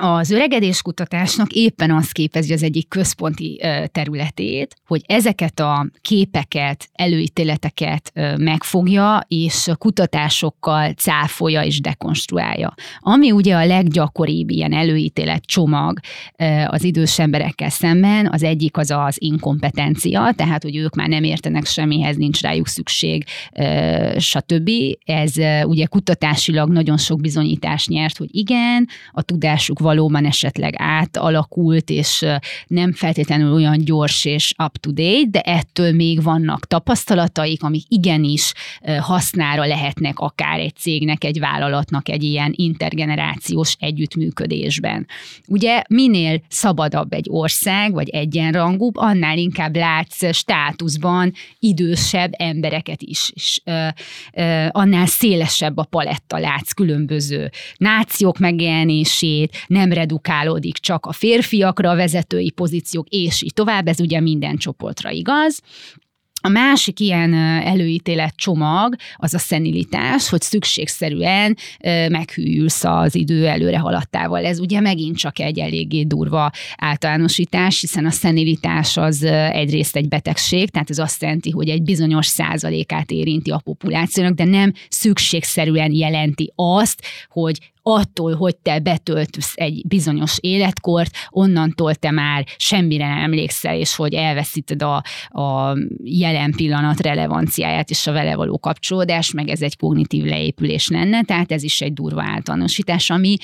az 0.00 0.30
öregedéskutatásnak 0.30 1.52
éppen 1.52 1.90
az 1.90 2.10
képezi 2.10 2.52
az 2.52 2.62
egyik 2.62 2.88
központi 2.88 3.60
területét, 3.92 4.76
hogy 4.86 5.02
ezeket 5.06 5.60
a 5.60 5.90
képeket, 6.00 6.88
előítéleteket 6.92 8.12
megfogja, 8.36 9.20
és 9.28 9.68
kutatásokkal 9.78 10.92
cáfolja 10.92 11.62
és 11.62 11.80
dekonstruálja. 11.80 12.74
Ami 12.98 13.30
ugye 13.30 13.54
a 13.54 13.66
leggyakoribb 13.66 14.50
ilyen 14.50 14.72
előítélet 14.72 15.44
csomag 15.44 15.98
az 16.66 16.84
idős 16.84 17.18
emberekkel 17.18 17.70
szemben, 17.70 18.28
az 18.32 18.42
egyik 18.42 18.76
az 18.76 18.90
az 18.90 19.16
inkompetencia, 19.20 20.32
tehát 20.36 20.62
hogy 20.62 20.76
ők 20.76 20.94
már 20.94 21.08
nem 21.08 21.24
értenek 21.24 21.66
semmihez, 21.66 22.16
nincs 22.16 22.40
rájuk 22.40 22.68
szükség, 22.68 23.24
stb. 24.18 24.70
Ez 25.04 25.34
ugye 25.62 25.86
kutatásilag 25.86 26.70
nagyon 26.70 26.96
sok 26.96 27.20
bizonyítás 27.20 27.86
nyert, 27.86 28.16
hogy 28.16 28.28
igen, 28.30 28.88
a 29.12 29.22
tudásuk 29.22 29.78
valóban 29.88 30.24
esetleg 30.24 30.74
átalakult, 30.76 31.90
és 31.90 32.24
nem 32.66 32.92
feltétlenül 32.92 33.52
olyan 33.52 33.84
gyors 33.84 34.24
és 34.24 34.54
up-to-date, 34.64 35.28
de 35.30 35.40
ettől 35.40 35.92
még 35.92 36.22
vannak 36.22 36.66
tapasztalataik, 36.66 37.62
amik 37.62 37.84
igenis 37.88 38.52
hasznára 39.00 39.66
lehetnek 39.66 40.18
akár 40.18 40.58
egy 40.58 40.76
cégnek, 40.76 41.24
egy 41.24 41.38
vállalatnak 41.38 42.08
egy 42.08 42.22
ilyen 42.22 42.52
intergenerációs 42.56 43.76
együttműködésben. 43.78 45.06
Ugye 45.46 45.82
minél 45.88 46.40
szabadabb 46.48 47.12
egy 47.12 47.26
ország, 47.30 47.92
vagy 47.92 48.08
egyenrangúbb, 48.08 48.96
annál 48.96 49.38
inkább 49.38 49.76
látsz 49.76 50.34
státuszban 50.34 51.32
idősebb 51.58 52.32
embereket 52.36 53.02
is, 53.02 53.30
és 53.34 53.60
ö, 53.64 53.86
ö, 54.32 54.66
annál 54.70 55.06
szélesebb 55.06 55.76
a 55.76 55.84
paletta, 55.84 56.38
látsz 56.38 56.72
különböző 56.72 57.50
nációk 57.76 58.38
megjelenését, 58.38 59.56
nem 59.78 59.92
redukálódik 59.92 60.76
csak 60.76 61.06
a 61.06 61.12
férfiakra, 61.12 61.90
a 61.90 61.96
vezetői 61.96 62.50
pozíciók, 62.50 63.08
és 63.08 63.42
így 63.42 63.52
tovább, 63.54 63.88
ez 63.88 64.00
ugye 64.00 64.20
minden 64.20 64.56
csoportra 64.56 65.10
igaz. 65.10 65.60
A 66.40 66.48
másik 66.48 67.00
ilyen 67.00 67.34
előítélet 67.64 68.36
csomag 68.36 68.94
az 69.16 69.34
a 69.34 69.38
szenilitás, 69.38 70.28
hogy 70.28 70.40
szükségszerűen 70.40 71.56
meghűlsz 72.08 72.84
az 72.84 73.14
idő 73.14 73.46
előre 73.46 73.78
haladtával. 73.78 74.44
Ez 74.44 74.58
ugye 74.58 74.80
megint 74.80 75.16
csak 75.16 75.38
egy 75.38 75.58
eléggé 75.58 76.02
durva 76.02 76.50
általánosítás, 76.76 77.80
hiszen 77.80 78.06
a 78.06 78.10
szenilitás 78.10 78.96
az 78.96 79.22
egyrészt 79.52 79.96
egy 79.96 80.08
betegség, 80.08 80.70
tehát 80.70 80.90
ez 80.90 80.98
azt 80.98 81.22
jelenti, 81.22 81.50
hogy 81.50 81.68
egy 81.68 81.82
bizonyos 81.82 82.26
százalékát 82.26 83.10
érinti 83.10 83.50
a 83.50 83.60
populációnak, 83.64 84.34
de 84.34 84.44
nem 84.44 84.72
szükségszerűen 84.88 85.92
jelenti 85.92 86.52
azt, 86.54 87.02
hogy 87.28 87.72
attól, 87.88 88.34
hogy 88.34 88.56
te 88.56 88.78
betöltsz 88.78 89.52
egy 89.54 89.82
bizonyos 89.86 90.36
életkort, 90.40 91.10
onnantól 91.28 91.94
te 91.94 92.10
már 92.10 92.44
semmire 92.56 93.08
nem 93.08 93.18
emlékszel, 93.18 93.76
és 93.76 93.96
hogy 93.96 94.14
elveszíted 94.14 94.82
a, 94.82 95.02
a 95.28 95.76
jelen 96.02 96.52
pillanat 96.56 97.00
relevanciáját 97.00 97.90
és 97.90 98.06
a 98.06 98.12
vele 98.12 98.36
való 98.36 98.58
kapcsolódást, 98.58 99.32
meg 99.32 99.48
ez 99.48 99.62
egy 99.62 99.76
kognitív 99.76 100.24
leépülés 100.24 100.88
lenne, 100.88 101.22
tehát 101.22 101.52
ez 101.52 101.62
is 101.62 101.80
egy 101.80 101.92
durva 101.92 102.22
általánosítás, 102.22 103.10
ami 103.10 103.36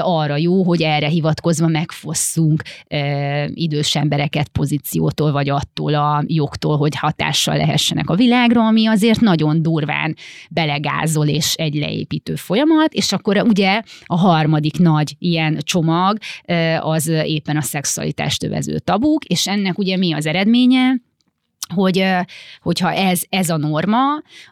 arra 0.00 0.36
jó, 0.36 0.62
hogy 0.62 0.82
erre 0.82 1.08
hivatkozva 1.08 1.66
megfosszunk 1.66 2.62
idős 3.54 3.96
embereket 3.96 4.48
pozíciótól, 4.48 5.32
vagy 5.32 5.48
attól 5.48 5.94
a 5.94 6.24
jogtól, 6.26 6.76
hogy 6.76 6.96
hatással 6.96 7.56
lehessenek 7.56 8.10
a 8.10 8.14
világra, 8.14 8.66
ami 8.66 8.86
azért 8.86 9.20
nagyon 9.20 9.62
durván 9.62 10.16
belegázol, 10.50 11.26
és 11.26 11.54
egy 11.54 11.74
leépítő 11.74 12.34
folyamat, 12.34 12.92
és 12.92 13.12
akkor 13.12 13.42
ugye 13.48 13.79
a 14.06 14.16
harmadik 14.16 14.78
nagy 14.78 15.14
ilyen 15.18 15.58
csomag 15.62 16.18
az 16.80 17.06
éppen 17.06 17.56
a 17.56 17.62
szexualitást 17.62 18.42
övező 18.42 18.78
tabuk, 18.78 19.24
és 19.24 19.46
ennek 19.46 19.78
ugye 19.78 19.96
mi 19.96 20.12
az 20.12 20.26
eredménye? 20.26 21.08
Hogy 21.74 22.04
hogyha 22.60 22.92
ez, 22.92 23.22
ez 23.28 23.48
a 23.48 23.56
norma, 23.56 23.98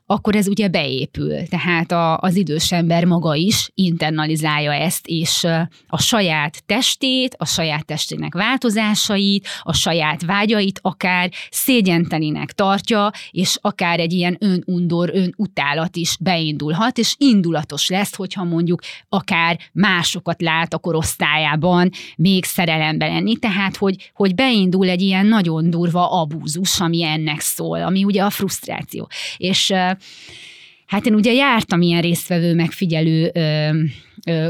akkor 0.07 0.37
ez 0.37 0.49
ugye 0.49 0.69
beépül. 0.69 1.47
Tehát 1.49 1.93
a, 1.93 2.19
az 2.19 2.37
idős 2.37 2.73
ember 2.73 3.05
maga 3.05 3.35
is 3.35 3.71
internalizálja 3.75 4.73
ezt, 4.73 5.07
és 5.07 5.47
a 5.87 6.01
saját 6.01 6.62
testét, 6.66 7.35
a 7.39 7.45
saját 7.45 7.87
testének 7.87 8.35
változásait, 8.35 9.47
a 9.62 9.73
saját 9.73 10.25
vágyait 10.25 10.79
akár 10.83 11.31
szégyentelinek 11.51 12.53
tartja, 12.53 13.11
és 13.31 13.59
akár 13.61 14.01
egy 14.01 14.12
ilyen 14.12 14.37
önundor, 14.41 15.11
önutálat 15.14 15.97
is 15.97 16.16
beindulhat, 16.21 16.99
és 16.99 17.14
indulatos 17.19 17.89
lesz, 17.89 18.14
hogyha 18.14 18.45
mondjuk 18.45 18.81
akár 19.09 19.59
másokat 19.73 20.43
lát 20.43 20.75
a 20.75 20.79
korosztályában 20.79 21.91
még 22.16 22.45
szerelemben 22.45 23.12
lenni. 23.12 23.37
Tehát, 23.37 23.77
hogy, 23.77 24.11
hogy 24.14 24.35
beindul 24.35 24.89
egy 24.89 25.03
ilyen 25.03 25.27
nagyon 25.27 25.71
durva 25.71 26.21
abúzus, 26.21 26.81
ami 26.81 27.05
ennek 27.09 27.40
szól, 27.40 27.82
ami 27.82 28.04
ugye 28.04 28.22
a 28.22 28.30
frusztráció. 28.30 29.09
És 29.36 29.72
Hát 30.88 31.06
én 31.06 31.14
ugye 31.14 31.32
jártam 31.32 31.82
ilyen 31.82 32.00
résztvevő 32.00 32.54
megfigyelő 32.54 33.32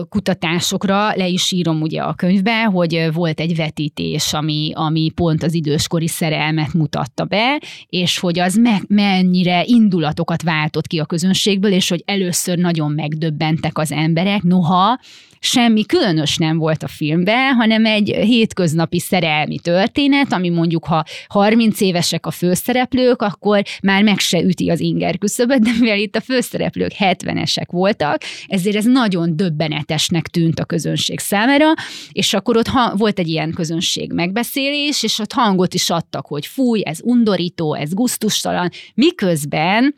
kutatásokra, 0.08 1.16
le 1.16 1.26
is 1.26 1.52
írom 1.52 1.80
ugye 1.80 2.00
a 2.00 2.14
könyvbe, 2.14 2.62
hogy 2.62 3.08
volt 3.12 3.40
egy 3.40 3.56
vetítés, 3.56 4.32
ami, 4.32 4.72
ami 4.74 5.10
pont 5.14 5.42
az 5.42 5.54
időskori 5.54 6.08
szerelmet 6.08 6.72
mutatta 6.72 7.24
be, 7.24 7.60
és 7.88 8.18
hogy 8.18 8.38
az 8.38 8.56
me- 8.56 8.88
mennyire 8.88 9.64
indulatokat 9.64 10.42
váltott 10.42 10.86
ki 10.86 10.98
a 10.98 11.04
közönségből, 11.04 11.72
és 11.72 11.88
hogy 11.88 12.02
először 12.06 12.58
nagyon 12.58 12.92
megdöbbentek 12.92 13.78
az 13.78 13.92
emberek, 13.92 14.42
noha 14.42 14.98
semmi 15.40 15.84
különös 15.84 16.36
nem 16.36 16.58
volt 16.58 16.82
a 16.82 16.88
filmben, 16.88 17.54
hanem 17.54 17.86
egy 17.86 18.08
hétköznapi 18.08 18.98
szerelmi 18.98 19.58
történet, 19.58 20.32
ami 20.32 20.48
mondjuk, 20.48 20.84
ha 20.84 21.04
30 21.28 21.80
évesek 21.80 22.26
a 22.26 22.30
főszereplők, 22.30 23.22
akkor 23.22 23.62
már 23.82 24.02
meg 24.02 24.18
se 24.18 24.42
üti 24.42 24.70
az 24.70 24.80
inger 24.80 25.18
küszöböt, 25.18 25.60
de 25.60 25.70
mivel 25.80 25.98
itt 25.98 26.16
a 26.16 26.20
főszereplők 26.20 26.92
70-esek 26.98 27.66
voltak, 27.70 28.22
ezért 28.46 28.76
ez 28.76 28.84
nagyon 28.84 29.36
döbbenetesnek 29.68 30.28
tűnt 30.28 30.60
a 30.60 30.64
közönség 30.64 31.18
számára, 31.18 31.72
és 32.12 32.34
akkor 32.34 32.56
ott 32.56 32.66
ha, 32.66 32.96
volt 32.96 33.18
egy 33.18 33.28
ilyen 33.28 33.52
közönség 33.52 34.12
megbeszélés, 34.12 35.02
és 35.02 35.18
ott 35.18 35.32
hangot 35.32 35.74
is 35.74 35.90
adtak, 35.90 36.26
hogy 36.26 36.46
fúj, 36.46 36.82
ez 36.84 36.98
undorító, 37.02 37.74
ez 37.74 37.94
guztustalan, 37.94 38.70
miközben 38.94 39.94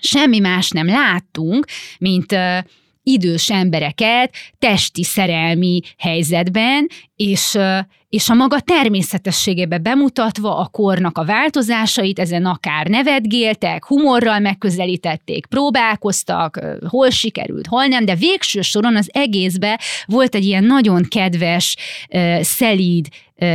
semmi 0.00 0.38
más 0.38 0.70
nem 0.70 0.86
láttunk, 0.86 1.66
mint 1.98 2.36
idős 3.02 3.50
embereket 3.50 4.34
testi 4.58 5.04
szerelmi 5.04 5.80
helyzetben, 5.98 6.88
és, 7.18 7.58
és 8.08 8.28
a 8.28 8.34
maga 8.34 8.60
természetességébe 8.60 9.78
bemutatva 9.78 10.56
a 10.58 10.66
kornak 10.66 11.18
a 11.18 11.24
változásait, 11.24 12.18
ezen 12.18 12.46
akár 12.46 12.86
nevetgéltek, 12.86 13.84
humorral 13.84 14.38
megközelítették, 14.38 15.46
próbálkoztak, 15.46 16.60
hol 16.88 17.10
sikerült, 17.10 17.66
hol 17.66 17.84
nem, 17.84 18.04
de 18.04 18.14
végső 18.14 18.60
soron 18.60 18.96
az 18.96 19.08
egészbe 19.12 19.80
volt 20.06 20.34
egy 20.34 20.44
ilyen 20.44 20.64
nagyon 20.64 21.02
kedves, 21.08 21.76
szelíd, 22.40 23.06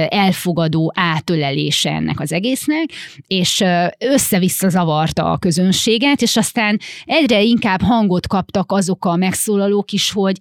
elfogadó 0.07 0.93
átölelése 0.95 1.89
ennek 1.89 2.20
az 2.20 2.32
egésznek, 2.32 2.89
és 3.28 3.64
össze-vissza 3.97 4.70
zavarta 4.70 5.32
a 5.32 5.38
közönséget, 5.38 6.22
és 6.22 6.38
aztán 6.38 6.80
egyre 7.05 7.41
inkább 7.41 7.82
hangot 7.82 8.28
kaptak 8.28 8.72
azok 8.72 9.05
a 9.05 9.16
megszólalók 9.16 9.91
is, 9.91 10.11
hogy 10.11 10.38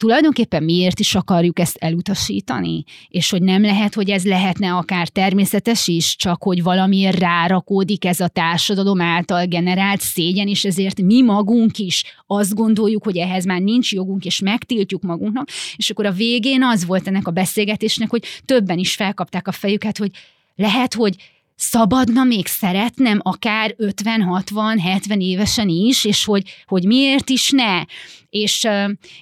tulajdonképpen 0.00 0.62
miért 0.62 1.00
is 1.00 1.14
akarjuk 1.14 1.58
ezt 1.58 1.76
elutasítani? 1.76 2.84
És 3.08 3.30
hogy 3.30 3.42
nem 3.42 3.62
lehet, 3.62 3.94
hogy 3.94 4.10
ez 4.10 4.24
lehetne 4.24 4.72
akár 4.72 5.08
természetes 5.08 5.86
is, 5.86 6.16
csak 6.16 6.42
hogy 6.42 6.62
valamiért 6.62 7.18
rárakódik 7.18 8.04
ez 8.04 8.20
a 8.20 8.28
társadalom 8.28 9.00
által 9.00 9.44
generált 9.44 10.00
szégyen, 10.00 10.48
és 10.48 10.64
ezért 10.64 11.00
mi 11.00 11.22
magunk 11.22 11.78
is 11.78 12.04
azt 12.26 12.54
gondoljuk, 12.54 13.04
hogy 13.04 13.16
ehhez 13.16 13.44
már 13.44 13.60
nincs 13.60 13.92
jogunk, 13.92 14.24
és 14.24 14.40
megtiltjuk 14.40 15.02
magunknak, 15.02 15.48
és 15.76 15.90
akkor 15.90 16.06
a 16.06 16.12
végén 16.12 16.62
az 16.62 16.86
volt 16.86 17.06
ennek 17.06 17.26
a 17.26 17.30
beszélgetésnek, 17.30 18.10
hogy 18.10 18.24
többen 18.44 18.78
is 18.78 18.94
felkapták 18.94 19.48
a 19.48 19.52
fejüket, 19.52 19.98
hogy 19.98 20.10
lehet, 20.56 20.94
hogy 20.94 21.14
szabadna 21.56 22.24
még 22.24 22.46
szeretnem 22.46 23.20
akár 23.22 23.74
50-60-70 23.78 25.18
évesen 25.18 25.68
is, 25.68 26.04
és 26.04 26.24
hogy, 26.24 26.42
hogy 26.66 26.84
miért 26.84 27.30
is 27.30 27.50
ne. 27.50 27.82
És, 28.30 28.68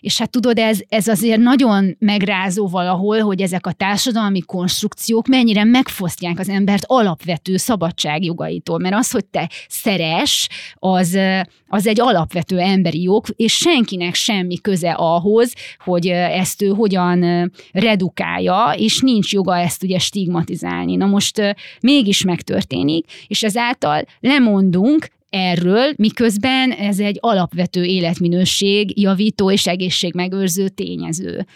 és 0.00 0.18
hát 0.18 0.30
tudod, 0.30 0.58
ez, 0.58 0.80
ez 0.88 1.08
azért 1.08 1.40
nagyon 1.40 1.96
megrázó 1.98 2.68
valahol, 2.68 3.20
hogy 3.20 3.40
ezek 3.40 3.66
a 3.66 3.72
társadalmi 3.72 4.40
konstrukciók 4.40 5.26
mennyire 5.26 5.64
megfosztják 5.64 6.38
az 6.38 6.48
embert 6.48 6.84
alapvető 6.86 7.56
szabadságjogaitól, 7.56 8.78
mert 8.78 8.94
az, 8.94 9.10
hogy 9.10 9.24
te 9.24 9.50
szeres, 9.68 10.48
az, 10.74 11.18
az 11.66 11.86
egy 11.86 12.00
alapvető 12.00 12.58
emberi 12.58 13.02
jog, 13.02 13.26
és 13.36 13.52
senkinek 13.52 14.14
semmi 14.14 14.60
köze 14.60 14.90
ahhoz, 14.90 15.52
hogy 15.84 16.06
ezt 16.08 16.62
ő 16.62 16.68
hogyan 16.68 17.50
redukálja, 17.72 18.74
és 18.76 19.00
nincs 19.00 19.32
joga 19.32 19.58
ezt 19.58 19.82
ugye 19.82 19.98
stigmatizálni. 19.98 20.96
Na 20.96 21.06
most 21.06 21.56
mégis 21.80 22.22
megtörténik, 22.24 23.06
és 23.26 23.42
ezáltal 23.42 24.04
lemondunk 24.20 25.08
erről, 25.30 25.92
miközben 25.96 26.70
ez 26.70 26.98
egy 26.98 27.18
alapvető 27.20 27.84
életminőség, 27.84 29.00
javító 29.00 29.50
és 29.50 29.66
egészségmegőrző 29.66 30.68
tényező. 30.68 31.46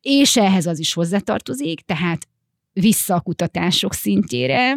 És 0.00 0.36
ehhez 0.36 0.66
az 0.66 0.78
is 0.78 0.92
hozzátartozik, 0.92 1.80
tehát 1.80 2.28
vissza 2.72 3.14
a 3.14 3.20
kutatások 3.20 3.94
szintjére, 3.94 4.76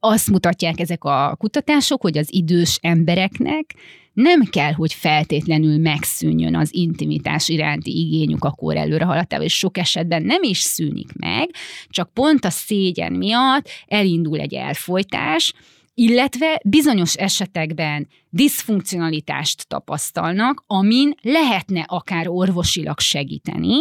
azt 0.00 0.30
mutatják 0.30 0.80
ezek 0.80 1.04
a 1.04 1.36
kutatások, 1.38 2.02
hogy 2.02 2.18
az 2.18 2.28
idős 2.32 2.78
embereknek 2.80 3.74
nem 4.12 4.44
kell, 4.44 4.72
hogy 4.72 4.92
feltétlenül 4.92 5.78
megszűnjön 5.78 6.54
az 6.54 6.74
intimitás 6.74 7.48
iránti 7.48 7.90
igényük 7.90 8.44
a 8.44 8.50
kor 8.50 8.76
előre 8.76 9.04
haladtával, 9.04 9.44
és 9.44 9.58
sok 9.58 9.78
esetben 9.78 10.22
nem 10.22 10.42
is 10.42 10.58
szűnik 10.58 11.12
meg, 11.12 11.50
csak 11.88 12.12
pont 12.12 12.44
a 12.44 12.50
szégyen 12.50 13.12
miatt 13.12 13.68
elindul 13.86 14.38
egy 14.38 14.54
elfolytás, 14.54 15.52
illetve 15.98 16.60
bizonyos 16.64 17.14
esetekben 17.14 18.08
diszfunkcionalitást 18.30 19.68
tapasztalnak, 19.68 20.64
amin 20.66 21.14
lehetne 21.22 21.84
akár 21.86 22.28
orvosilag 22.28 22.98
segíteni, 22.98 23.76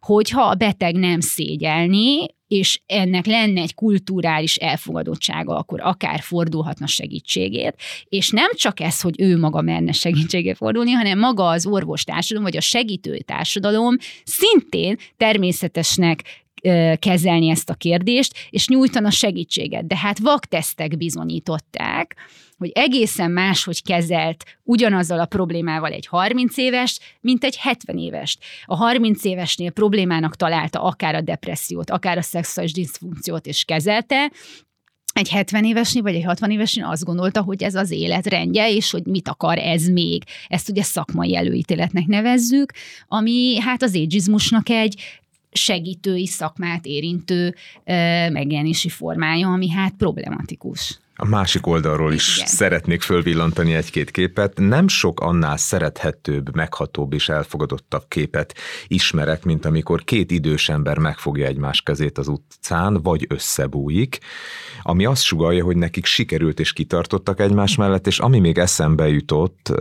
hogyha 0.00 0.42
a 0.42 0.54
beteg 0.54 0.94
nem 0.94 1.20
szégyelni, 1.20 2.26
és 2.48 2.80
ennek 2.86 3.26
lenne 3.26 3.60
egy 3.60 3.74
kulturális 3.74 4.56
elfogadottsága, 4.56 5.56
akkor 5.56 5.80
akár 5.80 6.20
fordulhatna 6.20 6.86
segítségért, 6.86 7.80
és 8.08 8.30
nem 8.30 8.50
csak 8.54 8.80
ez, 8.80 9.00
hogy 9.00 9.20
ő 9.20 9.38
maga 9.38 9.60
merne 9.60 9.92
segítségért 9.92 10.56
fordulni, 10.56 10.90
hanem 10.90 11.18
maga 11.18 11.48
az 11.48 11.66
orvostársadalom, 11.66 12.48
vagy 12.48 12.56
a 12.56 12.60
segítő 12.60 13.18
társadalom 13.18 13.96
szintén 14.24 14.96
természetesnek 15.16 16.22
kezelni 16.98 17.48
ezt 17.48 17.70
a 17.70 17.74
kérdést, 17.74 18.34
és 18.50 18.68
nyújtana 18.68 19.10
segítséget. 19.10 19.86
De 19.86 19.96
hát 19.96 20.18
vaktesztek 20.18 20.96
bizonyították, 20.96 22.16
hogy 22.58 22.70
egészen 22.74 23.30
máshogy 23.30 23.82
kezelt 23.82 24.44
ugyanazzal 24.62 25.20
a 25.20 25.26
problémával 25.26 25.92
egy 25.92 26.06
30 26.06 26.56
éves, 26.56 26.98
mint 27.20 27.44
egy 27.44 27.56
70 27.56 27.98
évest. 27.98 28.38
A 28.64 28.76
30 28.76 29.24
évesnél 29.24 29.70
problémának 29.70 30.36
találta 30.36 30.82
akár 30.82 31.14
a 31.14 31.20
depressziót, 31.20 31.90
akár 31.90 32.18
a 32.18 32.22
szexuális 32.22 32.72
diszfunkciót, 32.72 33.46
és 33.46 33.64
kezelte, 33.64 34.30
egy 35.12 35.28
70 35.28 35.64
évesnél 35.64 36.02
vagy 36.02 36.14
egy 36.14 36.24
60 36.24 36.50
évesnél 36.50 36.84
azt 36.84 37.04
gondolta, 37.04 37.42
hogy 37.42 37.62
ez 37.62 37.74
az 37.74 37.90
életrendje, 37.90 38.70
és 38.70 38.90
hogy 38.90 39.06
mit 39.06 39.28
akar 39.28 39.58
ez 39.58 39.88
még. 39.88 40.22
Ezt 40.48 40.68
ugye 40.68 40.82
szakmai 40.82 41.36
előítéletnek 41.36 42.06
nevezzük, 42.06 42.72
ami 43.08 43.60
hát 43.60 43.82
az 43.82 43.94
égizmusnak 43.94 44.68
egy 44.68 45.02
segítői 45.56 46.26
szakmát 46.26 46.86
érintő 46.86 47.54
megjelenési 48.32 48.88
formája, 48.88 49.48
ami 49.48 49.70
hát 49.70 49.94
problematikus. 49.98 51.00
A 51.18 51.24
másik 51.24 51.66
oldalról 51.66 52.12
is 52.12 52.36
Igen. 52.36 52.48
szeretnék 52.48 53.02
fölvillantani 53.02 53.74
egy-két 53.74 54.10
képet. 54.10 54.58
Nem 54.58 54.88
sok 54.88 55.20
annál 55.20 55.56
szerethetőbb, 55.56 56.54
meghatóbb 56.54 57.12
és 57.12 57.28
elfogadottabb 57.28 58.04
képet 58.08 58.54
ismerek, 58.86 59.44
mint 59.44 59.64
amikor 59.64 60.04
két 60.04 60.30
idős 60.30 60.68
ember 60.68 60.98
megfogja 60.98 61.46
egymás 61.46 61.82
kezét 61.82 62.18
az 62.18 62.28
utcán, 62.28 63.02
vagy 63.02 63.26
összebújik, 63.28 64.18
ami 64.82 65.04
azt 65.04 65.22
sugalja, 65.22 65.64
hogy 65.64 65.76
nekik 65.76 66.04
sikerült 66.04 66.60
és 66.60 66.72
kitartottak 66.72 67.40
egymás 67.40 67.76
mellett, 67.76 68.06
és 68.06 68.18
ami 68.18 68.38
még 68.38 68.58
eszembe 68.58 69.08
jutott, 69.08 69.72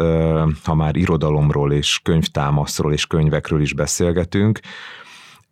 ha 0.64 0.76
már 0.76 0.96
irodalomról 0.96 1.74
és 1.74 2.00
könyvtámaszról 2.04 2.94
és 2.94 3.06
könyvekről 3.06 3.62
is 3.62 3.74
beszélgetünk, 3.74 4.60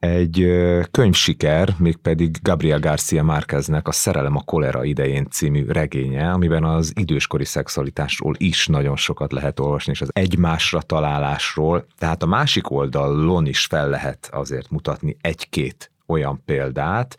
egy 0.03 0.47
könyvsiker, 0.91 1.75
mégpedig 1.77 2.37
Gabriel 2.41 2.79
Garcia 2.79 3.23
Márqueznek 3.23 3.87
a 3.87 3.91
Szerelem 3.91 4.35
a 4.35 4.41
kolera 4.41 4.83
idején 4.83 5.27
című 5.29 5.65
regénye, 5.65 6.31
amiben 6.31 6.63
az 6.63 6.91
időskori 6.95 7.45
szexualitásról 7.45 8.33
is 8.37 8.67
nagyon 8.67 8.95
sokat 8.95 9.31
lehet 9.31 9.59
olvasni, 9.59 9.91
és 9.91 10.01
az 10.01 10.09
egymásra 10.13 10.81
találásról, 10.81 11.85
tehát 11.97 12.23
a 12.23 12.25
másik 12.25 12.71
oldalon 12.71 13.45
is 13.45 13.65
fel 13.65 13.89
lehet 13.89 14.29
azért 14.31 14.69
mutatni 14.69 15.17
egy-két 15.21 15.91
olyan 16.05 16.41
példát, 16.45 17.17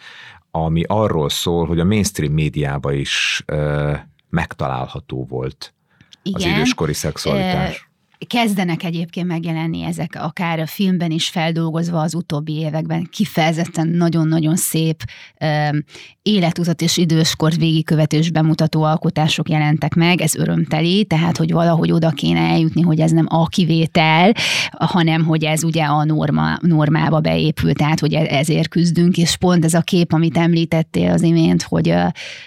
ami 0.51 0.83
arról 0.87 1.29
szól, 1.29 1.67
hogy 1.67 1.81
a 1.81 1.85
mainstream 1.85 2.33
médiában 2.33 2.95
is 2.95 3.43
ö, 3.47 3.93
megtalálható 4.31 5.27
volt 5.29 5.75
Igen. 6.23 6.51
az 6.51 6.57
időskori 6.57 6.93
szexualitás 6.93 7.89
kezdenek 8.27 8.83
egyébként 8.83 9.27
megjelenni 9.27 9.83
ezek 9.83 10.17
akár 10.19 10.61
a 10.61 10.67
filmben 10.67 11.11
is 11.11 11.29
feldolgozva 11.29 12.01
az 12.01 12.15
utóbbi 12.15 12.53
években, 12.53 13.09
kifejezetten 13.11 13.89
nagyon-nagyon 13.89 14.57
szép 14.57 15.03
életutat 16.23 16.83
és 16.83 16.97
időskort 16.97 17.57
végigkövetős 17.57 18.31
bemutató 18.31 18.83
alkotások 18.83 19.49
jelentek 19.49 19.95
meg, 19.95 20.21
ez 20.21 20.35
örömteli, 20.35 21.05
tehát 21.05 21.37
hogy 21.37 21.53
valahogy 21.53 21.93
oda 21.93 22.11
kéne 22.11 22.41
eljutni, 22.41 22.83
hogy 22.83 23.01
ez 23.01 23.11
nem 23.11 23.27
a 23.29 23.47
kivétel, 23.47 24.33
hanem 24.71 25.25
hogy 25.25 25.45
ez 25.45 25.65
ugye 25.65 25.85
a 25.85 26.05
norma, 26.05 26.57
normába 26.61 27.21
beépült, 27.21 27.77
tehát 27.77 28.01
hogy 28.01 28.15
e-, 28.15 28.27
ezért 28.37 28.69
küzdünk, 28.69 29.17
és 29.17 29.37
pont 29.37 29.65
ez 29.65 29.75
a 29.75 29.81
kép, 29.81 30.13
amit 30.13 30.37
említettél 30.37 31.11
az 31.11 31.23
imént, 31.23 31.63
hogy 31.63 31.95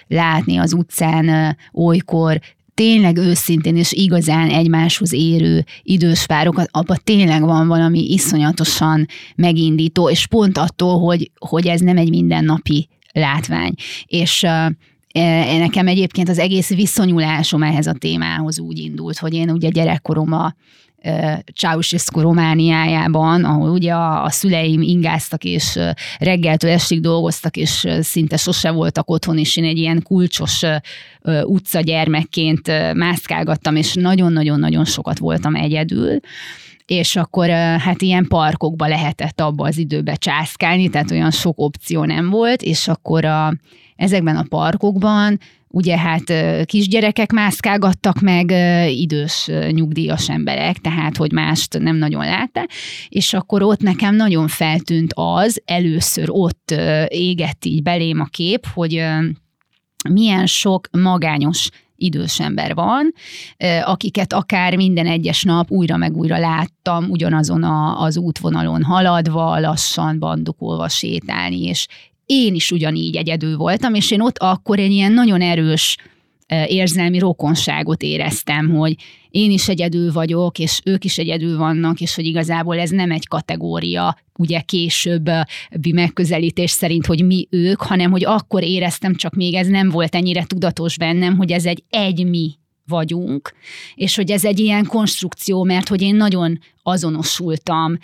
látni 0.07 0.57
az 0.57 0.73
utcán 0.73 1.57
olykor 1.73 2.39
tényleg 2.78 3.17
őszintén 3.17 3.75
és 3.75 3.91
igazán 3.91 4.49
egymáshoz 4.49 5.13
érő 5.13 5.65
idős 5.84 6.25
párokat, 6.25 6.69
abban 6.71 6.97
tényleg 7.03 7.41
van 7.41 7.67
valami 7.67 8.11
iszonyatosan 8.11 9.05
megindító, 9.36 10.09
és 10.09 10.28
pont 10.28 10.57
attól, 10.57 10.99
hogy, 10.99 11.32
hogy 11.39 11.67
ez 11.67 11.80
nem 11.80 11.97
egy 11.97 12.09
mindennapi 12.09 12.88
látvány. 13.11 13.73
És 14.05 14.43
uh, 14.43 14.71
nekem 15.59 15.88
egyébként 15.88 16.30
az 16.30 16.39
egész 16.39 16.69
viszonyulásom 16.69 17.63
ehhez 17.63 17.88
a 17.88 17.93
témához 17.93 18.59
úgy 18.59 18.80
indult, 18.80 19.17
hogy 19.17 19.34
én 19.34 19.49
ugye 19.49 19.69
gyerekkoromban 19.69 20.55
Ceausescu 21.55 22.19
Romániájában, 22.19 23.43
ahol 23.43 23.69
ugye 23.69 23.93
a, 23.93 24.23
a 24.23 24.29
szüleim 24.29 24.81
ingáztak, 24.81 25.43
és 25.43 25.79
reggeltől 26.19 26.71
estig 26.71 27.01
dolgoztak, 27.01 27.57
és 27.57 27.87
szinte 28.01 28.37
sose 28.37 28.71
voltak 28.71 29.09
otthon, 29.09 29.37
és 29.37 29.57
én 29.57 29.63
egy 29.63 29.77
ilyen 29.77 30.01
kulcsos 30.03 30.63
utca 31.43 31.79
gyermekként 31.79 32.93
mászkálgattam, 32.93 33.75
és 33.75 33.93
nagyon-nagyon-nagyon 33.93 34.85
sokat 34.85 35.17
voltam 35.17 35.55
egyedül. 35.55 36.19
És 36.85 37.15
akkor 37.15 37.49
hát 37.49 38.01
ilyen 38.01 38.27
parkokba 38.27 38.87
lehetett 38.87 39.41
abba 39.41 39.67
az 39.67 39.77
időbe 39.77 40.15
császkálni, 40.15 40.89
tehát 40.89 41.11
olyan 41.11 41.31
sok 41.31 41.59
opció 41.59 42.03
nem 42.03 42.29
volt, 42.29 42.61
és 42.61 42.87
akkor 42.87 43.25
a, 43.25 43.53
ezekben 43.95 44.35
a 44.35 44.45
parkokban 44.49 45.39
ugye 45.68 45.97
hát 45.97 46.34
kisgyerekek 46.65 47.32
mászkálgattak 47.32 48.20
meg 48.20 48.51
idős 48.89 49.49
nyugdíjas 49.72 50.30
emberek, 50.30 50.78
tehát 50.78 51.18
hogy 51.18 51.32
mást 51.32 51.80
nem 51.80 51.95
nagyon 51.95 52.26
látta, 52.26 52.68
és 53.09 53.34
akkor 53.34 53.63
ott 53.63 53.82
nekem 53.82 54.15
nagyon 54.15 54.47
feltűnt 54.47 55.11
az, 55.15 55.61
először 55.65 56.28
ott 56.30 56.74
égett 57.07 57.65
így 57.65 57.84
belém 57.84 58.20
a 58.20 58.26
kép, 58.26 58.65
hogy 58.74 59.03
milyen 60.09 60.45
sok 60.45 60.88
magányos 60.91 61.70
idős 61.95 62.39
ember 62.39 62.74
van, 62.74 63.13
akiket 63.84 64.34
akár 64.34 64.76
minden 64.76 65.05
egyes 65.05 65.43
nap 65.43 65.72
újra 65.72 65.97
meg 65.97 66.18
újra 66.18 66.38
láttam, 66.38 67.09
ugyanazon 67.09 67.63
a, 67.63 68.01
az 68.01 68.18
útvonalon 68.18 68.84
haladva, 68.84 69.59
lassan 69.59 70.20
bandukolva 70.20 70.88
sétálni, 70.89 71.63
és 71.63 71.88
én 72.28 72.55
is 72.55 72.71
ugyanígy 72.71 73.15
egyedül 73.15 73.57
voltam, 73.57 73.93
és 73.93 74.11
én 74.11 74.21
ott 74.21 74.38
akkor 74.38 74.80
egy 74.80 74.91
ilyen 74.91 75.11
nagyon 75.11 75.41
erős 75.41 75.97
érzelmi 76.67 77.19
rokonságot 77.19 78.01
éreztem, 78.01 78.69
hogy 78.69 78.95
én 79.30 79.51
is 79.51 79.67
egyedül 79.67 80.11
vagyok, 80.11 80.59
és 80.59 80.82
ők 80.84 81.03
is 81.03 81.17
egyedül 81.17 81.57
vannak, 81.57 81.99
és 81.99 82.15
hogy 82.15 82.25
igazából 82.25 82.80
ez 82.80 82.89
nem 82.89 83.11
egy 83.11 83.28
kategória, 83.28 84.17
ugye 84.38 84.59
későbbi 84.59 85.91
megközelítés 85.93 86.71
szerint, 86.71 87.05
hogy 87.05 87.25
mi 87.25 87.47
ők, 87.49 87.82
hanem 87.82 88.11
hogy 88.11 88.25
akkor 88.25 88.63
éreztem, 88.63 89.15
csak 89.15 89.34
még 89.34 89.53
ez 89.53 89.67
nem 89.67 89.89
volt 89.89 90.15
ennyire 90.15 90.43
tudatos 90.43 90.97
bennem, 90.97 91.38
hogy 91.38 91.51
ez 91.51 91.65
egy 91.65 91.84
egy 91.89 92.25
mi 92.25 92.51
vagyunk, 92.88 93.53
és 93.95 94.15
hogy 94.15 94.32
ez 94.32 94.45
egy 94.45 94.59
ilyen 94.59 94.86
konstrukció, 94.86 95.63
mert 95.63 95.88
hogy 95.88 96.01
én 96.01 96.15
nagyon 96.15 96.59
azonosultam 96.84 97.97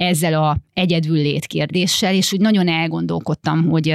ezzel 0.00 0.42
a 0.42 0.56
egyedül 0.74 1.16
lét 1.16 1.46
kérdéssel, 1.46 2.14
és 2.14 2.32
úgy 2.32 2.40
nagyon 2.40 2.68
elgondolkodtam, 2.68 3.68
hogy 3.68 3.94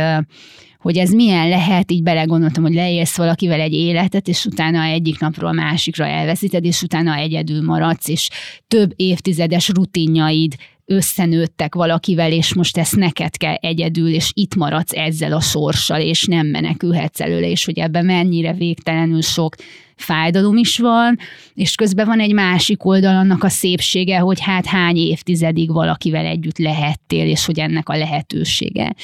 hogy 0.80 0.98
ez 0.98 1.12
milyen 1.12 1.50
lehet, 1.50 1.92
így 1.92 2.04
belegondoltam, 2.04 2.64
hogy 2.64 2.74
leélsz 2.74 3.18
valakivel 3.18 3.60
egy 3.60 3.74
életet, 3.74 4.28
és 4.28 4.46
utána 4.46 4.84
egyik 4.84 5.20
napról 5.20 5.50
a 5.50 5.54
másikra 5.54 6.06
elveszíted, 6.06 6.66
és 6.66 6.82
utána 6.82 7.16
egyedül 7.16 7.62
maradsz, 7.62 8.08
és 8.08 8.30
több 8.68 8.94
évtizedes 8.96 9.70
rutinjaid 9.70 10.56
összenőttek 10.86 11.76
valakivel, 11.76 12.32
és 12.32 12.54
most 12.54 12.78
ezt 12.78 12.96
neked 12.96 13.38
kell 13.38 13.54
egyedül, 13.54 14.14
és 14.14 14.32
itt 14.34 14.56
maradsz 14.56 14.94
ezzel 14.96 15.34
a 15.34 15.42
sorssal, 15.42 16.02
és 16.02 16.26
nem 16.26 16.48
menekülhetsz 16.48 17.20
előle, 17.20 17.50
és 17.50 17.66
hogy 17.66 17.80
ebben 17.80 18.06
mennyire 18.06 18.54
végtelenül 18.54 19.22
sok 19.22 19.56
fájdalom 19.96 20.58
is 20.58 20.78
van, 20.78 21.18
és 21.54 21.76
közben 21.76 22.06
van 22.06 22.20
egy 22.20 22.34
másik 22.34 22.86
oldal 22.86 23.16
annak 23.16 23.44
a 23.44 23.50
szépsége, 23.50 24.18
hogy 24.18 24.40
hát 24.40 24.66
hány 24.66 24.98
évtizedig 24.98 25.72
valakivel 25.72 26.26
együtt 26.26 26.58
lehettél, 26.58 27.26
és 27.30 27.46
hogy 27.46 27.60
ennek 27.60 27.90
a 27.90 27.98
lehetősége. 27.98 28.96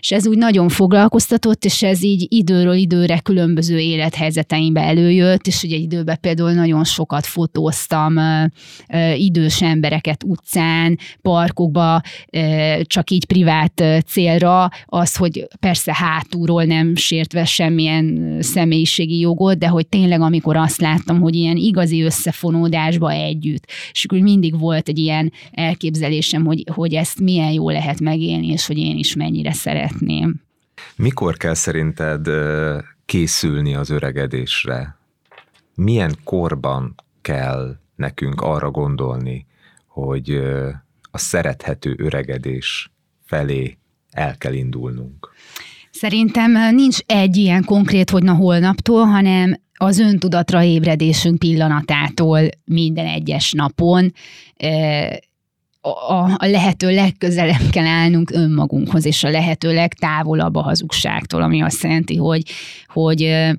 És 0.00 0.10
ez 0.10 0.26
úgy 0.26 0.38
nagyon 0.38 0.68
foglalkoztatott, 0.68 1.64
és 1.64 1.82
ez 1.82 2.02
így 2.02 2.26
időről 2.28 2.74
időre 2.74 3.18
különböző 3.18 3.78
élethelyzeteimbe 3.78 4.80
előjött, 4.80 5.46
és 5.46 5.62
ugye 5.62 5.76
időben 5.76 6.18
például 6.20 6.52
nagyon 6.52 6.84
sokat 6.84 7.26
fotóztam 7.26 8.14
idős 9.14 9.62
embereket 9.62 10.24
utcán, 10.24 10.98
parkokba, 11.22 12.00
csak 12.82 13.10
így 13.10 13.24
privát 13.24 13.84
célra, 14.06 14.68
az, 14.84 15.16
hogy 15.16 15.46
persze 15.60 15.94
hátulról 15.94 16.64
nem 16.64 16.96
sértve 16.96 17.44
semmilyen 17.44 18.36
személyiségi 18.40 19.18
jogot, 19.18 19.58
de 19.58 19.66
hogy 19.66 19.86
tényleg 19.86 20.20
ami 20.20 20.39
amikor 20.40 20.62
azt 20.62 20.80
láttam, 20.80 21.20
hogy 21.20 21.34
ilyen 21.34 21.56
igazi 21.56 22.02
összefonódásba 22.02 23.10
együtt. 23.10 23.64
És 23.92 24.04
akkor 24.04 24.18
mindig 24.18 24.58
volt 24.58 24.88
egy 24.88 24.98
ilyen 24.98 25.32
elképzelésem, 25.52 26.44
hogy, 26.44 26.64
hogy 26.72 26.94
ezt 26.94 27.20
milyen 27.20 27.52
jó 27.52 27.70
lehet 27.70 28.00
megélni, 28.00 28.46
és 28.46 28.66
hogy 28.66 28.78
én 28.78 28.96
is 28.98 29.14
mennyire 29.14 29.52
szeretném. 29.52 30.40
Mikor 30.96 31.36
kell 31.36 31.54
szerinted 31.54 32.28
készülni 33.04 33.74
az 33.74 33.90
öregedésre? 33.90 34.96
Milyen 35.74 36.16
korban 36.24 36.94
kell 37.22 37.76
nekünk 37.96 38.40
arra 38.40 38.70
gondolni, 38.70 39.46
hogy 39.86 40.30
a 41.10 41.18
szerethető 41.18 41.94
öregedés 41.98 42.90
felé 43.24 43.78
el 44.10 44.36
kell 44.36 44.52
indulnunk? 44.52 45.30
Szerintem 45.90 46.74
nincs 46.74 46.98
egy 47.06 47.36
ilyen 47.36 47.64
konkrét, 47.64 48.10
hogy 48.10 48.22
na 48.22 48.34
holnaptól, 48.34 49.04
hanem 49.04 49.60
az 49.82 49.98
öntudatra 49.98 50.62
ébredésünk 50.62 51.38
pillanatától 51.38 52.40
minden 52.64 53.06
egyes 53.06 53.52
napon 53.52 54.12
a, 56.08 56.46
lehető 56.46 56.94
legközelebb 56.94 57.70
kell 57.70 57.86
állnunk 57.86 58.30
önmagunkhoz, 58.30 59.04
és 59.04 59.24
a 59.24 59.30
lehető 59.30 59.74
legtávolabb 59.74 60.54
a 60.54 60.62
hazugságtól, 60.62 61.42
ami 61.42 61.62
azt 61.62 61.82
jelenti, 61.82 62.16
hogy, 62.16 62.42
hogy 62.86 63.50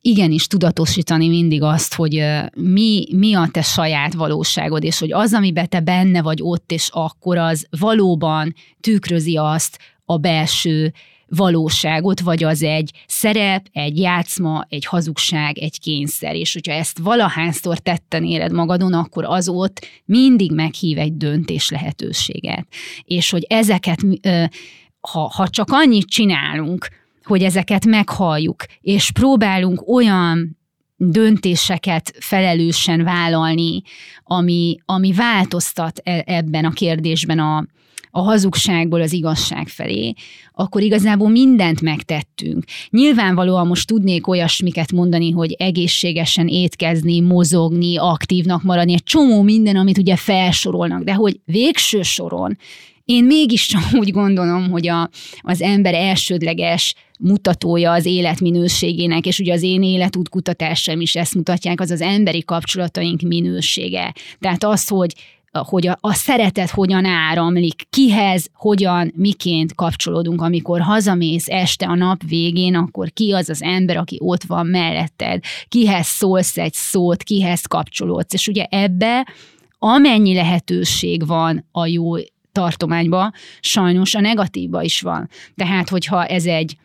igenis 0.00 0.46
tudatosítani 0.46 1.28
mindig 1.28 1.62
azt, 1.62 1.94
hogy 1.94 2.24
mi, 2.54 3.06
mi 3.12 3.34
a 3.34 3.48
te 3.52 3.62
saját 3.62 4.14
valóságod, 4.14 4.84
és 4.84 4.98
hogy 4.98 5.12
az, 5.12 5.34
amiben 5.34 5.68
te 5.68 5.80
benne 5.80 6.22
vagy 6.22 6.38
ott 6.42 6.72
és 6.72 6.88
akkor, 6.92 7.36
az 7.36 7.66
valóban 7.78 8.54
tükrözi 8.80 9.36
azt 9.36 9.78
a 10.04 10.16
belső 10.16 10.92
valóságot, 11.36 12.20
vagy 12.20 12.44
az 12.44 12.62
egy 12.62 12.90
szerep, 13.06 13.66
egy 13.72 13.98
játszma, 13.98 14.66
egy 14.68 14.84
hazugság, 14.84 15.58
egy 15.58 15.80
kényszer. 15.80 16.34
És 16.34 16.52
hogyha 16.52 16.72
ezt 16.72 16.98
valahányszor 16.98 17.78
tetten 17.78 18.24
éred 18.24 18.52
magadon, 18.52 18.92
akkor 18.92 19.24
az 19.24 19.48
ott 19.48 19.86
mindig 20.04 20.52
meghív 20.52 20.98
egy 20.98 21.16
döntés 21.16 21.70
lehetőséget. 21.70 22.66
És 23.04 23.30
hogy 23.30 23.46
ezeket, 23.48 23.98
ha, 25.00 25.20
ha 25.34 25.48
csak 25.48 25.68
annyit 25.70 26.06
csinálunk, 26.06 26.88
hogy 27.24 27.42
ezeket 27.42 27.86
meghalljuk, 27.86 28.64
és 28.80 29.10
próbálunk 29.10 29.88
olyan 29.88 30.58
döntéseket 30.96 32.12
felelősen 32.20 33.04
vállalni, 33.04 33.82
ami, 34.24 34.76
ami 34.84 35.12
változtat 35.12 36.00
e, 36.04 36.22
ebben 36.26 36.64
a 36.64 36.70
kérdésben 36.70 37.38
a, 37.38 37.66
a 38.14 38.20
hazugságból 38.20 39.00
az 39.00 39.12
igazság 39.12 39.68
felé, 39.68 40.12
akkor 40.52 40.82
igazából 40.82 41.28
mindent 41.28 41.80
megtettünk. 41.80 42.64
Nyilvánvalóan 42.90 43.66
most 43.66 43.86
tudnék 43.86 44.26
olyasmiket 44.26 44.92
mondani, 44.92 45.30
hogy 45.30 45.52
egészségesen 45.52 46.48
étkezni, 46.48 47.20
mozogni, 47.20 47.96
aktívnak 47.96 48.62
maradni, 48.62 48.92
egy 48.92 49.02
csomó 49.02 49.42
minden, 49.42 49.76
amit 49.76 49.98
ugye 49.98 50.16
felsorolnak, 50.16 51.02
de 51.02 51.14
hogy 51.14 51.40
végső 51.44 52.02
soron 52.02 52.56
én 53.04 53.24
mégiscsak 53.24 53.82
úgy 54.00 54.10
gondolom, 54.10 54.70
hogy 54.70 54.88
a, 54.88 55.10
az 55.40 55.62
ember 55.62 55.94
elsődleges 55.94 56.94
mutatója 57.18 57.92
az 57.92 58.06
életminőségének, 58.06 59.26
és 59.26 59.38
ugye 59.38 59.52
az 59.52 59.62
én 59.62 59.82
életút 59.82 60.28
kutatásom 60.28 61.00
is 61.00 61.14
ezt 61.14 61.34
mutatják, 61.34 61.80
az 61.80 61.90
az 61.90 62.00
emberi 62.00 62.44
kapcsolataink 62.44 63.20
minősége. 63.20 64.14
Tehát 64.38 64.64
az, 64.64 64.88
hogy 64.88 65.14
hogy 65.60 65.86
a, 65.86 65.98
a 66.00 66.12
szeretet 66.12 66.70
hogyan 66.70 67.04
áramlik, 67.04 67.82
kihez, 67.90 68.48
hogyan, 68.54 69.12
miként 69.16 69.74
kapcsolódunk, 69.74 70.40
amikor 70.40 70.80
hazamész 70.80 71.48
este 71.48 71.86
a 71.86 71.94
nap 71.94 72.22
végén, 72.28 72.74
akkor 72.74 73.12
ki 73.12 73.32
az 73.32 73.48
az 73.48 73.62
ember, 73.62 73.96
aki 73.96 74.18
ott 74.20 74.42
van 74.42 74.66
melletted, 74.66 75.44
kihez 75.68 76.06
szólsz 76.06 76.58
egy 76.58 76.72
szót, 76.72 77.22
kihez 77.22 77.62
kapcsolódsz, 77.62 78.34
és 78.34 78.48
ugye 78.48 78.64
ebbe 78.64 79.26
amennyi 79.78 80.34
lehetőség 80.34 81.26
van 81.26 81.68
a 81.72 81.86
jó 81.86 82.14
tartományba, 82.52 83.32
sajnos 83.60 84.14
a 84.14 84.20
negatívba 84.20 84.82
is 84.82 85.00
van. 85.00 85.28
Tehát, 85.54 85.88
hogyha 85.88 86.24
ez 86.24 86.44
egy 86.44 86.76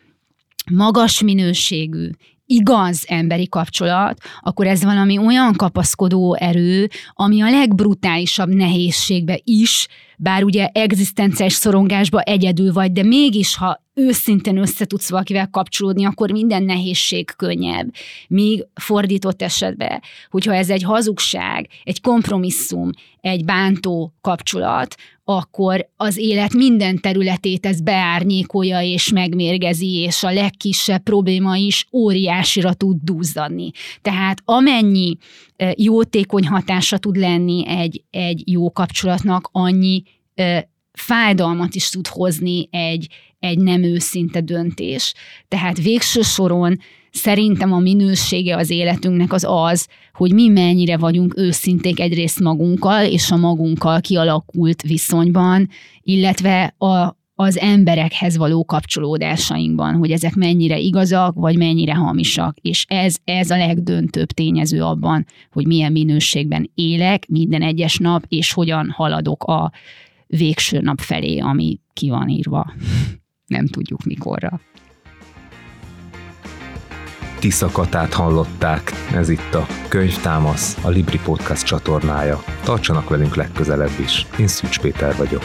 magas 0.70 1.22
minőségű, 1.22 2.10
igaz 2.50 3.04
emberi 3.06 3.48
kapcsolat, 3.48 4.18
akkor 4.40 4.66
ez 4.66 4.82
valami 4.84 5.18
olyan 5.18 5.54
kapaszkodó 5.56 6.34
erő, 6.34 6.88
ami 7.12 7.40
a 7.40 7.50
legbrutálisabb 7.50 8.48
nehézségbe 8.48 9.40
is, 9.44 9.86
bár 10.16 10.44
ugye 10.44 10.66
egzisztenciális 10.66 11.52
szorongásba 11.52 12.20
egyedül 12.20 12.72
vagy, 12.72 12.92
de 12.92 13.02
mégis, 13.02 13.56
ha 13.56 13.82
őszintén 13.94 14.56
össze 14.56 14.84
tudsz 14.84 15.10
valakivel 15.10 15.48
kapcsolódni, 15.50 16.04
akkor 16.04 16.30
minden 16.30 16.62
nehézség 16.62 17.30
könnyebb. 17.36 17.94
Míg 18.28 18.66
fordított 18.74 19.42
esetben, 19.42 20.02
hogyha 20.30 20.54
ez 20.54 20.70
egy 20.70 20.82
hazugság, 20.82 21.68
egy 21.84 22.00
kompromisszum, 22.00 22.90
egy 23.20 23.44
bántó 23.44 24.14
kapcsolat, 24.20 24.94
akkor 25.30 25.88
az 25.96 26.16
élet 26.16 26.54
minden 26.54 27.00
területét 27.00 27.66
ez 27.66 27.80
beárnyékolja 27.80 28.80
és 28.80 29.12
megmérgezi, 29.12 29.94
és 29.94 30.22
a 30.22 30.32
legkisebb 30.32 31.02
probléma 31.02 31.56
is 31.56 31.86
óriásira 31.92 32.72
tud 32.72 32.96
duzzadni. 33.02 33.70
Tehát 34.02 34.38
amennyi 34.44 35.16
jótékony 35.74 36.46
hatása 36.46 36.98
tud 36.98 37.16
lenni 37.16 37.66
egy, 37.66 38.02
egy 38.10 38.42
jó 38.50 38.70
kapcsolatnak, 38.70 39.48
annyi 39.52 40.02
fájdalmat 40.92 41.74
is 41.74 41.88
tud 41.88 42.06
hozni 42.06 42.68
egy, 42.70 43.06
egy 43.38 43.58
nem 43.58 43.82
őszinte 43.82 44.40
döntés. 44.40 45.14
Tehát 45.48 45.82
végső 45.82 46.22
soron 46.22 46.78
Szerintem 47.10 47.72
a 47.72 47.78
minősége 47.78 48.56
az 48.56 48.70
életünknek 48.70 49.32
az 49.32 49.44
az, 49.48 49.88
hogy 50.12 50.32
mi 50.32 50.48
mennyire 50.48 50.96
vagyunk 50.96 51.34
őszinték 51.36 52.00
egyrészt 52.00 52.40
magunkkal 52.40 53.04
és 53.04 53.30
a 53.30 53.36
magunkkal 53.36 54.00
kialakult 54.00 54.82
viszonyban, 54.82 55.68
illetve 56.02 56.74
a, 56.78 57.16
az 57.34 57.58
emberekhez 57.58 58.36
való 58.36 58.64
kapcsolódásainkban, 58.64 59.94
hogy 59.94 60.10
ezek 60.10 60.34
mennyire 60.34 60.78
igazak, 60.78 61.34
vagy 61.34 61.56
mennyire 61.56 61.94
hamisak. 61.94 62.58
És 62.60 62.84
ez, 62.88 63.16
ez 63.24 63.50
a 63.50 63.56
legdöntőbb 63.56 64.28
tényező 64.28 64.82
abban, 64.82 65.26
hogy 65.50 65.66
milyen 65.66 65.92
minőségben 65.92 66.70
élek 66.74 67.26
minden 67.28 67.62
egyes 67.62 67.96
nap, 67.96 68.24
és 68.28 68.52
hogyan 68.52 68.90
haladok 68.90 69.44
a 69.44 69.72
végső 70.26 70.80
nap 70.80 71.00
felé, 71.00 71.38
ami 71.38 71.80
ki 71.92 72.08
van 72.08 72.28
írva. 72.28 72.72
Nem 73.46 73.66
tudjuk 73.66 74.04
mikorra. 74.04 74.60
Tiszakatát 77.38 78.12
hallották. 78.12 78.92
Ez 79.14 79.28
itt 79.28 79.54
a 79.54 79.66
Könyvtámasz, 79.88 80.76
a 80.82 80.88
Libri 80.88 81.18
Podcast 81.24 81.66
csatornája. 81.66 82.42
Tartsanak 82.64 83.08
velünk 83.08 83.34
legközelebb 83.34 83.98
is. 84.00 84.26
Én 84.38 84.46
Szűcs 84.46 84.80
Péter 84.80 85.16
vagyok. 85.16 85.42